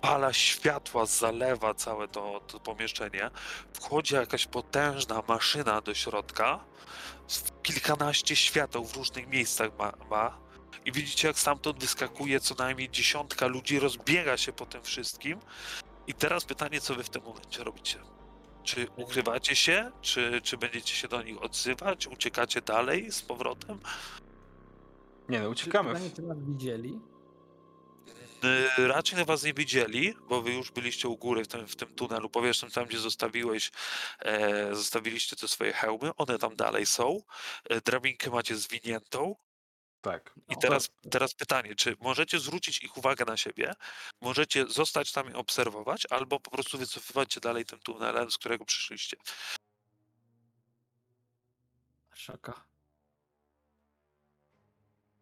fala 0.02 0.34
światła 0.34 1.06
zalewa 1.06 1.74
całe 1.74 2.08
to, 2.08 2.42
to 2.48 2.60
pomieszczenie. 2.60 3.30
Wchodzi 3.74 4.16
jakaś 4.16 4.46
potężna 4.46 5.24
maszyna 5.28 5.82
do 5.82 5.94
środka. 5.94 6.66
Kilkanaście 7.64 8.36
świateł 8.36 8.86
w 8.86 8.96
różnych 8.96 9.28
miejscach 9.28 9.70
ma, 9.80 9.94
ma. 10.10 10.38
I 10.86 10.92
widzicie 10.92 11.28
jak 11.28 11.40
stamtąd 11.40 11.80
wyskakuje 11.80 12.40
co 12.40 12.56
najmniej 12.56 12.90
dziesiątka 12.90 13.48
ludzi, 13.48 13.80
rozbiega 13.80 14.38
się 14.38 14.54
po 14.54 14.66
tym 14.66 14.84
wszystkim. 14.84 15.40
I 16.08 16.14
teraz 16.14 16.46
pytanie, 16.46 16.82
co 16.82 16.96
wy 16.96 17.04
w 17.04 17.10
tym 17.10 17.24
momencie 17.24 17.64
robicie? 17.64 18.00
Czy 18.64 18.88
ukrywacie 18.96 19.56
się? 19.56 19.92
Czy, 20.02 20.42
czy 20.44 20.58
będziecie 20.58 20.96
się 20.96 21.08
do 21.08 21.22
nich 21.22 21.42
odzywać? 21.42 22.08
Uciekacie 22.08 22.62
dalej 22.62 23.12
z 23.12 23.22
powrotem? 23.22 23.80
Nie 25.30 25.40
no, 25.40 25.50
uciekamy. 25.50 25.94
Pytanie, 25.94 26.12
czy 26.16 26.22
nas 26.22 26.38
widzieli? 26.44 27.00
Y, 28.80 28.88
Raczej 28.88 29.26
was 29.26 29.44
nie 29.44 29.54
widzieli, 29.54 30.14
bo 30.30 30.42
wy 30.42 30.54
już 30.54 30.72
byliście 30.72 31.08
u 31.08 31.18
góry 31.18 31.44
w 31.44 31.48
tym, 31.48 31.68
w 31.68 31.76
tym 31.76 31.96
tunelu 31.96 32.30
powietrznym, 32.30 32.72
tam 32.72 32.86
gdzie 32.86 33.00
zostawiłeś, 33.00 33.72
e, 34.20 34.76
zostawiliście 34.76 35.36
te 35.36 35.48
swoje 35.48 35.74
hełmy, 35.74 36.16
one 36.16 36.40
tam 36.40 36.56
dalej 36.56 36.86
są. 36.86 37.22
E, 37.70 37.82
drabinkę 37.82 38.30
macie 38.30 38.56
zwiniętą. 38.56 39.36
Tak. 40.02 40.34
I 40.50 40.54
No, 40.54 40.60
teraz, 40.62 40.90
teraz 41.12 41.34
pytanie, 41.34 41.76
czy 41.76 41.96
możecie 42.00 42.40
zwrócić 42.40 42.84
ich 42.84 42.98
uwagę 42.98 43.26
na 43.26 43.38
siebie, 43.38 43.74
możecie 44.22 44.66
zostać 44.68 45.12
tam 45.12 45.32
i 45.32 45.34
obserwować, 45.34 46.08
albo 46.10 46.40
po 46.40 46.52
prostu 46.52 46.78
wycofywać 46.78 47.34
się 47.34 47.40
dalej 47.40 47.66
tym 47.66 47.80
tunelem, 47.80 48.32
z 48.32 48.38
którego 48.38 48.66
przyszliście. 48.66 49.18
Arszaka. 52.12 52.67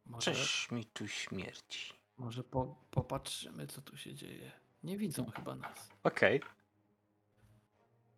Może, 0.05 0.33
Cześć 0.33 0.71
mi 0.71 0.85
tu 0.85 1.07
śmierci. 1.07 1.93
może 2.17 2.43
po, 2.43 2.75
popatrzymy, 2.91 3.67
co 3.67 3.81
tu 3.81 3.97
się 3.97 4.13
dzieje. 4.15 4.51
Nie 4.83 4.97
widzą 4.97 5.31
chyba 5.35 5.55
nas. 5.55 5.89
Okej. 6.03 6.41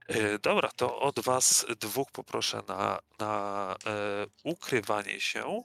E, 0.08 0.40
Dobra, 0.40 0.70
to 0.76 1.00
od 1.00 1.20
was 1.20 1.66
dwóch 1.80 2.12
poproszę 2.12 2.62
na, 2.68 3.00
na 3.20 3.76
e, 3.86 4.26
ukrywanie 4.44 5.20
się. 5.22 5.64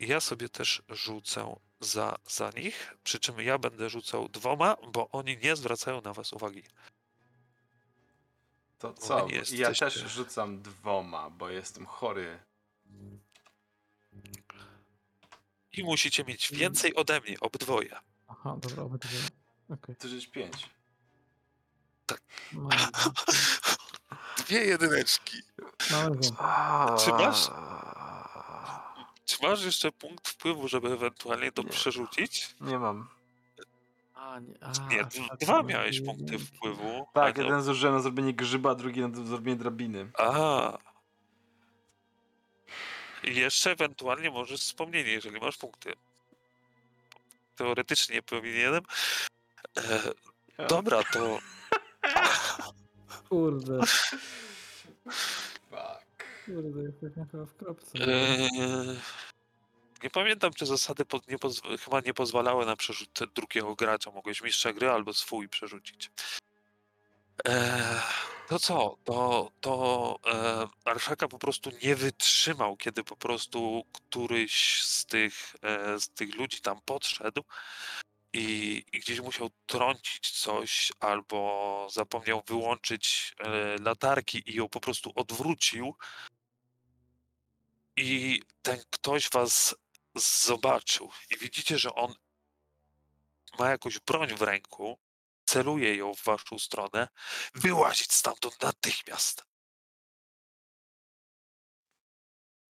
Ja 0.00 0.20
sobie 0.20 0.48
też 0.48 0.82
rzucę 0.88 1.56
za, 1.80 2.16
za 2.26 2.50
nich, 2.50 2.94
przy 3.04 3.18
czym 3.20 3.40
ja 3.40 3.58
będę 3.58 3.90
rzucał 3.90 4.28
dwoma, 4.28 4.76
bo 4.92 5.08
oni 5.10 5.38
nie 5.38 5.56
zwracają 5.56 6.00
na 6.00 6.12
was 6.12 6.32
uwagi. 6.32 6.62
To 8.78 8.94
co? 8.94 9.28
Ja 9.28 9.34
jesteście- 9.34 9.84
też 9.84 9.94
rzucam 9.94 10.62
dwoma, 10.62 11.30
bo 11.30 11.48
jestem 11.48 11.86
chory. 11.86 12.38
I 15.78 15.84
musicie 15.84 16.24
mieć 16.24 16.50
Mm. 16.50 16.60
więcej 16.60 16.94
ode 16.94 17.20
mnie, 17.20 17.40
obydwoje. 17.40 17.96
Aha, 18.28 18.56
dobra, 18.60 18.82
obydwie. 18.82 19.18
Okej. 19.70 19.96
Ty 19.96 20.08
żeś 20.08 20.26
pięć. 20.26 20.70
No, 22.52 22.62
dobra. 22.62 22.78
Dwie 24.46 24.64
jedyneczki. 24.64 25.36
no. 25.90 26.10
Czy 26.98 27.10
masz- 27.12 27.50
Czy 29.24 29.36
masz 29.42 29.64
jeszcze 29.64 29.92
punkt 29.92 30.28
wpływu, 30.28 30.68
żeby 30.68 30.92
ewentualnie 30.92 31.52
to 31.52 31.62
Nie. 31.62 31.68
przerzucić? 31.68 32.54
Nie 32.60 32.78
mam. 32.78 33.08
A, 34.14 34.38
nie, 34.40 34.54
a, 34.60 34.88
Nie, 34.88 35.04
d- 35.04 35.36
dwa 35.40 35.52
ma 35.56 35.62
miałeś 35.62 36.00
punkty 36.00 36.22
jedynki. 36.32 36.46
wpływu. 36.56 37.06
Tak, 37.14 37.38
a 37.38 37.42
jeden 37.42 37.62
zużyłem 37.62 37.94
na 37.96 38.00
zrobienie 38.02 38.34
grzyba, 38.34 38.70
a 38.70 38.74
drugi 38.74 39.00
na 39.00 39.24
zrobienie 39.26 39.56
drabiny. 39.56 40.10
A. 40.18 40.78
I 43.28 43.36
jeszcze 43.36 43.70
ewentualnie 43.70 44.30
możesz 44.30 44.60
wspomnienie, 44.60 45.10
jeżeli 45.10 45.40
masz 45.40 45.56
punkty. 45.56 45.92
Teoretycznie 47.56 48.14
nie 48.14 48.22
powinienem. 48.22 48.82
E, 50.58 50.66
dobra, 50.68 51.02
to 51.12 51.38
Kurde, 53.28 53.80
Fuck. 55.70 56.24
kurde, 56.46 56.82
jesteśmy 56.82 57.26
chyba 57.32 57.44
w 57.46 57.54
kropce. 57.56 57.98
e, 57.98 58.48
nie 60.02 60.10
pamiętam, 60.10 60.52
czy 60.54 60.66
zasady 60.66 61.04
pod, 61.04 61.28
nie 61.28 61.38
pozw- 61.38 61.78
chyba 61.78 62.00
nie 62.00 62.14
pozwalały 62.14 62.66
na 62.66 62.76
przerzut 62.76 63.20
drugiego 63.34 63.74
gracza. 63.74 64.10
Mogłeś 64.10 64.42
mistrza 64.42 64.72
gry 64.72 64.90
albo 64.90 65.14
swój 65.14 65.48
przerzucić. 65.48 66.10
E, 67.48 68.00
to 68.48 68.58
co? 68.58 68.96
To, 69.04 69.50
to 69.60 70.16
e, 70.26 70.68
Arszaka 70.84 71.28
po 71.28 71.38
prostu 71.38 71.70
nie 71.82 71.96
wytrzymał, 71.96 72.76
kiedy 72.76 73.04
po 73.04 73.16
prostu 73.16 73.84
któryś 73.92 74.82
z 74.82 75.06
tych, 75.06 75.56
e, 75.62 76.00
z 76.00 76.08
tych 76.08 76.34
ludzi 76.34 76.60
tam 76.60 76.80
podszedł 76.84 77.44
i, 78.32 78.84
i 78.92 79.00
gdzieś 79.00 79.20
musiał 79.20 79.50
trącić 79.66 80.30
coś 80.30 80.92
albo 81.00 81.86
zapomniał 81.90 82.42
wyłączyć 82.46 83.34
e, 83.38 83.76
latarki 83.82 84.50
i 84.50 84.54
ją 84.54 84.68
po 84.68 84.80
prostu 84.80 85.12
odwrócił. 85.14 85.94
I 87.96 88.42
ten 88.62 88.78
ktoś 88.90 89.30
was 89.30 89.74
zobaczył 90.14 91.10
i 91.30 91.36
widzicie, 91.36 91.78
że 91.78 91.94
on 91.94 92.14
ma 93.58 93.70
jakąś 93.70 93.98
broń 93.98 94.34
w 94.34 94.42
ręku, 94.42 94.98
celuje 95.48 95.96
ją 95.96 96.14
w 96.14 96.24
waszą 96.24 96.58
stronę, 96.58 97.08
wyłazić 97.54 98.12
stamtąd 98.12 98.62
natychmiast. 98.62 99.44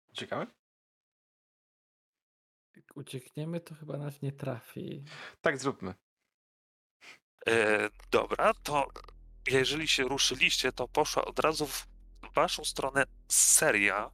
Uciekamy? 0.09 0.47
Jak 2.77 2.97
uciekniemy, 2.97 3.61
to 3.61 3.75
chyba 3.75 3.97
nas 3.97 4.23
nie 4.23 4.33
trafi. 4.33 5.05
Tak, 5.41 5.59
zróbmy. 5.59 5.95
E, 7.49 7.91
dobra, 8.11 8.55
to 8.55 8.89
jeżeli 9.47 9.89
się 9.89 10.05
ruszyliście, 10.05 10.73
to 10.73 10.89
poszła 10.89 11.25
od 11.25 11.39
razu 11.39 11.67
w 11.67 11.87
waszą 12.35 12.65
stronę 12.65 13.05
seria 13.29 14.11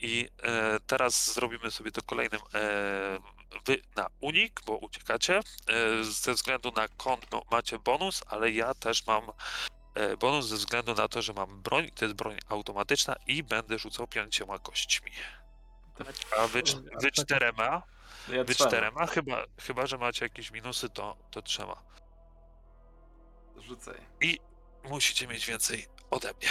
i 0.00 0.28
e, 0.42 0.80
teraz 0.86 1.34
zrobimy 1.34 1.70
sobie 1.70 1.90
to 1.92 2.02
kolejnym 2.02 2.40
e, 2.54 3.18
wy 3.64 3.82
na 3.96 4.06
unik, 4.20 4.60
bo 4.66 4.76
uciekacie. 4.76 5.38
E, 5.38 5.42
ze 6.04 6.34
względu 6.34 6.72
na 6.76 6.88
kąt 6.88 7.32
no, 7.32 7.42
macie 7.50 7.78
bonus, 7.78 8.22
ale 8.26 8.50
ja 8.50 8.74
też 8.74 9.06
mam 9.06 9.32
e, 9.94 10.16
bonus 10.16 10.46
ze 10.46 10.56
względu 10.56 10.94
na 10.94 11.08
to, 11.08 11.22
że 11.22 11.32
mam 11.32 11.62
broń, 11.62 11.90
to 11.94 12.04
jest 12.04 12.14
broń 12.16 12.38
automatyczna 12.48 13.16
i 13.26 13.42
będę 13.42 13.78
rzucał 13.78 14.06
pięcioma 14.06 14.58
kośćmi. 14.58 15.10
A 16.38 16.46
wy, 16.46 16.62
wy 17.00 17.00
tak- 17.00 17.12
czterema, 17.12 17.82
Ja 18.28 18.44
wy 18.44 18.54
czterema, 18.54 19.06
chyba, 19.06 19.44
chyba 19.58 19.86
że 19.86 19.98
macie 19.98 20.24
jakieś 20.24 20.50
minusy, 20.50 20.88
to, 20.88 21.16
to 21.30 21.42
trzema. 21.42 21.82
Rzucaj. 23.56 23.94
Musicie 24.84 25.26
mieć 25.26 25.46
więcej 25.46 25.86
ode 26.10 26.28
mnie. 26.28 26.48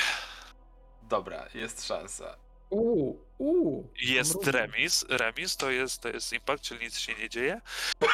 Dobra, 1.02 1.46
jest 1.54 1.88
szansa. 1.88 2.36
Uuu, 2.70 3.26
uuu. 3.38 3.94
Jest 4.02 4.48
remis. 4.48 5.06
Remis 5.10 5.58
to 5.58 5.72
jest, 5.72 6.02
to 6.02 6.10
jest 6.10 6.34
impact, 6.34 6.64
czyli 6.64 6.86
nic 6.86 6.98
się 6.98 7.14
nie 7.14 7.30
dzieje. 7.30 7.62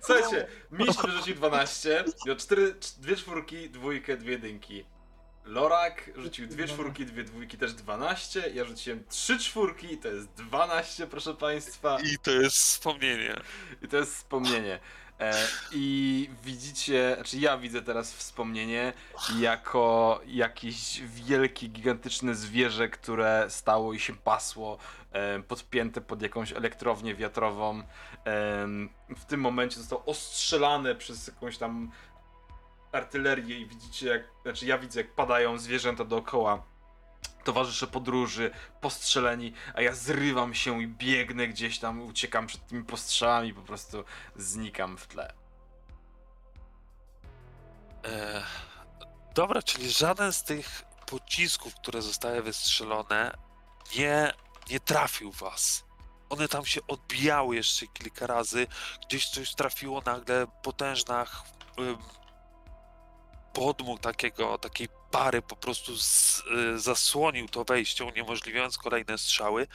Słuchajcie, 0.00 0.46
Miś 0.70 0.96
wyrzucił 0.96 1.34
12, 1.34 2.04
miał 2.26 2.36
4, 2.36 2.74
dwie 2.98 3.16
czwórki, 3.16 3.70
dwójkę, 3.70 4.16
dwie 4.16 4.32
jedynki. 4.32 4.84
Lorak 5.44 6.10
rzucił 6.16 6.46
dwie 6.46 6.68
czwórki, 6.68 7.06
dwie 7.06 7.24
dwójki, 7.24 7.58
też 7.58 7.72
12. 7.74 8.50
Ja 8.54 8.64
rzuciłem 8.64 9.04
trzy 9.08 9.38
czwórki, 9.38 9.98
to 9.98 10.08
jest 10.08 10.34
12, 10.34 11.06
proszę 11.06 11.34
państwa. 11.34 11.98
I 12.00 12.18
to 12.18 12.30
jest 12.30 12.56
wspomnienie. 12.56 13.34
I 13.82 13.88
to 13.88 13.96
jest 13.96 14.14
wspomnienie. 14.14 14.78
E, 15.20 15.32
I 15.72 16.30
widzicie, 16.42 17.12
znaczy 17.14 17.38
ja 17.38 17.58
widzę 17.58 17.82
teraz 17.82 18.14
wspomnienie 18.14 18.92
jako 19.38 20.20
jakieś 20.26 21.00
wielkie, 21.00 21.68
gigantyczne 21.68 22.34
zwierzę, 22.34 22.88
które 22.88 23.46
stało 23.48 23.92
i 23.92 24.00
się 24.00 24.16
pasło, 24.16 24.78
e, 25.12 25.40
podpięte 25.42 26.00
pod 26.00 26.22
jakąś 26.22 26.52
elektrownię 26.52 27.14
wiatrową. 27.14 27.82
Em, 28.24 28.88
w 29.16 29.24
tym 29.24 29.40
momencie 29.40 29.76
zostało 29.76 30.04
ostrzelane 30.04 30.94
przez 30.94 31.26
jakąś 31.26 31.58
tam 31.58 31.90
artylerię 32.92 33.58
i 33.58 33.66
widzicie 33.66 34.06
jak, 34.06 34.22
znaczy 34.42 34.66
ja 34.66 34.78
widzę 34.78 35.00
jak 35.00 35.14
padają 35.14 35.58
zwierzęta 35.58 36.04
dookoła. 36.04 36.62
Towarzysze 37.44 37.86
podróży, 37.86 38.50
postrzeleni, 38.80 39.52
a 39.74 39.82
ja 39.82 39.94
zrywam 39.94 40.54
się 40.54 40.82
i 40.82 40.86
biegnę 40.86 41.48
gdzieś 41.48 41.78
tam, 41.78 42.02
uciekam 42.02 42.46
przed 42.46 42.66
tymi 42.66 42.84
postrzałami, 42.84 43.54
po 43.54 43.62
prostu 43.62 44.04
znikam 44.36 44.98
w 44.98 45.06
tle. 45.06 45.34
E, 48.04 48.44
dobra, 49.34 49.62
czyli 49.62 49.90
żaden 49.90 50.32
z 50.32 50.44
tych 50.44 50.84
pocisków, 51.06 51.74
które 51.74 52.02
zostały 52.02 52.42
wystrzelone, 52.42 53.36
nie, 53.96 54.32
nie 54.70 54.80
trafił 54.80 55.32
was. 55.32 55.84
One 56.30 56.48
tam 56.48 56.64
się 56.64 56.80
odbijały 56.88 57.56
jeszcze 57.56 57.86
kilka 57.86 58.26
razy. 58.26 58.66
Gdzieś 59.08 59.28
coś 59.28 59.54
trafiło 59.54 60.02
nagle, 60.06 60.46
potężna 60.62 61.26
podmuch 63.54 64.00
takiego, 64.00 64.58
takiej 64.58 64.88
pary 65.10 65.42
po 65.42 65.56
prostu 65.56 65.96
z, 65.96 66.42
y, 66.74 66.78
zasłonił 66.78 67.48
to 67.48 67.64
wejście, 67.64 68.04
uniemożliwiając 68.04 68.78
kolejne 68.78 69.18
strzały, 69.18 69.66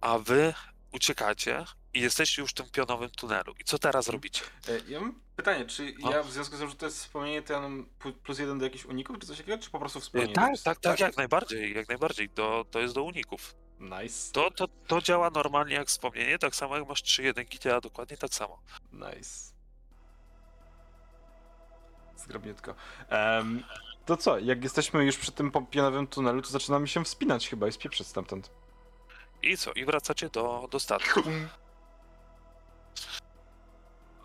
a 0.00 0.18
wy 0.18 0.54
uciekacie 0.92 1.64
i 1.94 2.00
jesteście 2.00 2.42
już 2.42 2.50
w 2.50 2.54
tym 2.54 2.66
pionowym 2.70 3.10
tunelu. 3.10 3.54
I 3.60 3.64
co 3.64 3.78
teraz 3.78 4.08
robicie? 4.08 4.40
E, 4.68 4.80
Ja 4.88 5.00
mam 5.00 5.20
pytanie, 5.36 5.64
czy 5.66 5.94
No. 5.98 6.10
ja 6.10 6.22
w 6.22 6.32
związku 6.32 6.56
z 6.56 6.58
tym, 6.58 6.68
że 6.68 6.74
to 6.74 6.86
jest 6.86 6.98
wspomnienie, 6.98 7.42
pu- 7.42 8.12
plus 8.12 8.38
jeden 8.38 8.58
do 8.58 8.64
jakichś 8.64 8.84
uników, 8.84 9.18
czy 9.18 9.26
coś 9.26 9.36
takiego, 9.36 9.58
czy 9.62 9.70
po 9.70 9.78
prostu 9.78 10.00
wspomnienie? 10.00 10.34
tak, 10.34 10.44
to 10.44 10.50
jest? 10.50 10.64
tak, 10.64 10.78
tak, 10.80 11.00
jak 11.00 11.16
najbardziej, 11.16 11.74
jak 11.74 11.88
najbardziej. 11.88 12.28
To, 12.28 12.64
to 12.70 12.80
jest 12.80 12.94
do 12.94 13.02
uników. 13.02 13.54
Nice, 13.80 14.32
To, 14.32 14.50
to, 14.50 14.68
to 14.86 15.00
działa 15.02 15.30
normalnie 15.30 15.74
jak 15.74 15.88
wspomnienie, 15.88 16.38
tak 16.38 16.56
samo 16.56 16.76
jak 16.78 16.88
masz 16.88 17.02
trzy 17.02 17.22
jedynki, 17.22 17.58
działa 17.58 17.80
dokładnie 17.80 18.16
tak 18.16 18.34
samo. 18.34 18.62
nice. 18.92 19.51
Zgrabniutko. 22.16 22.74
Em, 23.08 23.62
to 24.06 24.16
co, 24.16 24.38
jak 24.38 24.62
jesteśmy 24.62 25.04
już 25.04 25.16
przy 25.16 25.32
tym 25.32 25.52
pionowym 25.70 26.06
tunelu, 26.06 26.42
to 26.42 26.48
zaczynamy 26.48 26.88
się 26.88 27.04
wspinać 27.04 27.48
chyba 27.48 27.68
i 27.68 27.72
spieprzeć 27.72 28.06
stamtąd. 28.06 28.50
I 29.42 29.56
co? 29.56 29.72
I 29.72 29.84
wracacie 29.84 30.28
do, 30.28 30.68
do 30.70 30.80
statku. 30.80 31.22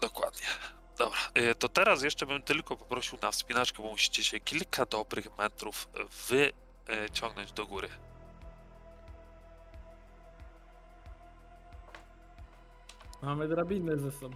Dokładnie. 0.01 0.47
Dobra, 0.97 1.19
y, 1.38 1.55
to 1.55 1.69
teraz 1.69 2.03
jeszcze 2.03 2.25
bym 2.25 2.41
tylko 2.41 2.77
poprosił 2.77 3.17
na 3.21 3.31
wspinaczkę, 3.31 3.83
bo 3.83 3.89
musicie 3.89 4.23
się 4.23 4.39
kilka 4.39 4.85
dobrych 4.85 5.38
metrów 5.38 5.88
wyciągnąć 6.88 7.51
do 7.51 7.65
góry. 7.65 7.89
Mamy 13.21 13.47
drabinę 13.47 13.97
ze 13.97 14.11
sobą. 14.11 14.35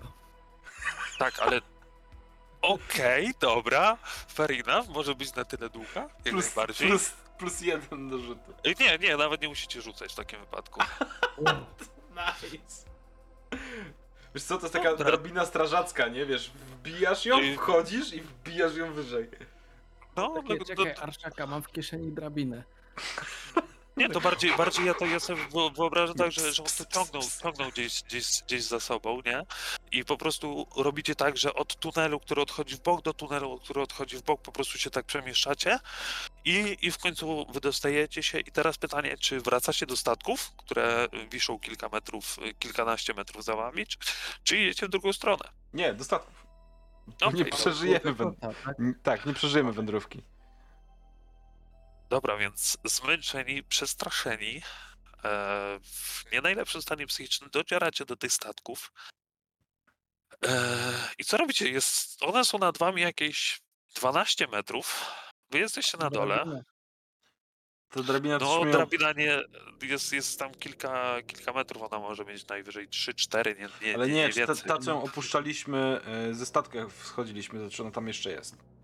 Tak, 1.20 1.39
ale. 1.39 1.62
Okej, 2.62 3.34
dobra. 3.39 3.97
Fair 4.28 4.51
enough, 4.51 4.89
może 4.89 5.16
być 5.16 5.36
na 5.36 5.45
tyle 5.45 5.70
długa, 5.70 6.01
jak 6.01 6.34
Plus, 6.34 6.45
najbardziej. 6.45 6.88
plus, 6.89 7.12
plus 7.38 7.62
jeden 7.62 8.09
do 8.09 8.18
rzutu. 8.18 8.53
Nie, 8.80 8.97
nie, 8.97 9.18
nawet 9.18 9.41
nie 9.41 9.47
musicie 9.49 9.82
rzucać 9.82 10.12
w 10.12 10.16
takim 10.16 10.39
wypadku. 10.39 10.80
Nice. 12.12 12.86
Wiesz 14.36 14.43
co, 14.43 14.57
to 14.57 14.62
jest 14.62 14.74
taka 14.74 14.89
Dobra. 14.89 15.05
drabina 15.05 15.45
strażacka, 15.45 16.07
nie? 16.07 16.26
Wiesz, 16.26 16.49
wbijasz 16.49 17.26
ją, 17.26 17.38
wchodzisz 17.55 18.14
i 18.14 18.22
wbijasz 18.22 18.76
ją 18.76 18.93
wyżej. 18.93 19.30
No, 20.16 20.30
Takie, 20.41 20.55
no, 20.55 20.66
czekaj, 20.66 20.93
no, 20.97 21.03
Arszaka, 21.03 21.47
mam 21.47 21.62
w 21.64 21.68
kieszeni 21.72 22.12
drabinę. 22.12 22.64
Nie, 23.98 24.10
to 24.10 24.22
bardziej, 24.22 24.58
bardziej 24.58 24.86
ja 24.86 24.94
to 24.94 25.06
ja 25.06 25.20
sobie 25.20 25.44
wyo- 25.48 25.76
wyobrażam 25.76 26.16
tak, 26.16 26.32
że, 26.32 26.54
że 26.54 26.64
on 26.64 26.70
to 26.78 26.86
ciągnął, 26.86 27.22
ciągnął 27.44 27.70
gdzieś, 27.70 28.04
gdzieś, 28.04 28.42
gdzieś 28.48 28.64
za 28.64 28.80
sobą, 28.80 29.22
nie? 29.26 29.44
I 29.92 30.06
po 30.06 30.18
prostu 30.18 30.68
robicie 30.76 31.16
tak, 31.16 31.38
że 31.38 31.54
od 31.54 31.76
tunelu, 31.80 32.20
który 32.20 32.42
odchodzi 32.42 32.76
w 32.76 32.82
bok, 32.82 33.02
do 33.02 33.14
tunelu, 33.14 33.60
który 33.60 33.82
odchodzi 33.82 34.18
w 34.18 34.22
bok, 34.22 34.42
po 34.42 34.52
prostu 34.52 34.78
się 34.78 34.89
tak 34.89 35.06
przemieszczacie 35.06 35.80
i, 36.46 36.78
i 36.82 36.92
w 36.92 36.98
końcu 36.98 37.46
wydostajecie 37.54 38.24
się. 38.24 38.39
I 38.39 38.52
teraz 38.52 38.78
pytanie, 38.78 39.18
czy 39.18 39.42
wracacie 39.42 39.86
do 39.86 39.98
statków, 39.98 40.52
które 40.58 41.08
wiszą 41.32 41.60
kilka 41.60 41.89
metrów, 41.89 42.38
kilkanaście 42.60 43.14
metrów 43.14 43.44
za 43.44 43.56
wami, 43.56 43.88
czy, 43.88 43.98
czy 44.44 44.58
idziecie 44.58 44.86
w 44.86 44.89
drugą 44.89 45.14
stronę? 45.14 45.44
Nie, 45.74 45.94
do 45.94 46.04
statków. 46.04 46.46
Okej, 47.22 47.39
nie 47.39 47.46
przeżyjemy 47.46 48.14
węd... 48.14 48.39
Tak? 48.39 48.56
Tak, 49.04 49.26
nie 49.26 49.34
przeżyjemy 49.34 49.74
wędrówki. 49.74 50.24
Dobra, 52.12 52.38
więc 52.38 52.78
zmęczeni, 52.86 53.64
przestraszeni, 53.64 54.62
e, 55.24 55.80
w 55.84 56.32
nie 56.32 56.41
najlepszym 56.41 56.82
stanie 56.82 57.07
psychicznym 57.07 57.49
docieracie 57.49 58.05
do 58.05 58.16
tych 58.16 58.34
statków. 58.34 58.91
E, 60.45 60.57
I 61.18 61.24
co 61.24 61.38
robicie? 61.38 61.70
Jest, 61.70 62.24
one 62.24 62.45
są 62.45 62.57
nad 62.57 62.78
wami 62.78 63.01
jakieś 63.01 63.62
12 63.95 64.47
metrów. 64.47 65.05
Wy 65.51 65.59
jesteście 65.59 65.97
na 65.97 66.09
dole. 66.09 66.64
To 67.89 68.03
drabina 68.03 68.38
No, 68.38 68.66
drabina 68.66 69.12
nie, 69.12 69.41
jest, 69.82 70.14
jest 70.14 70.39
tam 70.39 70.53
kilka, 70.53 71.22
kilka 71.22 71.53
metrów, 71.53 71.84
ona 71.84 71.99
może 71.99 72.26
mieć 72.26 72.47
najwyżej 72.47 72.89
3-4, 72.89 73.59
nie, 73.59 73.88
nie, 73.88 73.95
Ale 73.95 74.07
nie, 74.07 74.14
nie, 74.14 74.30
nie 74.38 74.47
ta, 74.47 74.55
ta 74.55 74.78
co 74.78 74.91
ją 74.91 75.03
opuszczaliśmy 75.03 76.01
e, 76.05 76.34
ze 76.34 76.45
statku, 76.45 76.78
jak 76.78 76.89
wchodziliśmy, 76.89 77.59
to 77.59 77.70
czy 77.70 77.82
ona 77.82 77.91
tam 77.91 78.07
jeszcze 78.07 78.32
jest? 78.32 78.81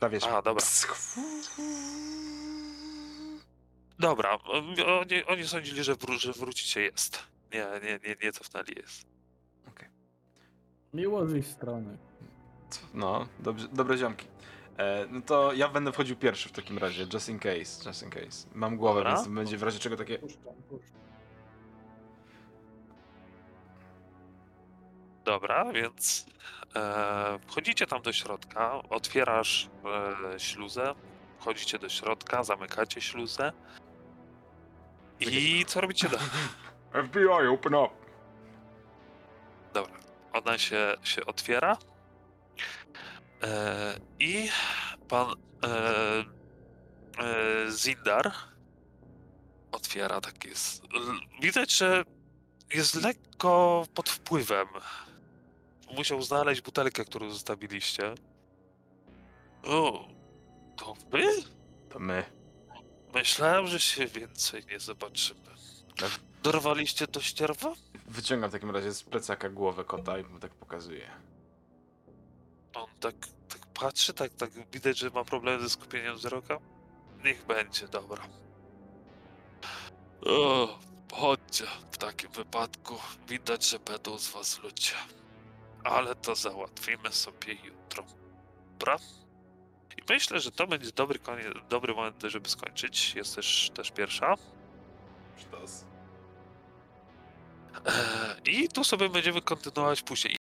Ta 0.00 0.08
wiesz. 0.08 0.24
A, 0.24 0.42
dobra. 0.42 0.54
Psk. 0.62 0.94
Dobra, 3.98 4.38
oni, 5.00 5.24
oni 5.24 5.46
sądzili, 5.46 5.84
że, 5.84 5.94
wró- 5.94 6.18
że 6.18 6.32
wrócicie 6.32 6.82
jest. 6.82 7.18
Nie, 7.52 7.66
nie, 7.82 8.08
nie, 8.08 8.16
nie 8.22 8.32
cofnęli 8.32 8.74
jest. 8.76 9.06
Miło 10.94 11.26
z 11.26 11.34
ich 11.34 11.46
strony. 11.46 11.96
No, 12.94 13.28
dobrze, 13.40 13.68
dobre 13.72 13.98
ziomki. 13.98 14.26
E, 14.78 15.06
no 15.10 15.20
to 15.20 15.52
ja 15.52 15.68
będę 15.68 15.92
wchodził 15.92 16.16
pierwszy 16.16 16.48
w 16.48 16.52
takim 16.52 16.78
razie, 16.78 17.06
just 17.12 17.28
in 17.28 17.38
case, 17.38 17.88
just 17.88 18.02
in 18.02 18.10
case. 18.10 18.48
Mam 18.54 18.76
głowę, 18.76 19.00
Dobra. 19.00 19.14
więc 19.16 19.28
będzie 19.28 19.58
w 19.58 19.62
razie 19.62 19.78
czego 19.78 19.96
takie... 19.96 20.18
Puszczam, 20.18 20.54
puszczam. 20.68 20.90
Dobra, 25.24 25.72
więc 25.72 26.26
e, 26.76 27.38
wchodzicie 27.46 27.86
tam 27.86 28.02
do 28.02 28.12
środka, 28.12 28.72
otwierasz 28.90 29.68
e, 30.34 30.40
śluzę, 30.40 30.94
wchodzicie 31.40 31.78
do 31.78 31.88
środka, 31.88 32.44
zamykacie 32.44 33.00
śluzę. 33.00 33.52
I 35.20 35.64
co 35.66 35.80
robicie 35.80 36.08
dalej? 36.08 36.26
FBI, 37.08 37.46
open 37.52 37.74
up! 37.74 37.94
Dobra, 39.74 39.94
ona 40.32 40.58
się, 40.58 40.96
się 41.02 41.26
otwiera. 41.26 41.76
E, 43.42 43.94
I 44.18 44.48
pan 45.08 45.26
e, 45.64 45.68
e, 47.18 47.70
Zindar 47.70 48.32
otwiera 49.72 50.20
tak 50.20 50.44
jest. 50.44 50.84
l- 50.94 51.20
Widać, 51.42 51.72
że 51.72 52.04
jest 52.74 52.94
lekko 52.94 53.84
pod 53.94 54.08
wpływem. 54.10 54.68
Musiał 55.96 56.22
znaleźć 56.22 56.60
butelkę, 56.60 57.04
którą 57.04 57.30
zostawiliście. 57.30 58.14
O, 59.64 60.08
to 60.76 60.94
wy? 61.10 61.24
To 61.88 61.98
my. 61.98 62.24
Myślałem, 63.14 63.66
że 63.66 63.80
się 63.80 64.06
więcej 64.06 64.62
nie 64.70 64.80
zobaczymy. 64.80 65.40
Tak. 65.96 66.10
Dorwaliście 66.42 67.06
to 67.06 67.20
ścierwo? 67.20 67.74
Wyciągam 68.06 68.50
w 68.50 68.52
takim 68.52 68.70
razie 68.70 68.92
z 68.92 69.02
plecaka 69.02 69.48
głowę 69.48 69.84
kota 69.84 70.18
i 70.18 70.24
mu 70.24 70.38
tak 70.38 70.54
pokazuję. 70.54 71.10
On 72.74 72.86
tak, 73.00 73.14
tak 73.48 73.66
patrzy, 73.66 74.14
tak, 74.14 74.34
tak 74.34 74.50
widać, 74.70 74.98
że 74.98 75.10
ma 75.10 75.24
problemy 75.24 75.62
ze 75.62 75.70
skupieniem 75.70 76.16
wzroku. 76.16 76.52
Niech 77.24 77.46
będzie, 77.46 77.88
dobra. 77.88 78.22
O, 80.26 80.78
chodźcie, 81.12 81.64
w 81.92 81.98
takim 81.98 82.30
wypadku 82.30 82.94
widać, 83.28 83.68
że 83.70 83.78
będą 83.78 84.18
z 84.18 84.28
was 84.30 84.62
ludzie. 84.62 84.92
Ale 85.84 86.14
to 86.14 86.34
załatwimy 86.34 87.12
sobie 87.12 87.54
jutro. 87.54 88.04
Dobra? 88.78 88.96
I 89.98 90.02
myślę, 90.12 90.40
że 90.40 90.50
to 90.50 90.66
będzie 90.66 90.92
dobry, 90.92 91.18
koniec, 91.18 91.46
dobry 91.68 91.94
moment, 91.94 92.22
żeby 92.22 92.48
skończyć. 92.48 93.14
Jest 93.14 93.36
też, 93.36 93.70
też 93.74 93.90
pierwsza. 93.90 94.34
Sztos. 95.36 95.84
Eee, 98.44 98.64
I 98.64 98.68
tu 98.68 98.84
sobie 98.84 99.08
będziemy 99.08 99.42
kontynuować 99.42 100.02
później. 100.02 100.32